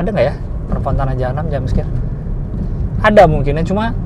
ada 0.00 0.08
nggak 0.08 0.26
ya? 0.26 0.34
Perempuan 0.72 0.96
tanah 0.96 1.14
jahanam 1.14 1.44
jump 1.52 1.68
scare 1.68 2.10
ada 3.00 3.24
mungkin 3.24 3.56
ya 3.56 3.64
cuma 3.64 3.96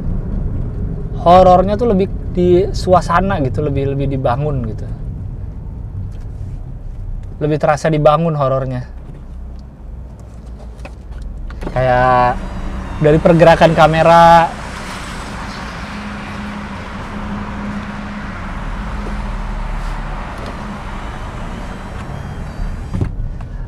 horornya 1.19 1.75
tuh 1.75 1.91
lebih 1.91 2.07
di 2.35 2.67
suasana 2.71 3.43
gitu 3.43 3.63
lebih 3.63 3.95
lebih 3.95 4.07
dibangun 4.11 4.63
gitu. 4.67 4.87
Lebih 7.43 7.59
terasa 7.59 7.91
dibangun 7.91 8.39
horornya. 8.39 8.87
Kayak 11.75 12.39
dari 13.03 13.19
pergerakan 13.19 13.75
kamera 13.75 14.47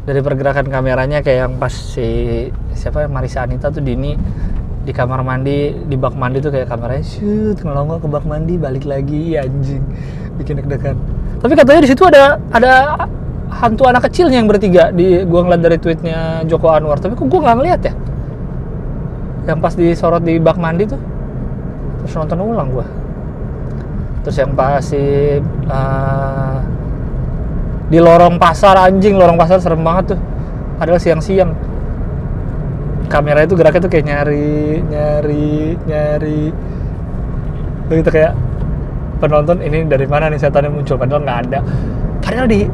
dari 0.07 0.23
pergerakan 0.23 0.71
kameranya 0.71 1.19
kayak 1.19 1.39
yang 1.51 1.55
pas 1.59 1.75
si 1.75 2.47
siapa 2.79 3.05
ya 3.05 3.09
Marisa 3.11 3.43
Anita 3.43 3.75
tuh 3.75 3.83
Dini 3.83 4.15
di 4.87 4.95
kamar 4.95 5.27
mandi 5.27 5.75
di 5.75 5.99
bak 5.99 6.15
mandi 6.15 6.39
tuh 6.39 6.55
kayak 6.55 6.71
kameranya 6.71 7.03
shoot 7.03 7.59
ngelongok 7.59 8.07
ke 8.07 8.09
bak 8.15 8.23
mandi 8.23 8.55
balik 8.55 8.87
lagi 8.87 9.35
ya 9.35 9.43
anjing. 9.43 9.83
Bikin 10.39 10.63
deg-degan. 10.63 10.95
Tapi 11.43 11.53
katanya 11.59 11.81
di 11.83 11.91
situ 11.91 12.07
ada 12.07 12.39
ada 12.55 13.03
hantu 13.51 13.91
anak 13.91 14.07
kecilnya 14.07 14.39
yang 14.39 14.47
bertiga 14.47 14.95
di 14.95 15.27
gua 15.27 15.43
ngeliat 15.43 15.63
dari 15.67 15.79
tweetnya 15.83 16.47
Joko 16.47 16.71
Anwar. 16.71 17.03
Tapi 17.03 17.19
kok 17.19 17.27
gua 17.27 17.51
nggak 17.51 17.57
ngeliat 17.59 17.81
ya? 17.83 17.95
Yang 19.51 19.59
pas 19.59 19.75
disorot 19.75 20.23
di 20.23 20.39
bak 20.39 20.55
mandi 20.55 20.87
tuh. 20.87 21.03
Terus 22.07 22.15
nonton 22.15 22.47
ulang 22.47 22.71
gua. 22.71 22.87
Terus 24.23 24.39
yang 24.39 24.55
pas 24.55 24.79
si 24.87 25.03
uh, 25.67 26.59
di 27.87 27.99
lorong 28.03 28.43
pasar 28.43 28.75
anjing 28.75 29.15
lorong 29.15 29.39
pasar 29.39 29.63
serem 29.63 29.83
banget 29.83 30.15
tuh. 30.15 30.21
Padahal 30.77 30.99
siang-siang. 31.01 31.55
Kamera 33.07 33.47
itu 33.47 33.55
geraknya 33.55 33.87
tuh 33.87 33.91
kayak 33.91 34.07
nyari 34.11 34.83
nyari 34.83 35.79
nyari. 35.87 36.43
Begitu 37.87 38.09
kayak 38.11 38.35
penonton 39.23 39.63
ini 39.63 39.87
dari 39.87 40.11
mana 40.11 40.27
nih 40.27 40.43
setannya 40.43 40.75
muncul? 40.75 40.99
Padahal 40.99 41.23
nggak 41.23 41.39
ada. 41.47 41.59
Padahal 42.19 42.47
di 42.51 42.67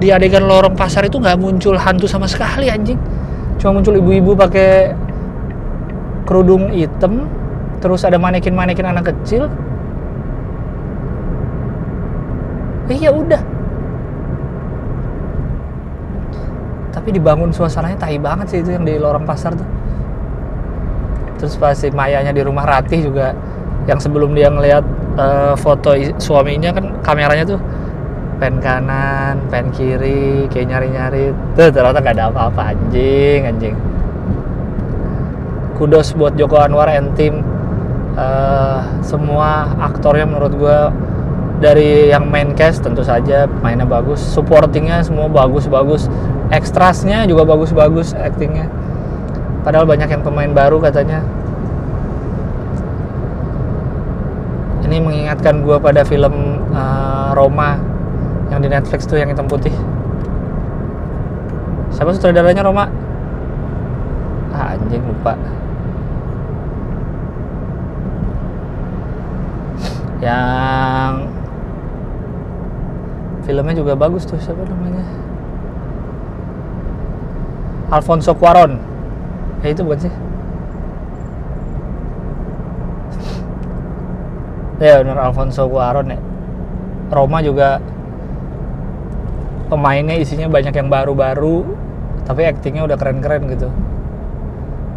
di 0.00 0.08
adegan 0.12 0.44
lorong 0.44 0.76
pasar 0.76 1.08
itu 1.08 1.16
nggak 1.16 1.40
muncul 1.40 1.80
hantu 1.80 2.04
sama 2.04 2.28
sekali 2.28 2.68
anjing. 2.68 3.00
Cuma 3.56 3.80
muncul 3.80 3.96
ibu-ibu 3.96 4.36
pakai 4.36 4.92
kerudung 6.28 6.68
hitam 6.68 7.24
terus 7.80 8.04
ada 8.04 8.20
manekin-manekin 8.20 8.84
anak 8.84 9.16
kecil. 9.16 9.48
Iya 12.90 13.16
udah 13.16 13.40
tapi 17.10 17.18
dibangun 17.18 17.50
suasananya 17.50 17.98
tai 18.06 18.22
banget 18.22 18.46
sih 18.54 18.58
itu 18.62 18.70
yang 18.70 18.86
di 18.86 18.94
lorong 18.94 19.26
pasar 19.26 19.50
tuh. 19.58 19.66
Terus 21.42 21.58
pas 21.58 21.74
si 21.74 21.90
Mayanya 21.90 22.30
di 22.30 22.38
rumah 22.38 22.62
Ratih 22.62 23.10
juga 23.10 23.34
yang 23.90 23.98
sebelum 23.98 24.30
dia 24.30 24.46
ngeliat 24.46 24.86
uh, 25.18 25.58
foto 25.58 25.90
suaminya 26.22 26.70
kan 26.70 27.02
kameranya 27.02 27.42
tuh 27.42 27.58
pen 28.38 28.62
kanan, 28.62 29.42
pen 29.50 29.74
kiri, 29.74 30.46
kayak 30.54 30.70
nyari-nyari. 30.70 31.34
Tuh 31.58 31.66
ternyata 31.74 31.98
gak 31.98 32.14
ada 32.14 32.30
apa-apa 32.30 32.78
anjing 32.78 33.42
anjing. 33.42 33.74
Kudos 35.74 36.14
buat 36.14 36.38
Joko 36.38 36.62
Anwar 36.62 36.94
and 36.94 37.10
tim 37.18 37.42
uh, 38.14 38.86
semua 39.02 39.74
aktornya 39.82 40.30
menurut 40.30 40.54
gue 40.54 40.78
dari 41.58 42.14
yang 42.14 42.30
main 42.30 42.54
cast 42.54 42.86
tentu 42.86 43.02
saja 43.02 43.50
mainnya 43.66 43.82
bagus 43.82 44.22
supportingnya 44.22 45.02
semua 45.02 45.26
bagus-bagus 45.26 46.06
ekstrasnya 46.50 47.30
juga 47.30 47.46
bagus-bagus 47.46 48.12
actingnya 48.18 48.66
padahal 49.62 49.84
banyak 49.86 50.08
yang 50.08 50.22
pemain 50.24 50.50
baru 50.50 50.80
katanya. 50.80 51.20
Ini 54.90 54.98
mengingatkan 54.98 55.62
gue 55.62 55.78
pada 55.78 56.02
film 56.02 56.66
uh, 56.74 57.30
Roma 57.38 57.78
yang 58.50 58.58
di 58.58 58.66
Netflix 58.66 59.06
tuh 59.06 59.22
yang 59.22 59.30
hitam 59.30 59.46
putih. 59.46 59.70
Siapa 61.94 62.10
sutradaranya 62.10 62.66
Roma? 62.66 62.90
Ah, 64.50 64.74
anjing 64.74 65.04
lupa. 65.06 65.38
Yang 70.18 71.30
filmnya 73.46 73.74
juga 73.78 73.94
bagus 73.94 74.26
tuh 74.26 74.42
siapa 74.42 74.66
namanya 74.66 75.29
Alfonso 77.90 78.30
Cuaron 78.38 78.78
ya 79.60 79.68
itu 79.74 79.82
bukan 79.82 79.98
sih? 80.06 80.12
Ya 84.80 85.02
benar 85.02 85.18
Alfonso 85.20 85.66
Cuaron 85.66 86.14
ya. 86.14 86.18
Roma 87.10 87.42
juga 87.42 87.82
pemainnya 89.66 90.14
isinya 90.16 90.46
banyak 90.46 90.72
yang 90.72 90.88
baru-baru 90.88 91.66
tapi 92.24 92.46
aktingnya 92.46 92.86
udah 92.86 92.96
keren-keren 92.96 93.50
gitu. 93.50 93.68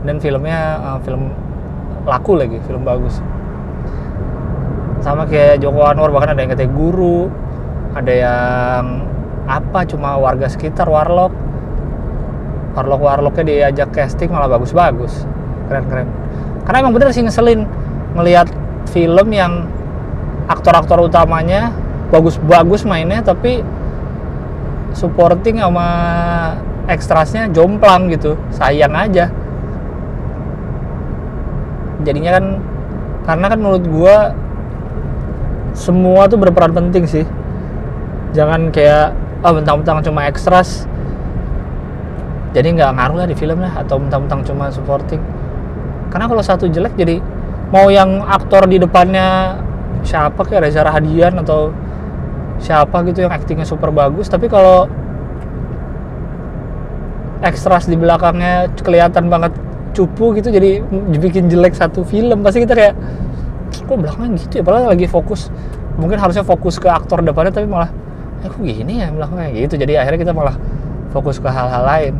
Dan 0.05 0.21
filmnya 0.21 0.77
uh, 0.77 0.99
film 1.01 1.33
laku 2.05 2.37
lagi 2.37 2.61
film 2.69 2.85
bagus. 2.85 3.17
Sama 5.01 5.27
kayak 5.27 5.59
Joko 5.59 5.83
Anwar 5.83 6.13
bahkan 6.13 6.37
ada 6.37 6.45
yang 6.45 6.53
katanya 6.53 6.71
guru 6.71 7.27
ada 7.93 8.13
yang 8.13 8.83
apa 9.49 9.83
cuma 9.83 10.15
warga 10.15 10.47
sekitar 10.47 10.87
warlock 10.87 11.33
warlock 12.73 13.01
warlocknya 13.01 13.45
diajak 13.45 13.93
casting 13.93 14.33
malah 14.33 14.49
bagus-bagus. 14.49 15.25
Keren-keren. 15.69 16.09
Karena 16.65 16.77
emang 16.81 16.93
bener 16.97 17.13
sih 17.13 17.21
ngeselin 17.21 17.65
melihat 18.17 18.49
film 18.89 19.29
yang 19.33 19.65
aktor-aktor 20.49 20.99
utamanya 20.99 21.71
bagus-bagus 22.11 22.85
mainnya 22.85 23.23
tapi 23.23 23.63
supporting 24.93 25.61
sama 25.61 25.87
ekstrasnya 26.89 27.49
jomplang 27.53 28.09
gitu. 28.11 28.37
Sayang 28.53 28.93
aja. 28.93 29.29
Jadinya 32.03 32.31
kan 32.35 32.45
karena 33.23 33.45
kan 33.47 33.59
menurut 33.61 33.85
gua 33.87 34.17
semua 35.73 36.27
tuh 36.27 36.37
berperan 36.37 36.73
penting 36.73 37.05
sih. 37.07 37.25
Jangan 38.33 38.73
kayak 38.73 39.13
ah 39.43 39.51
oh, 39.51 39.53
mentang-mentang 39.59 39.99
cuma 40.07 40.25
ekstras 40.25 40.87
jadi 42.53 42.67
nggak 42.69 42.91
ngaruh 42.95 43.17
lah 43.25 43.27
di 43.27 43.35
film 43.35 43.59
lah 43.59 43.73
atau 43.81 43.97
mentang-mentang 43.97 44.45
cuma 44.45 44.69
supporting. 44.69 45.19
Karena 46.13 46.29
kalau 46.29 46.45
satu 46.45 46.69
jelek 46.69 46.93
jadi 46.93 47.17
mau 47.73 47.89
yang 47.89 48.21
aktor 48.21 48.69
di 48.69 48.77
depannya 48.77 49.57
siapa 50.05 50.45
kayak 50.45 50.69
Reza 50.69 50.85
Rahadian 50.85 51.41
atau 51.41 51.73
siapa 52.61 53.01
gitu 53.09 53.25
yang 53.25 53.33
aktingnya 53.33 53.65
super 53.65 53.89
bagus 53.89 54.29
tapi 54.29 54.45
kalau 54.45 54.85
ekstras 57.41 57.89
di 57.89 57.97
belakangnya 57.97 58.69
kelihatan 58.77 59.27
banget 59.27 59.51
cupu 59.97 60.37
gitu 60.37 60.53
jadi 60.53 60.85
bikin 61.17 61.49
jelek 61.49 61.73
satu 61.73 62.05
film 62.05 62.45
pasti 62.45 62.61
kita 62.61 62.77
kayak 62.77 62.95
kok 63.73 63.97
belakangnya 63.99 64.37
gitu 64.37 64.61
ya? 64.61 64.63
Padahal 64.63 64.93
lagi 64.93 65.09
fokus 65.09 65.49
mungkin 65.97 66.21
harusnya 66.21 66.45
fokus 66.45 66.77
ke 66.77 66.87
aktor 66.87 67.19
depannya 67.25 67.51
tapi 67.51 67.67
malah 67.67 67.89
eh 68.45 68.49
kok 68.49 68.61
gini 68.61 69.01
ya 69.01 69.09
belakangnya? 69.09 69.49
Gitu. 69.53 69.75
Jadi 69.81 69.93
akhirnya 69.97 70.19
kita 70.29 70.33
malah 70.33 70.55
fokus 71.11 71.41
ke 71.41 71.49
hal-hal 71.49 71.83
lain 71.83 72.13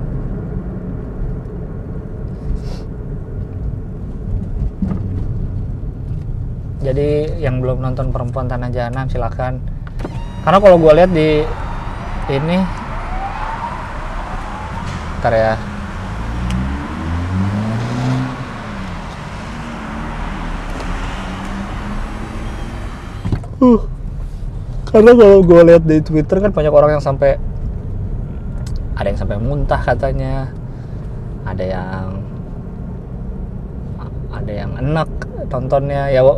jadi 6.83 7.39
yang 7.39 7.63
belum 7.63 7.79
nonton 7.79 8.11
perempuan 8.11 8.51
tanah 8.51 8.67
jahanam 8.67 9.07
silakan. 9.07 9.63
Karena 10.43 10.59
kalau 10.59 10.75
gue 10.75 10.91
lihat 10.91 11.11
di 11.15 11.47
ini 12.27 12.57
ntar 15.23 15.31
ya. 15.31 15.55
Uh, 23.63 23.79
karena 24.91 25.15
kalau 25.15 25.39
gue 25.39 25.61
lihat 25.71 25.87
di 25.87 26.03
Twitter 26.03 26.43
kan 26.43 26.51
banyak 26.51 26.73
orang 26.75 26.99
yang 26.99 27.03
sampai 27.03 27.39
ada 28.99 29.07
yang 29.07 29.15
sampai 29.15 29.39
muntah 29.39 29.79
katanya. 29.79 30.51
Ada 31.47 31.63
yang 31.63 32.32
ada 34.43 34.53
yang 34.53 34.71
enak 34.75 35.09
tontonnya. 35.47 36.11
Ya 36.11 36.21
uh, 36.21 36.35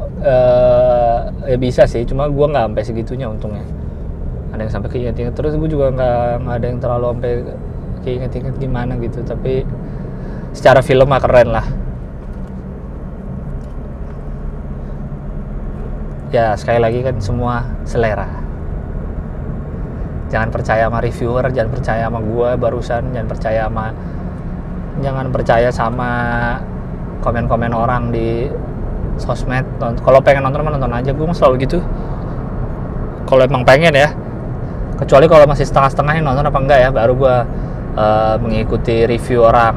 ya 1.50 1.58
bisa 1.58 1.90
sih 1.90 2.06
cuma 2.06 2.30
gue 2.30 2.46
nggak 2.46 2.66
sampai 2.72 2.84
segitunya 2.86 3.28
untungnya. 3.28 3.66
Ada 4.54 4.62
yang 4.70 4.74
sampai 4.74 4.90
keinget-inget. 4.94 5.34
Terus 5.34 5.58
gue 5.58 5.70
juga 5.70 5.90
nggak 5.92 6.46
ada 6.62 6.66
yang 6.66 6.80
terlalu 6.80 7.06
sampai 7.18 7.34
keinget-inget 8.06 8.56
gimana 8.62 8.94
gitu 9.02 9.26
tapi 9.26 9.66
secara 10.54 10.86
film 10.86 11.10
mah 11.10 11.20
keren 11.20 11.50
lah. 11.50 11.68
Ya 16.30 16.54
sekali 16.54 16.80
lagi 16.80 17.02
kan 17.02 17.18
semua 17.18 17.66
selera. 17.88 18.30
Jangan 20.30 20.50
percaya 20.52 20.90
sama 20.90 21.00
reviewer 21.00 21.46
jangan 21.54 21.72
percaya 21.72 22.04
sama 22.10 22.20
gue 22.20 22.50
barusan 22.58 23.04
jangan 23.14 23.30
percaya 23.30 23.62
sama 23.70 23.86
jangan 25.00 25.28
percaya 25.32 25.70
sama 25.72 26.12
komen-komen 27.22 27.72
orang 27.72 28.12
di 28.12 28.50
sosmed. 29.18 29.64
Kalau 29.80 30.20
pengen 30.20 30.44
nonton 30.44 30.62
mah 30.64 30.74
nonton 30.76 30.92
aja 30.92 31.12
gue 31.12 31.26
selalu 31.36 31.56
gitu. 31.68 31.80
Kalau 33.26 33.42
emang 33.44 33.64
pengen 33.64 33.96
ya. 33.96 34.12
Kecuali 34.96 35.28
kalau 35.28 35.44
masih 35.44 35.68
setengah-setengah 35.68 36.24
nonton 36.24 36.46
apa 36.48 36.60
enggak 36.60 36.80
ya 36.80 36.90
baru 36.92 37.14
gue 37.16 37.36
uh, 38.00 38.36
mengikuti 38.40 39.04
review 39.08 39.44
orang. 39.44 39.76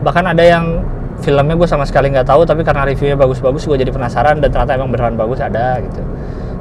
Bahkan 0.00 0.24
ada 0.32 0.44
yang 0.44 0.64
filmnya 1.20 1.52
gue 1.52 1.68
sama 1.68 1.84
sekali 1.84 2.08
nggak 2.08 2.24
tahu 2.24 2.48
tapi 2.48 2.64
karena 2.64 2.88
reviewnya 2.88 3.16
bagus-bagus 3.20 3.68
gue 3.68 3.76
jadi 3.76 3.92
penasaran 3.92 4.40
dan 4.40 4.48
ternyata 4.48 4.72
emang 4.76 4.88
beneran 4.88 5.16
bagus 5.16 5.40
ada 5.40 5.80
gitu. 5.84 6.00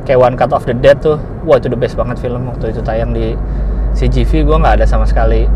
Kayak 0.04 0.20
One 0.20 0.36
Cut 0.36 0.52
of 0.52 0.68
the 0.68 0.76
Dead 0.76 1.00
tuh 1.00 1.20
wah 1.48 1.56
itu 1.56 1.72
the 1.72 1.80
best 1.80 1.96
banget 1.96 2.20
film 2.20 2.48
waktu 2.52 2.76
itu 2.76 2.84
tayang 2.84 3.16
di 3.16 3.36
CGV 3.96 4.48
gue 4.48 4.58
nggak 4.60 4.84
ada 4.84 4.86
sama 4.88 5.08
sekali 5.08 5.48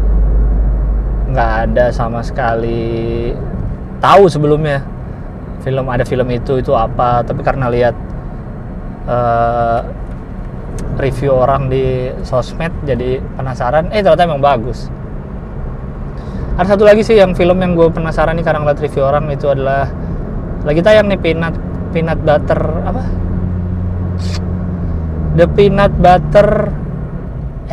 nggak 1.34 1.51
ada 1.67 1.89
sama 1.89 2.21
sekali 2.21 3.34
tahu 3.97 4.29
sebelumnya 4.29 4.86
film 5.63 5.88
ada 5.88 6.03
film 6.03 6.27
itu 6.29 6.59
itu 6.59 6.75
apa. 6.75 7.23
Tapi 7.23 7.41
karena 7.41 7.71
lihat 7.71 7.95
uh, 9.07 9.79
review 10.99 11.34
orang 11.34 11.71
di 11.71 12.11
sosmed 12.27 12.69
jadi 12.84 13.23
penasaran. 13.39 13.89
Eh 13.95 14.03
ternyata 14.03 14.27
emang 14.27 14.43
bagus. 14.43 14.91
Ada 16.53 16.77
satu 16.77 16.86
lagi 16.86 17.01
sih 17.01 17.17
yang 17.17 17.34
film 17.34 17.57
yang 17.65 17.73
gue 17.73 17.89
penasaran 17.89 18.38
nih 18.38 18.45
karena 18.45 18.61
ngeliat 18.61 18.77
review 18.84 19.01
orang 19.09 19.25
itu 19.34 19.49
adalah 19.49 19.89
lagi 20.61 20.86
tayang 20.86 21.09
nih 21.09 21.17
peanut 21.17 21.55
peanut 21.89 22.19
butter 22.21 22.61
apa? 22.86 23.03
The 25.34 25.49
peanut 25.49 25.93
butter 25.97 26.69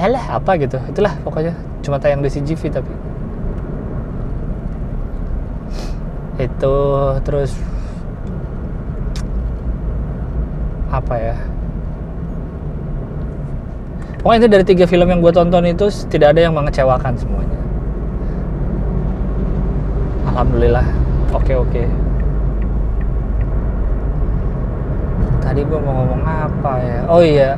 eh 0.00 0.08
lah 0.08 0.40
apa 0.40 0.56
gitu. 0.56 0.80
Itulah 0.88 1.12
pokoknya 1.20 1.52
cuma 1.84 2.00
tayang 2.00 2.24
di 2.24 2.32
CGV 2.32 2.62
tapi 2.72 3.09
itu 6.46 6.76
terus 7.26 7.52
apa 10.90 11.14
ya? 11.16 11.36
Pokoknya 14.20 14.38
itu 14.44 14.48
dari 14.52 14.64
tiga 14.68 14.84
film 14.84 15.08
yang 15.08 15.24
gue 15.24 15.32
tonton 15.32 15.64
itu 15.64 15.88
tidak 16.12 16.36
ada 16.36 16.40
yang 16.44 16.52
mengecewakan 16.52 17.16
semuanya. 17.16 17.60
Alhamdulillah. 20.28 20.84
Oke 21.32 21.56
oke. 21.56 21.84
Tadi 25.40 25.60
gue 25.64 25.78
mau 25.80 26.04
ngomong 26.04 26.22
apa 26.26 26.72
ya? 26.84 27.00
Oh 27.08 27.22
iya. 27.24 27.56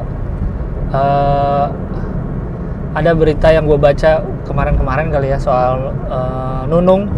Eh, 0.92 1.66
ada 2.92 3.10
berita 3.16 3.48
yang 3.50 3.64
gue 3.66 3.80
baca 3.80 4.22
kemarin-kemarin 4.44 5.08
kali 5.10 5.34
ya 5.34 5.38
soal 5.40 5.90
eh, 6.06 6.62
Nunung 6.70 7.10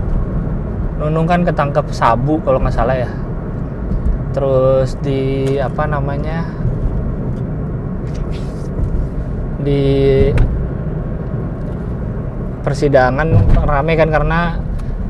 Nunung 0.94 1.26
kan 1.26 1.42
ketangkep 1.42 1.90
sabu 1.90 2.38
kalau 2.46 2.62
nggak 2.62 2.74
salah 2.74 2.94
ya. 2.94 3.10
Terus 4.30 4.94
di 5.02 5.54
apa 5.58 5.86
namanya 5.90 6.46
di 9.64 9.82
persidangan 12.62 13.28
rame 13.66 13.92
kan 13.98 14.08
karena 14.10 14.40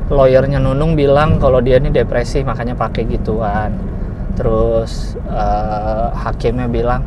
lawyernya 0.09 0.61
Nunung 0.61 0.93
bilang 0.93 1.37
kalau 1.37 1.61
dia 1.61 1.77
ini 1.77 1.93
depresi 1.93 2.41
makanya 2.41 2.73
pakai 2.73 3.05
gituan. 3.05 3.77
Terus 4.33 5.15
eh, 5.29 6.07
hakimnya 6.11 6.65
bilang 6.65 7.01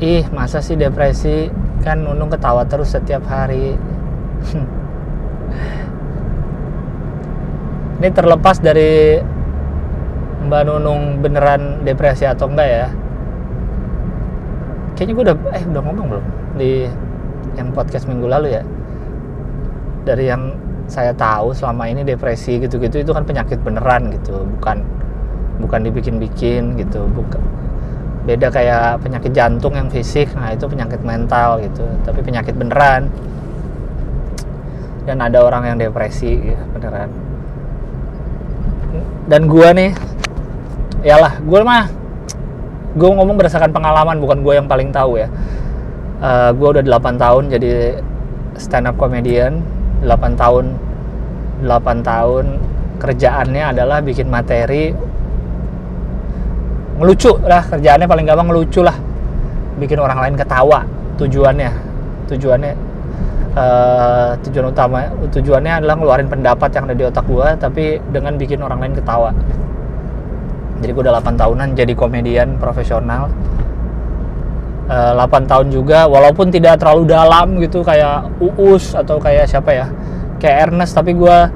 ih 0.00 0.24
masa 0.32 0.64
sih 0.64 0.80
depresi? 0.80 1.52
Kan 1.84 2.08
Nunung 2.08 2.32
ketawa 2.32 2.64
terus 2.64 2.94
setiap 2.94 3.26
hari 3.26 3.74
ini 8.02 8.10
terlepas 8.10 8.58
dari 8.58 9.22
Mbak 10.42 10.62
Nunung 10.66 11.22
beneran 11.22 11.86
depresi 11.86 12.26
atau 12.26 12.50
enggak 12.50 12.66
ya. 12.66 12.88
Kayaknya 14.98 15.12
gue 15.14 15.24
udah 15.30 15.36
eh 15.54 15.64
udah 15.70 15.82
ngomong 15.86 16.06
belum 16.10 16.24
di 16.58 16.72
yang 17.54 17.70
podcast 17.70 18.10
minggu 18.10 18.26
lalu 18.26 18.58
ya? 18.58 18.62
Dari 20.02 20.26
yang 20.26 20.58
saya 20.90 21.14
tahu 21.14 21.54
selama 21.54 21.94
ini 21.94 22.02
depresi 22.02 22.58
gitu-gitu 22.58 23.06
itu 23.06 23.14
kan 23.14 23.22
penyakit 23.22 23.62
beneran 23.62 24.10
gitu 24.10 24.34
bukan 24.58 24.82
bukan 25.62 25.86
dibikin-bikin 25.86 26.74
gitu 26.74 27.06
bukan 27.14 27.38
beda 28.26 28.50
kayak 28.50 28.98
penyakit 28.98 29.30
jantung 29.30 29.78
yang 29.78 29.86
fisik 29.86 30.26
nah 30.34 30.50
itu 30.50 30.66
penyakit 30.66 30.98
mental 31.06 31.62
gitu 31.62 31.86
tapi 32.02 32.18
penyakit 32.18 32.58
beneran. 32.58 33.06
Dan 35.02 35.18
ada 35.18 35.42
orang 35.42 35.66
yang 35.70 35.78
depresi 35.78 36.50
ya, 36.50 36.62
beneran 36.74 37.31
dan 39.26 39.48
gua 39.48 39.72
nih 39.72 39.96
yalah 41.02 41.40
gua 41.42 41.60
mah 41.64 41.84
gua 42.94 43.10
ngomong 43.16 43.36
berdasarkan 43.40 43.72
pengalaman 43.72 44.20
bukan 44.20 44.44
gua 44.44 44.60
yang 44.60 44.68
paling 44.68 44.92
tahu 44.92 45.18
ya. 45.18 45.28
Eh 46.22 46.50
gua 46.54 46.78
udah 46.78 46.82
8 46.84 47.18
tahun 47.18 47.42
jadi 47.50 47.98
stand 48.60 48.86
up 48.86 49.00
comedian 49.00 49.64
8 50.04 50.36
tahun 50.36 50.76
8 51.64 52.02
tahun 52.04 52.44
kerjaannya 53.00 53.64
adalah 53.74 53.98
bikin 54.04 54.28
materi. 54.28 54.94
Ngelucu 57.00 57.34
lah 57.42 57.66
kerjaannya 57.66 58.06
paling 58.06 58.26
gampang 58.28 58.48
ngelucu 58.52 58.84
lah. 58.84 58.94
Bikin 59.80 59.98
orang 59.98 60.20
lain 60.20 60.34
ketawa 60.36 60.84
tujuannya 61.18 61.70
tujuannya 62.30 62.91
eh, 63.52 64.30
tujuan 64.48 64.72
utama 64.72 65.08
tujuannya 65.28 65.84
adalah 65.84 65.94
ngeluarin 65.98 66.28
pendapat 66.28 66.70
yang 66.72 66.84
ada 66.88 66.96
di 66.96 67.04
otak 67.04 67.24
gua 67.28 67.54
tapi 67.56 68.00
dengan 68.10 68.36
bikin 68.36 68.60
orang 68.64 68.80
lain 68.80 68.94
ketawa. 68.96 69.30
Jadi 70.82 70.90
gue 70.90 71.02
udah 71.06 71.14
8 71.22 71.38
tahunan 71.38 71.68
jadi 71.78 71.94
komedian 71.94 72.58
profesional. 72.58 73.30
Eh, 74.90 75.12
8 75.14 75.46
tahun 75.46 75.70
juga 75.70 76.10
walaupun 76.10 76.50
tidak 76.50 76.82
terlalu 76.82 77.06
dalam 77.06 77.56
gitu 77.62 77.86
kayak 77.86 78.28
Uus 78.42 78.98
atau 78.98 79.16
kayak 79.22 79.46
siapa 79.46 79.70
ya 79.70 79.86
kayak 80.42 80.68
Ernest 80.68 80.98
tapi 80.98 81.14
gua 81.14 81.46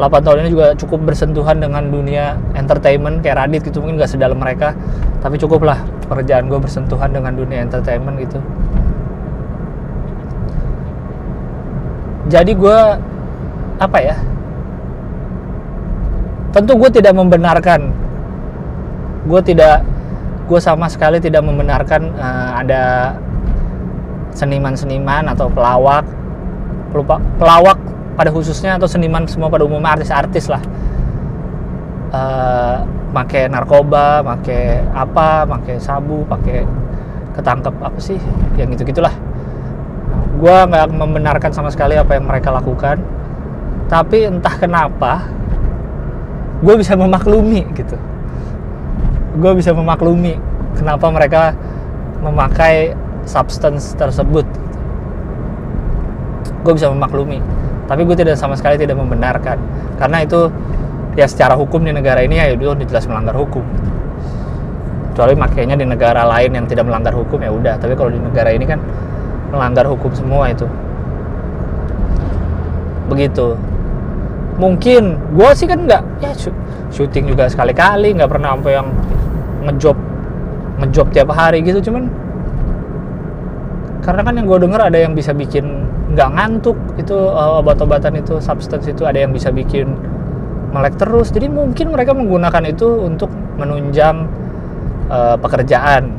8 0.00 0.24
tahun 0.24 0.46
ini 0.46 0.50
juga 0.56 0.66
cukup 0.78 1.12
bersentuhan 1.12 1.60
dengan 1.60 1.92
dunia 1.92 2.40
entertainment 2.56 3.20
kayak 3.20 3.36
Radit 3.46 3.68
gitu 3.68 3.84
mungkin 3.84 4.00
gak 4.00 4.16
sedalam 4.16 4.40
mereka 4.40 4.72
tapi 5.20 5.36
cukup 5.36 5.66
lah 5.66 5.78
pekerjaan 6.08 6.48
gue 6.48 6.56
bersentuhan 6.56 7.12
dengan 7.12 7.36
dunia 7.36 7.60
entertainment 7.60 8.16
gitu 8.16 8.40
jadi 12.30 12.52
gue 12.54 12.78
apa 13.82 13.98
ya? 13.98 14.16
Tentu 16.54 16.78
gue 16.78 16.90
tidak 16.94 17.14
membenarkan. 17.18 17.90
Gue 19.26 19.42
tidak 19.42 19.82
gue 20.46 20.60
sama 20.62 20.86
sekali 20.86 21.18
tidak 21.18 21.42
membenarkan 21.42 22.14
eh, 22.14 22.50
ada 22.62 22.84
seniman-seniman 24.30 25.26
atau 25.34 25.50
pelawak 25.50 26.06
pelupa- 26.94 27.22
pelawak 27.38 27.78
pada 28.14 28.30
khususnya 28.30 28.78
atau 28.78 28.86
seniman 28.86 29.26
semua 29.26 29.50
pada 29.50 29.66
umumnya 29.66 29.98
artis-artis 29.98 30.46
lah. 30.46 30.62
Eh 32.14 32.78
make 33.10 33.50
narkoba, 33.50 34.22
make 34.22 34.86
apa, 34.94 35.42
make 35.46 35.82
sabu, 35.82 36.22
pakai 36.30 36.62
ketangkep 37.34 37.74
apa 37.82 37.98
sih, 37.98 38.18
yang 38.54 38.70
gitu 38.70 38.86
gitulah. 38.86 39.10
Gua 40.40 40.64
nggak 40.64 40.88
membenarkan 40.88 41.52
sama 41.52 41.68
sekali 41.68 42.00
apa 42.00 42.16
yang 42.16 42.24
mereka 42.24 42.48
lakukan, 42.48 42.96
tapi 43.92 44.24
entah 44.24 44.56
kenapa, 44.56 45.28
gue 46.64 46.74
bisa 46.80 46.96
memaklumi 46.96 47.68
gitu. 47.76 48.00
Gue 49.36 49.52
bisa 49.52 49.76
memaklumi 49.76 50.40
kenapa 50.80 51.12
mereka 51.12 51.52
memakai 52.24 52.96
substance 53.28 53.92
tersebut. 54.00 54.48
Gue 56.64 56.72
bisa 56.72 56.88
memaklumi, 56.88 57.44
tapi 57.84 58.08
gue 58.08 58.16
tidak 58.16 58.40
sama 58.40 58.56
sekali 58.56 58.80
tidak 58.80 58.96
membenarkan, 58.96 59.60
karena 60.00 60.24
itu 60.24 60.48
ya 61.20 61.28
secara 61.28 61.52
hukum 61.52 61.84
di 61.84 61.92
negara 61.92 62.24
ini 62.24 62.40
ya 62.40 62.48
itu 62.54 62.64
jelas 62.88 63.04
melanggar 63.04 63.36
hukum 63.36 63.66
kecuali 65.10 65.34
makainya 65.34 65.74
di 65.74 65.84
negara 65.84 66.22
lain 66.22 66.54
yang 66.54 66.66
tidak 66.70 66.86
melanggar 66.86 67.10
hukum 67.12 67.42
ya 67.42 67.50
udah 67.50 67.74
tapi 67.82 67.98
kalau 67.98 68.14
di 68.14 68.16
negara 68.22 68.54
ini 68.54 68.64
kan 68.64 68.78
melanggar 69.50 69.86
hukum 69.86 70.10
semua 70.14 70.50
itu. 70.50 70.66
Begitu. 73.10 73.58
Mungkin 74.56 75.18
gue 75.34 75.50
sih 75.56 75.66
kan 75.66 75.86
nggak 75.88 76.02
ya 76.20 76.30
sy- 76.36 76.54
syuting 76.92 77.30
juga 77.32 77.48
sekali-kali 77.48 78.14
nggak 78.14 78.30
pernah 78.30 78.54
sampai 78.54 78.72
yang 78.76 78.88
ngejob 79.66 79.96
ngejob 80.80 81.06
tiap 81.12 81.28
hari 81.32 81.60
gitu 81.60 81.92
cuman 81.92 82.08
karena 84.00 84.20
kan 84.24 84.32
yang 84.32 84.48
gue 84.48 84.58
denger 84.64 84.80
ada 84.80 84.98
yang 85.00 85.12
bisa 85.12 85.36
bikin 85.36 85.84
nggak 86.16 86.28
ngantuk 86.34 86.76
itu 86.96 87.14
eh, 87.14 87.60
obat-obatan 87.60 88.18
itu 88.18 88.40
substance 88.42 88.88
itu 88.90 89.06
ada 89.06 89.20
yang 89.22 89.30
bisa 89.30 89.52
bikin 89.54 89.94
melek 90.70 90.94
terus. 90.98 91.34
Jadi 91.34 91.50
mungkin 91.50 91.90
mereka 91.90 92.14
menggunakan 92.14 92.62
itu 92.66 92.86
untuk 93.06 93.30
menunjang 93.58 94.26
eh, 95.10 95.36
pekerjaan 95.38 96.10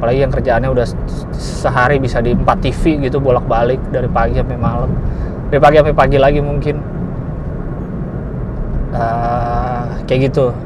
apalagi 0.00 0.24
yang 0.24 0.32
kerjaannya 0.32 0.72
udah 0.72 0.86
se- 0.88 0.96
sehari 1.36 2.00
bisa 2.00 2.24
di 2.24 2.32
4 2.32 2.56
TV 2.64 3.04
gitu 3.04 3.20
bolak-balik 3.20 3.76
dari 3.92 4.08
pagi 4.08 4.40
sampai 4.40 4.56
malam. 4.56 4.88
Dari 5.52 5.60
pagi 5.60 5.76
sampai 5.76 5.92
pagi 5.92 6.16
lagi 6.16 6.40
mungkin. 6.40 6.80
Eh, 8.96 9.84
kayak 10.08 10.32
gitu. 10.32 10.56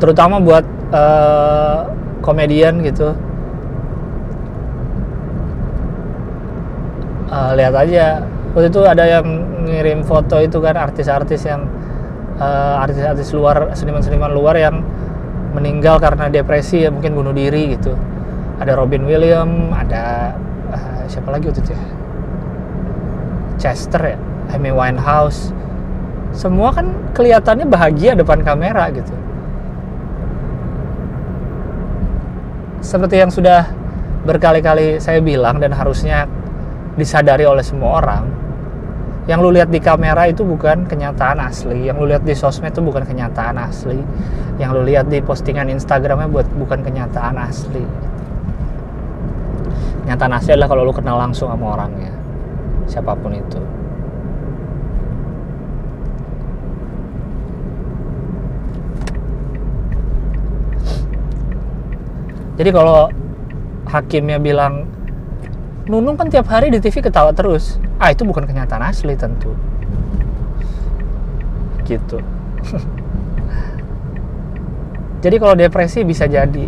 Terutama 0.00 0.40
buat 0.40 0.64
eh, 0.96 1.78
komedian 2.24 2.80
gitu. 2.80 3.12
Eh, 7.28 7.50
lihat 7.60 7.76
aja. 7.76 8.24
Waktu 8.56 8.72
itu 8.72 8.80
ada 8.88 9.04
yang 9.04 9.26
ngirim 9.68 10.00
foto 10.00 10.40
itu 10.40 10.64
kan 10.64 10.80
artis-artis 10.80 11.44
yang 11.44 11.68
artis-artis 12.80 13.32
luar 13.32 13.72
seniman-seniman 13.72 14.28
luar 14.28 14.56
yang 14.60 14.84
meninggal 15.56 15.96
karena 15.96 16.28
depresi 16.28 16.84
ya 16.84 16.92
mungkin 16.92 17.16
bunuh 17.16 17.32
diri 17.32 17.72
gitu. 17.72 17.96
Ada 18.60 18.76
Robin 18.76 19.08
Williams 19.08 19.72
ada 19.72 20.36
eh, 20.76 21.02
siapa 21.08 21.32
lagi 21.32 21.48
itu 21.48 21.64
ya? 21.72 21.80
Chester 23.56 24.02
ya? 24.14 24.18
Amy 24.52 24.70
Winehouse. 24.70 25.50
Semua 26.36 26.70
kan 26.76 26.92
kelihatannya 27.16 27.64
bahagia 27.64 28.12
depan 28.12 28.44
kamera 28.44 28.92
gitu. 28.92 29.16
Seperti 32.84 33.16
yang 33.18 33.32
sudah 33.32 33.66
berkali-kali 34.28 35.00
saya 35.00 35.24
bilang 35.24 35.58
dan 35.58 35.72
harusnya 35.72 36.28
disadari 36.94 37.48
oleh 37.48 37.64
semua 37.64 38.04
orang 38.04 38.45
yang 39.26 39.42
lu 39.42 39.50
lihat 39.50 39.74
di 39.74 39.82
kamera 39.82 40.30
itu 40.30 40.46
bukan 40.46 40.86
kenyataan 40.86 41.42
asli. 41.42 41.90
Yang 41.90 41.96
lu 41.98 42.06
lihat 42.14 42.22
di 42.22 42.30
sosmed 42.30 42.70
itu 42.70 42.78
bukan 42.78 43.02
kenyataan 43.02 43.58
asli. 43.58 43.98
Yang 44.62 44.70
lu 44.78 44.82
lihat 44.86 45.10
di 45.10 45.18
postingan 45.18 45.66
Instagramnya 45.66 46.30
buat 46.30 46.46
bukan 46.54 46.86
kenyataan 46.86 47.34
asli. 47.34 47.82
Kenyataan 50.06 50.30
asli 50.38 50.54
adalah 50.54 50.70
kalau 50.70 50.86
lu 50.86 50.94
kenal 50.94 51.18
langsung 51.18 51.50
sama 51.50 51.74
orangnya. 51.74 52.14
Siapa 52.86 53.18
pun 53.18 53.34
itu. 53.34 53.58
Jadi 62.56 62.70
kalau 62.72 63.10
hakimnya 63.90 64.40
bilang 64.40 64.86
Nunung 65.86 66.18
kan 66.18 66.26
tiap 66.26 66.50
hari 66.50 66.70
di 66.70 66.78
TV 66.82 66.98
ketawa 66.98 67.30
terus. 67.30 67.78
Ah 67.96 68.12
itu 68.12 68.22
bukan 68.28 68.44
kenyataan 68.44 68.84
asli 68.84 69.16
tentu. 69.16 69.56
Gitu. 71.86 72.18
jadi 75.26 75.36
kalau 75.42 75.54
depresi 75.58 76.06
bisa 76.06 76.30
jadi 76.30 76.66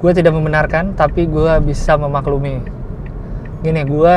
gue 0.00 0.12
tidak 0.16 0.32
membenarkan 0.32 0.96
tapi 0.96 1.28
gue 1.28 1.52
bisa 1.64 1.96
memaklumi 2.00 2.60
gini 3.64 3.82
gue 3.84 4.16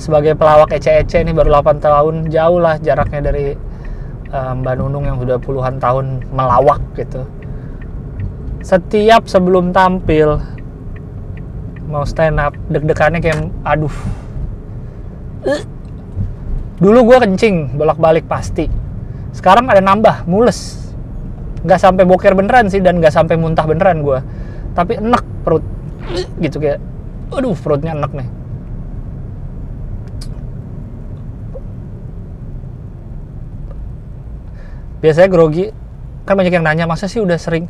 sebagai 0.00 0.32
pelawak 0.32 0.72
ece-ece 0.76 1.20
ini 1.20 1.36
baru 1.36 1.60
8 1.60 1.76
tahun 1.76 2.14
jauh 2.32 2.56
lah 2.56 2.80
jaraknya 2.80 3.20
dari 3.32 3.52
uh, 4.32 4.52
Mbak 4.56 4.74
Nunung 4.80 5.04
yang 5.04 5.20
sudah 5.20 5.36
puluhan 5.36 5.76
tahun 5.76 6.24
melawak 6.32 6.80
gitu 6.96 7.28
setiap 8.64 9.28
sebelum 9.28 9.76
tampil 9.76 10.40
mau 11.90 12.06
stand 12.06 12.38
up 12.38 12.54
deg-degannya 12.70 13.18
kayak 13.18 13.50
aduh. 13.66 13.94
Dulu 16.82 16.98
gue 17.06 17.18
kencing 17.22 17.78
bolak-balik 17.78 18.26
pasti. 18.26 18.66
Sekarang 19.30 19.70
ada 19.70 19.78
nambah 19.78 20.26
mules. 20.26 20.82
Nggak 21.62 21.78
sampai 21.78 22.02
boker 22.02 22.34
beneran 22.34 22.66
sih 22.66 22.82
dan 22.82 22.98
nggak 22.98 23.14
sampai 23.14 23.38
muntah 23.38 23.62
beneran 23.62 24.02
gue 24.02 24.18
tapi 24.72 24.98
enak 24.98 25.22
perut. 25.46 25.62
Gitu 26.42 26.58
kayak 26.58 26.82
aduh 27.32 27.54
perutnya 27.54 27.94
enak 27.94 28.12
nih. 28.12 28.28
Biasanya 35.02 35.28
grogi 35.30 35.66
kan 36.22 36.38
banyak 36.38 36.54
yang 36.54 36.62
nanya 36.62 36.86
masa 36.86 37.10
sih 37.10 37.18
udah 37.18 37.34
sering? 37.34 37.66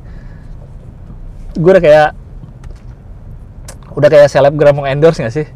Gue 1.57 1.73
udah 1.73 1.85
kayak 1.85 2.09
udah 3.97 4.09
kayak 4.09 4.29
selebgram 4.29 4.77
mau 4.77 4.87
endorse 4.89 5.21
gak 5.23 5.35
sih? 5.35 5.47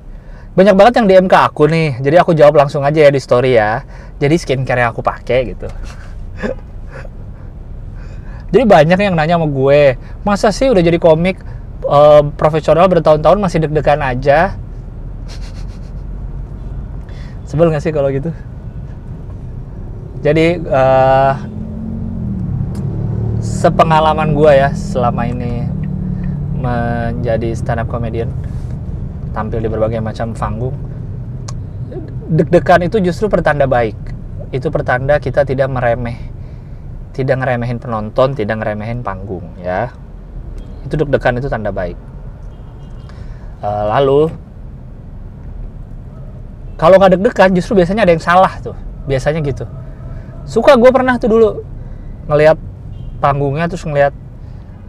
Banyak 0.57 0.73
banget 0.73 0.93
yang 1.01 1.07
DM 1.09 1.27
ke 1.29 1.37
aku 1.37 1.69
nih. 1.69 2.01
Jadi 2.01 2.17
aku 2.17 2.33
jawab 2.33 2.57
langsung 2.57 2.81
aja 2.81 2.97
ya 2.97 3.11
di 3.13 3.21
story 3.21 3.61
ya. 3.61 3.85
Jadi 4.17 4.35
skincare 4.41 4.85
yang 4.85 4.91
aku 4.97 5.05
pakai 5.05 5.53
gitu. 5.53 5.69
Jadi 8.57 8.65
banyak 8.65 8.97
yang 8.97 9.13
nanya 9.19 9.37
sama 9.37 9.51
gue 9.51 9.99
masa 10.23 10.55
sih 10.55 10.71
udah 10.71 10.79
jadi 10.81 11.03
komik 11.03 11.43
uh, 11.85 12.23
profesional 12.39 12.87
bertahun-tahun 12.89 13.43
masih 13.43 13.59
deg-degan 13.67 14.01
aja? 14.01 14.57
Sebel 17.51 17.69
gak 17.75 17.85
sih 17.85 17.93
kalau 17.93 18.09
gitu? 18.09 18.33
Jadi 20.25 20.63
uh, 20.63 21.37
sepengalaman 23.45 24.33
gue 24.33 24.53
ya 24.57 24.71
selama 24.73 25.29
ini 25.29 25.69
menjadi 26.57 27.53
stand 27.53 27.85
up 27.85 27.89
comedian 27.89 28.33
tampil 29.37 29.61
di 29.61 29.69
berbagai 29.69 30.01
macam 30.01 30.33
panggung. 30.33 30.77
Deg-degan 32.33 32.83
itu 32.89 32.99
justru 33.05 33.31
pertanda 33.31 33.69
baik. 33.69 33.95
Itu 34.51 34.73
pertanda 34.73 35.21
kita 35.21 35.45
tidak 35.45 35.69
meremeh 35.71 36.37
tidak 37.17 37.41
ngeremehin 37.41 37.81
penonton 37.81 38.37
tidak 38.37 38.61
ngeremehin 38.61 39.01
panggung 39.01 39.57
ya. 39.57 39.89
Itu 40.85 41.01
deg-degan 41.01 41.41
itu 41.41 41.49
tanda 41.49 41.73
baik. 41.73 41.97
Uh, 43.65 43.85
lalu 43.97 44.21
kalau 46.77 47.01
nggak 47.01 47.17
deg-degan 47.17 47.57
justru 47.57 47.73
biasanya 47.81 48.05
ada 48.05 48.13
yang 48.13 48.21
salah 48.21 48.53
tuh. 48.61 48.77
Biasanya 49.09 49.41
gitu. 49.41 49.65
Suka 50.45 50.77
gue 50.77 50.93
pernah 50.93 51.17
tuh 51.17 51.33
dulu 51.33 51.49
ngelihat 52.29 52.61
panggungnya 53.25 53.65
terus 53.73 53.89
ngeliat 53.89 54.13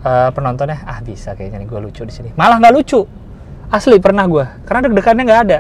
uh, 0.08 0.30
penontonnya 0.32 0.80
ah 0.88 1.04
bisa 1.04 1.36
kayaknya 1.36 1.64
nih 1.64 1.68
gue 1.68 1.80
lucu 1.84 2.02
di 2.08 2.14
sini. 2.16 2.30
Malah 2.40 2.64
nggak 2.64 2.74
lucu. 2.74 3.04
Asli 3.68 4.00
pernah 4.00 4.24
gue 4.24 4.46
karena 4.64 4.80
deg-degannya 4.88 5.24
nggak 5.28 5.42
ada. 5.52 5.60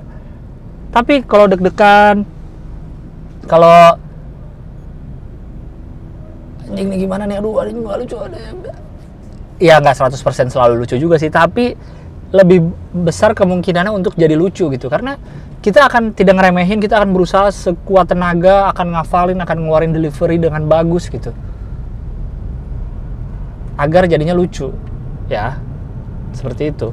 Tapi 0.95 1.27
kalau 1.27 1.51
deg-degan 1.51 2.23
kalau 3.43 3.99
anjing 6.63 6.87
nih 6.87 6.97
gimana 7.03 7.27
nih? 7.27 7.43
Aduh 7.43 7.59
ini 7.67 7.79
nggak 7.83 7.99
lucu 8.07 8.15
ada 8.15 8.37
ya 9.59 9.75
nggak. 9.83 9.95
100% 9.99 10.15
selalu 10.53 10.73
lucu 10.87 10.95
juga 10.95 11.19
sih. 11.19 11.27
Tapi 11.27 11.75
lebih 12.31 12.71
besar 12.91 13.35
kemungkinannya 13.35 13.91
untuk 13.91 14.15
jadi 14.15 14.39
lucu 14.39 14.71
gitu. 14.71 14.87
Karena 14.87 15.19
kita 15.59 15.83
akan 15.89 16.15
tidak 16.15 16.39
ngeremehin 16.39 16.79
kita 16.79 17.01
akan 17.01 17.11
berusaha 17.11 17.51
sekuat 17.51 18.13
tenaga 18.13 18.71
akan 18.71 18.95
ngafalin 18.95 19.41
akan 19.43 19.57
ngeluarin 19.67 19.91
delivery 19.91 20.39
dengan 20.39 20.63
bagus 20.69 21.09
gitu 21.11 21.33
agar 23.78 24.09
jadinya 24.09 24.34
lucu. 24.34 24.73
Ya 25.30 25.61
seperti 26.34 26.73
itu. 26.73 26.89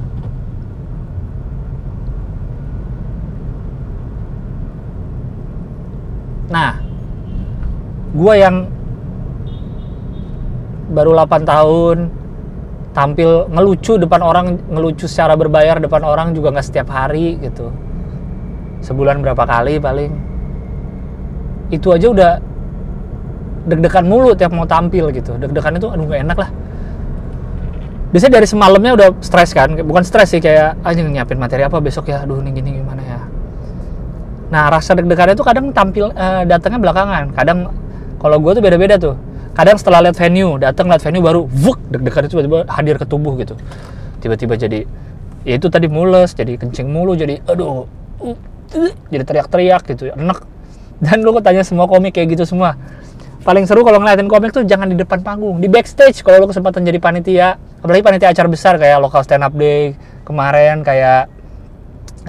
Nah 6.49 6.77
gue 8.15 8.33
yang 8.37 8.69
baru 10.93 11.11
8 11.17 11.43
tahun 11.43 11.97
tampil 12.95 13.51
ngelucu 13.51 13.99
depan 13.99 14.21
orang 14.23 14.55
ngelucu 14.71 15.09
secara 15.09 15.35
berbayar 15.35 15.81
depan 15.83 15.99
orang 16.05 16.31
juga 16.31 16.55
nggak 16.55 16.67
setiap 16.69 16.87
hari 16.93 17.35
gitu. 17.41 17.73
Sebulan 18.85 19.19
berapa 19.25 19.43
kali 19.43 19.81
paling. 19.81 20.11
Itu 21.73 21.91
aja 21.91 22.07
udah 22.13 22.31
deg-degan 23.65 24.05
mulu 24.05 24.37
tiap 24.37 24.53
mau 24.53 24.69
tampil 24.69 25.09
gitu. 25.09 25.33
Deg-degan 25.41 25.81
itu 25.81 25.89
aduh 25.89 26.05
gak 26.05 26.21
enak 26.21 26.37
lah 26.37 26.49
biasanya 28.15 28.39
dari 28.39 28.47
semalamnya 28.47 28.91
udah 28.95 29.07
stres 29.19 29.51
kan? 29.51 29.75
Bukan 29.75 30.07
stres 30.07 30.31
sih 30.31 30.39
kayak 30.39 30.79
aja 30.87 31.03
nyiapin 31.03 31.35
materi 31.35 31.67
apa 31.67 31.83
besok 31.83 32.07
ya? 32.07 32.23
Aduh 32.23 32.39
ini 32.39 32.55
gini 32.55 32.79
gimana 32.79 33.03
ya? 33.03 33.19
Nah 34.55 34.71
rasa 34.71 34.95
deg-degan 34.95 35.35
itu 35.35 35.43
kadang 35.43 35.75
tampil 35.75 36.15
uh, 36.15 36.47
datangnya 36.47 36.79
belakangan. 36.79 37.35
Kadang 37.35 37.75
kalau 38.15 38.39
gue 38.39 38.55
tuh 38.55 38.63
beda-beda 38.63 38.95
tuh. 38.95 39.19
Kadang 39.51 39.75
setelah 39.75 40.07
lihat 40.07 40.15
venue 40.15 40.55
datang 40.55 40.87
lihat 40.87 41.03
venue 41.03 41.19
baru 41.19 41.43
vuk 41.43 41.75
deg-degan 41.91 42.23
itu 42.23 42.39
tiba-tiba 42.39 42.63
hadir 42.71 42.95
ke 42.95 43.03
tubuh 43.03 43.35
gitu. 43.35 43.59
Tiba-tiba 44.23 44.55
jadi 44.55 44.87
ya 45.43 45.59
itu 45.59 45.67
tadi 45.67 45.91
mules 45.91 46.31
jadi 46.31 46.55
kencing 46.55 46.87
mulu 46.87 47.19
jadi 47.19 47.43
aduh 47.45 47.83
uh, 48.23 48.35
uh, 48.79 48.91
jadi 49.11 49.27
teriak-teriak 49.27 49.83
gitu 49.91 50.15
enak 50.15 50.41
dan 51.03 51.21
lu 51.21 51.35
tanya 51.43 51.61
semua 51.61 51.85
komik 51.85 52.15
kayak 52.15 52.39
gitu 52.39 52.47
semua 52.47 52.79
paling 53.45 53.69
seru 53.69 53.85
kalau 53.85 54.01
ngeliatin 54.01 54.25
komik 54.25 54.49
tuh 54.49 54.65
jangan 54.65 54.89
di 54.89 54.97
depan 54.97 55.21
panggung 55.21 55.61
di 55.61 55.69
backstage 55.69 56.25
kalau 56.25 56.41
lu 56.43 56.47
kesempatan 56.49 56.81
jadi 56.81 56.97
panitia. 56.97 57.61
Apalagi 57.85 58.01
panitia 58.01 58.33
acara 58.33 58.49
besar 58.49 58.81
kayak 58.81 58.97
local 58.97 59.21
stand 59.21 59.45
up 59.45 59.53
day 59.53 59.93
kemarin 60.25 60.81
kayak 60.81 61.29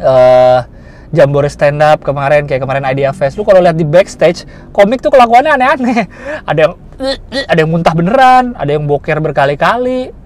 uh, 0.04 0.68
Jambore 1.16 1.48
stand 1.48 1.80
up 1.80 2.04
kemarin 2.04 2.44
kayak 2.44 2.60
kemarin 2.60 2.84
Idea 2.84 3.16
Fest. 3.16 3.40
Lu 3.40 3.48
kalau 3.48 3.64
lihat 3.64 3.80
di 3.80 3.88
backstage 3.88 4.44
komik 4.76 5.00
tuh 5.00 5.08
kelakuannya 5.08 5.56
aneh-aneh. 5.56 6.04
Ada 6.52 6.60
yang 6.68 6.74
ada 7.44 7.60
yang 7.60 7.68
muntah 7.68 7.92
beneran 7.92 8.56
ada 8.56 8.72
yang 8.72 8.88
boker 8.88 9.20
berkali-kali. 9.20 10.16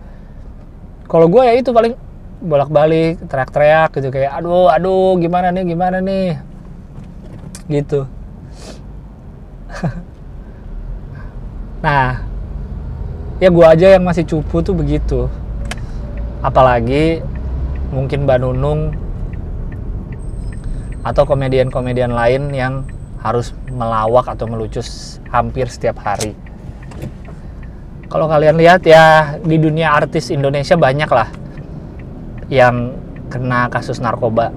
Kalau 1.10 1.26
gue 1.26 1.42
ya 1.42 1.58
itu 1.58 1.74
paling 1.74 1.98
bolak-balik 2.38 3.18
teriak-teriak 3.26 3.90
gitu 3.98 4.08
kayak 4.14 4.38
aduh 4.38 4.70
aduh 4.70 5.18
gimana 5.18 5.50
nih 5.50 5.64
gimana 5.66 5.98
nih? 5.98 6.38
Gitu 7.66 8.06
nah 11.80 12.20
ya 13.40 13.48
gue 13.48 13.66
aja 13.66 13.96
yang 13.96 14.04
masih 14.04 14.28
cupu 14.28 14.60
tuh 14.60 14.76
begitu. 14.76 15.26
Apalagi 16.44 17.24
mungkin 17.88 18.28
Mbak 18.28 18.38
Nunung 18.44 18.92
atau 21.00 21.24
komedian-komedian 21.24 22.12
lain 22.12 22.52
yang 22.52 22.84
harus 23.24 23.56
melawak 23.72 24.28
atau 24.28 24.44
melucus 24.44 25.20
hampir 25.32 25.68
setiap 25.72 25.96
hari. 26.04 26.36
Kalau 28.12 28.28
kalian 28.28 28.60
lihat 28.60 28.84
ya 28.84 29.36
di 29.40 29.56
dunia 29.56 29.96
artis 29.96 30.28
Indonesia 30.28 30.76
banyak 30.76 31.08
lah 31.08 31.28
yang 32.52 32.92
kena 33.32 33.72
kasus 33.72 34.00
narkoba. 34.02 34.52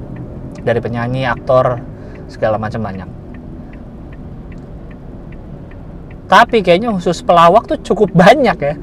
Dari 0.64 0.80
penyanyi, 0.80 1.28
aktor, 1.28 1.84
segala 2.32 2.56
macam 2.56 2.80
banyak 2.88 3.23
tapi 6.28 6.64
kayaknya 6.64 6.90
khusus 6.96 7.20
pelawak 7.20 7.68
tuh 7.68 7.80
cukup 7.84 8.10
banyak 8.16 8.58
ya. 8.58 8.76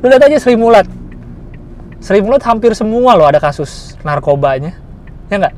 Lu 0.00 0.08
lihat 0.10 0.26
aja 0.26 0.38
Sri 0.40 0.58
Mulat. 0.58 0.88
Sri 2.00 2.18
Mulat 2.24 2.42
hampir 2.48 2.72
semua 2.72 3.14
loh 3.14 3.28
ada 3.28 3.38
kasus 3.38 3.94
narkobanya. 4.02 4.74
Ya 5.30 5.38
nggak? 5.38 5.54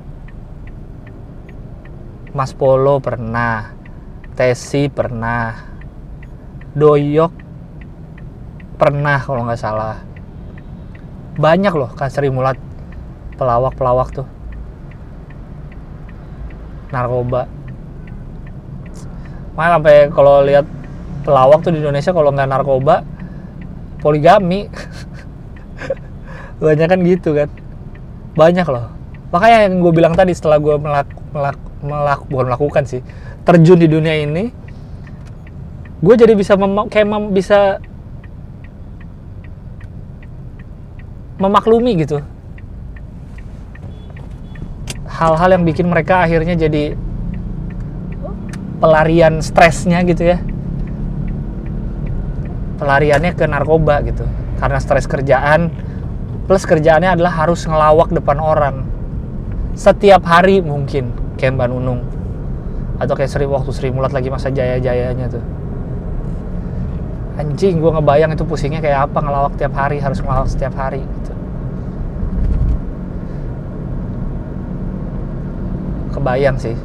Mas 2.32 2.52
Polo 2.56 2.96
pernah 3.00 3.76
Tesi 4.32 4.88
pernah 4.88 5.68
Doyok 6.72 7.32
pernah 8.80 9.20
kalau 9.20 9.44
nggak 9.44 9.60
salah. 9.60 10.00
Banyak 11.36 11.72
loh 11.76 11.92
kan 11.92 12.08
Sri 12.12 12.28
Mulat 12.28 12.56
pelawak-pelawak 13.36 14.08
tuh. 14.12 14.28
Narkoba. 16.92 17.48
Makanya 19.56 19.72
sampai 19.76 19.96
kalau 20.12 20.44
lihat 20.44 20.66
pelawak 21.22 21.62
tuh 21.62 21.72
di 21.74 21.80
Indonesia 21.80 22.10
kalau 22.10 22.30
nggak 22.34 22.48
narkoba 22.50 23.06
poligami. 24.02 24.66
Banyak 26.62 26.86
kan 26.86 27.00
gitu 27.02 27.34
kan. 27.34 27.48
Banyak 28.38 28.66
loh. 28.70 28.86
Makanya 29.32 29.58
yang 29.66 29.80
gue 29.80 29.92
bilang 29.94 30.14
tadi 30.14 30.36
setelah 30.36 30.60
gue 30.60 30.76
melak, 30.76 31.08
melak, 31.32 31.58
melak, 31.80 32.20
bukan 32.28 32.46
melakukan 32.52 32.84
sih 32.84 33.00
terjun 33.42 33.78
di 33.78 33.90
dunia 33.90 34.14
ini 34.22 34.54
gue 36.02 36.14
jadi 36.18 36.34
bisa 36.34 36.58
mem, 36.58 36.90
kayak 36.90 37.06
bisa 37.30 37.78
memaklumi 41.38 42.02
gitu. 42.02 42.18
Hal-hal 45.06 45.54
yang 45.54 45.62
bikin 45.62 45.86
mereka 45.86 46.26
akhirnya 46.26 46.58
jadi 46.58 46.98
pelarian 48.82 49.38
stresnya 49.38 50.02
gitu 50.02 50.34
ya 50.34 50.42
pelariannya 52.76 53.32
ke 53.36 53.44
narkoba 53.48 54.00
gitu. 54.06 54.24
Karena 54.60 54.78
stres 54.78 55.08
kerjaan 55.10 55.72
plus 56.46 56.66
kerjaannya 56.68 57.18
adalah 57.18 57.32
harus 57.32 57.64
ngelawak 57.66 58.12
depan 58.12 58.38
orang. 58.38 58.76
Setiap 59.72 60.22
hari 60.28 60.60
mungkin 60.60 61.10
kayak 61.40 61.56
Mbak 61.56 61.68
Nunung. 61.72 62.00
Atau 63.00 63.18
kayak 63.18 63.32
Sri 63.32 63.48
waktu 63.48 63.70
Sri 63.74 63.88
Mulat 63.90 64.14
lagi 64.14 64.28
masa 64.30 64.52
jaya-jayanya 64.52 65.26
tuh. 65.32 65.44
Anjing 67.40 67.80
gue 67.80 67.90
ngebayang 67.90 68.36
itu 68.36 68.44
pusingnya 68.44 68.84
kayak 68.84 69.08
apa 69.10 69.18
ngelawak 69.24 69.56
tiap 69.56 69.72
hari 69.72 69.96
harus 69.98 70.20
ngelawak 70.20 70.46
setiap 70.46 70.76
hari 70.76 71.00
gitu. 71.00 71.32
Kebayang 76.12 76.60
sih 76.60 76.76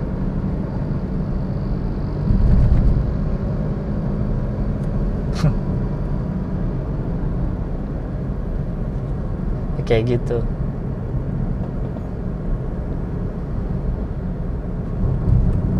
kayak 9.88 10.20
gitu. 10.20 10.44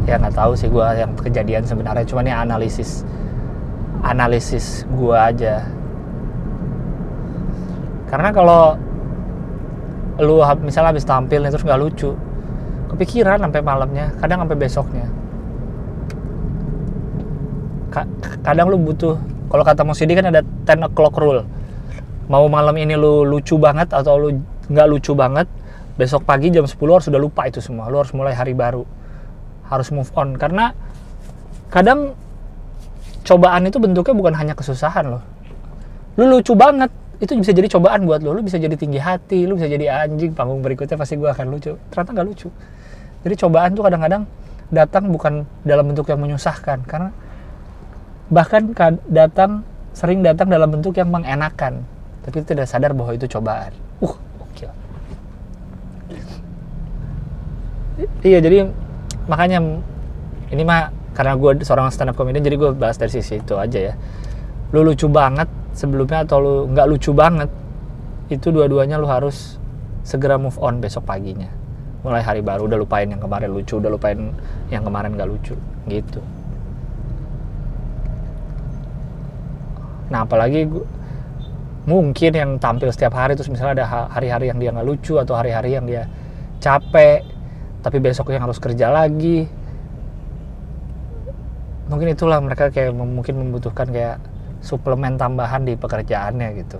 Ya 0.08 0.16
nggak 0.16 0.39
tahu 0.39 0.55
sih 0.55 0.72
gue 0.72 0.88
yang 0.95 1.12
kejadian 1.20 1.68
sebenarnya 1.68 2.08
cuman 2.08 2.32
ya 2.32 2.39
analisis 2.47 3.03
analisis 4.08 4.88
gue 4.88 5.12
aja. 5.12 5.68
Karena 8.08 8.32
kalau 8.32 8.80
lu 10.18 10.39
misalnya 10.64 10.95
habis 10.95 11.03
tampil 11.03 11.43
nih 11.43 11.51
terus 11.51 11.68
nggak 11.68 11.82
lucu 11.84 12.16
kepikiran 12.95 13.43
sampai 13.43 13.60
malamnya 13.60 14.16
kadang 14.24 14.47
sampai 14.47 14.55
besoknya. 14.55 15.08
Kadang 18.47 18.72
lu 18.72 18.80
butuh 18.80 19.20
kalau 19.51 19.64
kata 19.68 19.84
Musidi 19.84 20.16
kan 20.16 20.32
ada 20.32 20.39
10 20.39 20.88
o'clock 20.88 21.20
rule 21.20 21.43
mau 22.28 22.45
malam 22.51 22.75
ini 22.75 22.95
lu 22.99 23.23
lucu 23.23 23.55
banget 23.55 23.91
atau 23.95 24.19
lu 24.19 24.30
nggak 24.67 24.88
lucu 24.88 25.15
banget 25.15 25.47
besok 25.97 26.28
pagi 26.28 26.53
jam 26.53 26.63
10 26.63 26.78
harus 26.78 27.05
sudah 27.09 27.19
lupa 27.19 27.49
itu 27.49 27.57
semua. 27.59 27.89
Lu 27.89 27.97
harus 27.99 28.13
mulai 28.13 28.38
hari 28.38 28.53
baru. 28.53 28.86
Harus 29.67 29.89
move 29.89 30.07
on. 30.13 30.38
Karena 30.38 30.71
kadang 31.73 32.13
cobaan 33.25 33.67
itu 33.67 33.82
bentuknya 33.82 34.13
bukan 34.13 34.34
hanya 34.38 34.53
kesusahan 34.53 35.09
loh. 35.09 35.23
Lu 36.21 36.30
lucu 36.30 36.53
banget 36.53 36.93
itu 37.17 37.34
bisa 37.34 37.49
jadi 37.49 37.65
cobaan 37.65 38.05
buat 38.05 38.21
lo 38.21 38.30
lu 38.30 38.45
bisa 38.45 38.61
jadi 38.61 38.78
tinggi 38.78 39.01
hati 39.01 39.49
lu 39.49 39.57
bisa 39.57 39.65
jadi 39.65 40.05
anjing. 40.05 40.38
Panggung 40.38 40.61
berikutnya 40.61 40.95
pasti 40.95 41.17
gue 41.17 41.28
akan 41.28 41.49
lucu. 41.49 41.73
Ternyata 41.89 42.09
nggak 42.13 42.28
lucu. 42.30 42.47
Jadi 43.25 43.34
cobaan 43.34 43.73
tuh 43.73 43.84
kadang-kadang 43.84 44.23
datang 44.69 45.09
bukan 45.09 45.34
dalam 45.65 45.89
bentuk 45.89 46.05
yang 46.13 46.21
menyusahkan. 46.21 46.86
Karena 46.86 47.09
bahkan 48.30 48.69
datang 49.09 49.65
sering 49.97 50.21
datang 50.21 50.53
dalam 50.53 50.69
bentuk 50.69 50.93
yang 50.93 51.09
mengenakan 51.09 51.96
tapi 52.28 52.43
tidak 52.43 52.67
sadar 52.67 52.91
bahwa 52.91 53.15
itu 53.15 53.23
cobaan. 53.32 53.71
Uh 54.03 54.11
oke 54.43 54.67
iya 58.28 58.43
jadi 58.43 58.67
makanya 59.32 59.63
ini 60.51 60.63
mah 60.67 60.91
karena 61.15 61.34
gue 61.39 61.63
seorang 61.63 61.88
stand 61.89 62.11
up 62.11 62.19
comedian 62.19 62.43
jadi 62.43 62.59
gue 62.59 62.69
bahas 62.75 62.99
dari 62.99 63.15
sisi 63.15 63.39
itu 63.39 63.55
aja 63.55 63.80
ya. 63.80 63.93
Lu 64.75 64.84
lucu 64.84 65.07
banget 65.07 65.47
sebelumnya 65.71 66.28
atau 66.28 66.38
lu 66.43 66.53
nggak 66.75 66.88
lucu 66.91 67.15
banget 67.15 67.47
itu 68.28 68.51
dua-duanya 68.51 68.99
lu 68.99 69.07
harus 69.07 69.55
segera 70.03 70.36
move 70.36 70.59
on 70.59 70.84
besok 70.84 71.07
paginya. 71.07 71.47
Mulai 72.03 72.21
hari 72.21 72.41
baru 72.43 72.67
udah 72.67 72.75
lupain 72.75 73.07
yang 73.07 73.23
kemarin 73.23 73.55
lucu 73.55 73.80
udah 73.80 73.88
lupain 73.88 74.36
yang 74.67 74.84
kemarin 74.84 75.15
gak 75.15 75.28
lucu 75.28 75.55
gitu. 75.88 76.19
Nah 80.07 80.23
apalagi 80.23 80.67
gua, 80.71 80.88
mungkin 81.88 82.31
yang 82.35 82.51
tampil 82.59 82.91
setiap 82.91 83.15
hari 83.15 83.39
terus 83.39 83.47
misalnya 83.47 83.81
ada 83.81 84.11
hari-hari 84.11 84.51
yang 84.51 84.59
dia 84.59 84.75
nggak 84.75 84.88
lucu 84.88 85.15
atau 85.15 85.39
hari-hari 85.39 85.79
yang 85.79 85.88
dia 85.88 86.03
capek 86.59 87.23
tapi 87.79 88.03
besok 88.03 88.35
yang 88.35 88.43
harus 88.43 88.59
kerja 88.59 88.91
lagi. 88.91 89.47
Mungkin 91.88 92.11
itulah 92.11 92.43
mereka 92.43 92.67
kayak 92.67 92.91
mungkin 92.91 93.39
membutuhkan 93.39 93.88
kayak 93.88 94.19
suplemen 94.59 95.15
tambahan 95.15 95.63
di 95.63 95.79
pekerjaannya 95.79 96.47
gitu. 96.59 96.79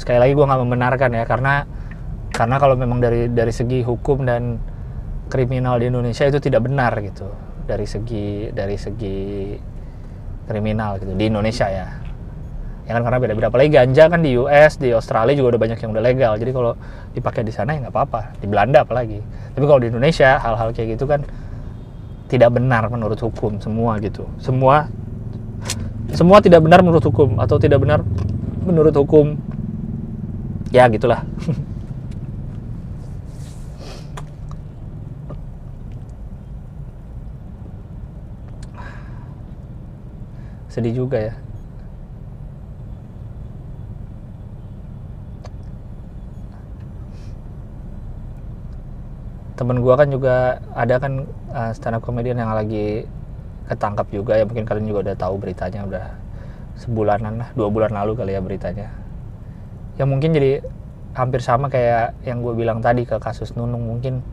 Sekali 0.00 0.16
lagi 0.16 0.32
gue 0.32 0.46
nggak 0.48 0.62
membenarkan 0.64 1.10
ya 1.12 1.24
karena 1.28 1.68
karena 2.32 2.56
kalau 2.56 2.80
memang 2.80 3.04
dari 3.04 3.28
dari 3.28 3.52
segi 3.52 3.84
hukum 3.84 4.24
dan 4.24 4.56
kriminal 5.28 5.76
di 5.76 5.92
Indonesia 5.92 6.24
itu 6.24 6.40
tidak 6.40 6.64
benar 6.64 6.96
gitu. 7.04 7.28
Dari 7.68 7.84
segi 7.84 8.48
dari 8.56 8.80
segi 8.80 9.52
kriminal 10.50 10.98
gitu 10.98 11.14
di 11.14 11.30
Indonesia 11.30 11.70
ya. 11.70 11.86
Ya 12.90 12.98
kan 12.98 13.06
karena 13.06 13.22
beda-beda 13.22 13.54
apalagi 13.54 13.70
ganja 13.70 14.10
kan 14.10 14.18
di 14.18 14.34
US 14.34 14.74
di 14.82 14.90
Australia 14.90 15.30
juga 15.38 15.54
udah 15.54 15.60
banyak 15.62 15.78
yang 15.78 15.94
udah 15.94 16.02
legal. 16.02 16.32
Jadi 16.34 16.50
kalau 16.50 16.74
dipakai 17.14 17.46
di 17.46 17.54
sana 17.54 17.78
ya 17.78 17.86
nggak 17.86 17.94
apa-apa 17.94 18.34
di 18.42 18.50
Belanda 18.50 18.82
apalagi. 18.82 19.22
Tapi 19.54 19.62
kalau 19.62 19.78
di 19.78 19.94
Indonesia 19.94 20.42
hal-hal 20.42 20.74
kayak 20.74 20.98
gitu 20.98 21.06
kan 21.06 21.22
tidak 22.26 22.50
benar 22.50 22.90
menurut 22.90 23.22
hukum 23.22 23.62
semua 23.62 24.02
gitu. 24.02 24.26
Semua 24.42 24.90
semua 26.10 26.42
tidak 26.42 26.66
benar 26.66 26.82
menurut 26.82 27.06
hukum 27.06 27.38
atau 27.38 27.62
tidak 27.62 27.78
benar 27.78 28.02
menurut 28.66 28.94
hukum. 28.98 29.38
Ya 30.74 30.90
gitulah 30.90 31.22
sedih 40.70 41.02
juga 41.04 41.18
ya. 41.18 41.34
Temen 49.58 49.84
gue 49.84 49.92
kan 49.92 50.08
juga 50.08 50.64
ada 50.72 50.96
kan 50.96 51.28
uh, 51.52 51.68
stand 51.76 51.98
up 51.98 52.06
comedian 52.06 52.40
yang 52.40 52.56
lagi 52.56 53.04
ketangkap 53.68 54.08
juga 54.08 54.40
ya. 54.40 54.48
Mungkin 54.48 54.64
kalian 54.64 54.88
juga 54.88 55.10
udah 55.10 55.16
tahu 55.20 55.36
beritanya 55.36 55.84
udah 55.84 56.06
sebulanan 56.80 57.44
lah 57.44 57.52
dua 57.52 57.68
bulan 57.68 57.92
lalu 57.92 58.16
kali 58.16 58.32
ya 58.32 58.40
beritanya. 58.40 58.88
Yang 60.00 60.08
mungkin 60.08 60.30
jadi 60.32 60.64
hampir 61.12 61.44
sama 61.44 61.68
kayak 61.68 62.16
yang 62.24 62.40
gue 62.40 62.56
bilang 62.56 62.80
tadi 62.80 63.04
ke 63.04 63.20
kasus 63.20 63.52
Nunung. 63.52 63.84
Mungkin 63.84 64.24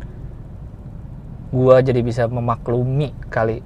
gue 1.51 1.75
jadi 1.83 1.99
bisa 1.99 2.23
memaklumi 2.31 3.11
kali 3.27 3.59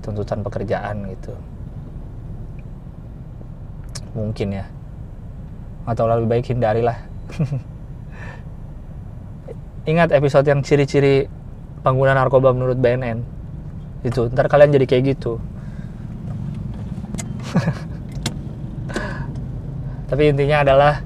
tuntutan 0.00 0.42
pekerjaan 0.44 1.06
gitu. 1.12 1.32
Mungkin 4.16 4.58
ya. 4.60 4.66
Atau 5.86 6.08
lebih 6.08 6.28
baik 6.28 6.50
hindarilah. 6.50 6.98
Ingat 9.90 10.12
episode 10.12 10.44
yang 10.44 10.60
ciri-ciri 10.60 11.24
pengguna 11.80 12.12
narkoba 12.12 12.52
menurut 12.52 12.76
BNN 12.76 13.40
itu 14.00 14.28
ntar 14.32 14.48
kalian 14.48 14.72
jadi 14.72 14.86
kayak 14.88 15.04
gitu. 15.16 15.40
Tapi 20.10 20.22
intinya 20.32 20.64
adalah 20.64 21.04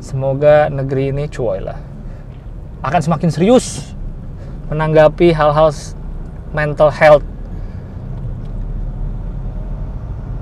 semoga 0.00 0.70
negeri 0.70 1.10
ini 1.14 1.26
cuy 1.28 1.60
lah. 1.60 1.78
Akan 2.80 3.02
semakin 3.04 3.30
serius 3.30 3.92
menanggapi 4.70 5.34
hal-hal 5.34 5.74
mental 6.50 6.90
health. 6.90 7.26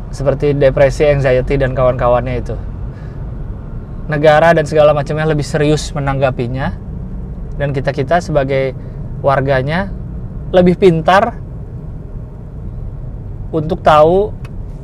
Seperti 0.08 0.56
depresi, 0.56 1.04
anxiety 1.04 1.60
dan 1.60 1.76
kawan-kawannya 1.76 2.34
itu. 2.40 2.56
Negara 4.08 4.56
dan 4.56 4.64
segala 4.64 4.96
macamnya 4.96 5.28
lebih 5.28 5.44
serius 5.44 5.92
menanggapinya. 5.92 6.72
Dan 7.60 7.76
kita 7.76 7.92
kita 7.92 8.24
sebagai 8.24 8.72
warganya 9.20 9.92
lebih 10.54 10.78
pintar 10.80 11.36
untuk 13.52 13.84
tahu 13.84 14.32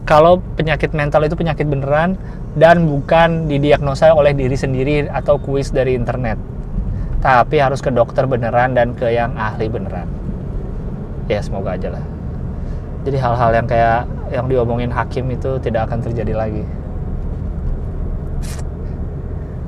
kalau 0.04 0.42
penyakit 0.58 0.92
mental 0.92 1.24
itu 1.24 1.38
penyakit 1.38 1.64
beneran 1.64 2.20
dan 2.58 2.84
bukan 2.84 3.48
didiagnosa 3.48 4.12
oleh 4.12 4.36
diri 4.36 4.58
sendiri 4.58 5.08
atau 5.08 5.40
kuis 5.40 5.72
dari 5.72 5.96
internet. 5.96 6.36
Tapi 7.24 7.56
harus 7.56 7.80
ke 7.80 7.88
dokter 7.88 8.28
beneran 8.28 8.76
dan 8.76 8.92
ke 8.92 9.08
yang 9.08 9.32
ahli 9.40 9.72
beneran 9.72 10.23
ya 11.28 11.40
semoga 11.40 11.76
aja 11.76 11.92
lah. 11.94 12.04
Jadi 13.04 13.16
hal-hal 13.20 13.50
yang 13.52 13.66
kayak 13.68 14.00
yang 14.32 14.46
diomongin 14.48 14.88
hakim 14.88 15.28
itu 15.28 15.60
tidak 15.60 15.90
akan 15.90 16.00
terjadi 16.00 16.32
lagi. 16.32 16.64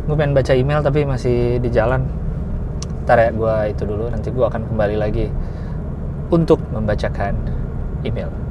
Gue 0.07 0.15
pengen 0.15 0.33
baca 0.33 0.53
email 0.55 0.81
tapi 0.81 1.05
masih 1.05 1.59
di 1.61 1.69
jalan. 1.69 2.07
Ntar 3.05 3.19
ya 3.19 3.31
gue 3.35 3.55
itu 3.77 3.83
dulu. 3.85 4.09
Nanti 4.09 4.33
gue 4.33 4.45
akan 4.47 4.63
kembali 4.73 4.97
lagi 4.97 5.27
untuk 6.33 6.59
membacakan 6.73 7.37
email 8.03 8.46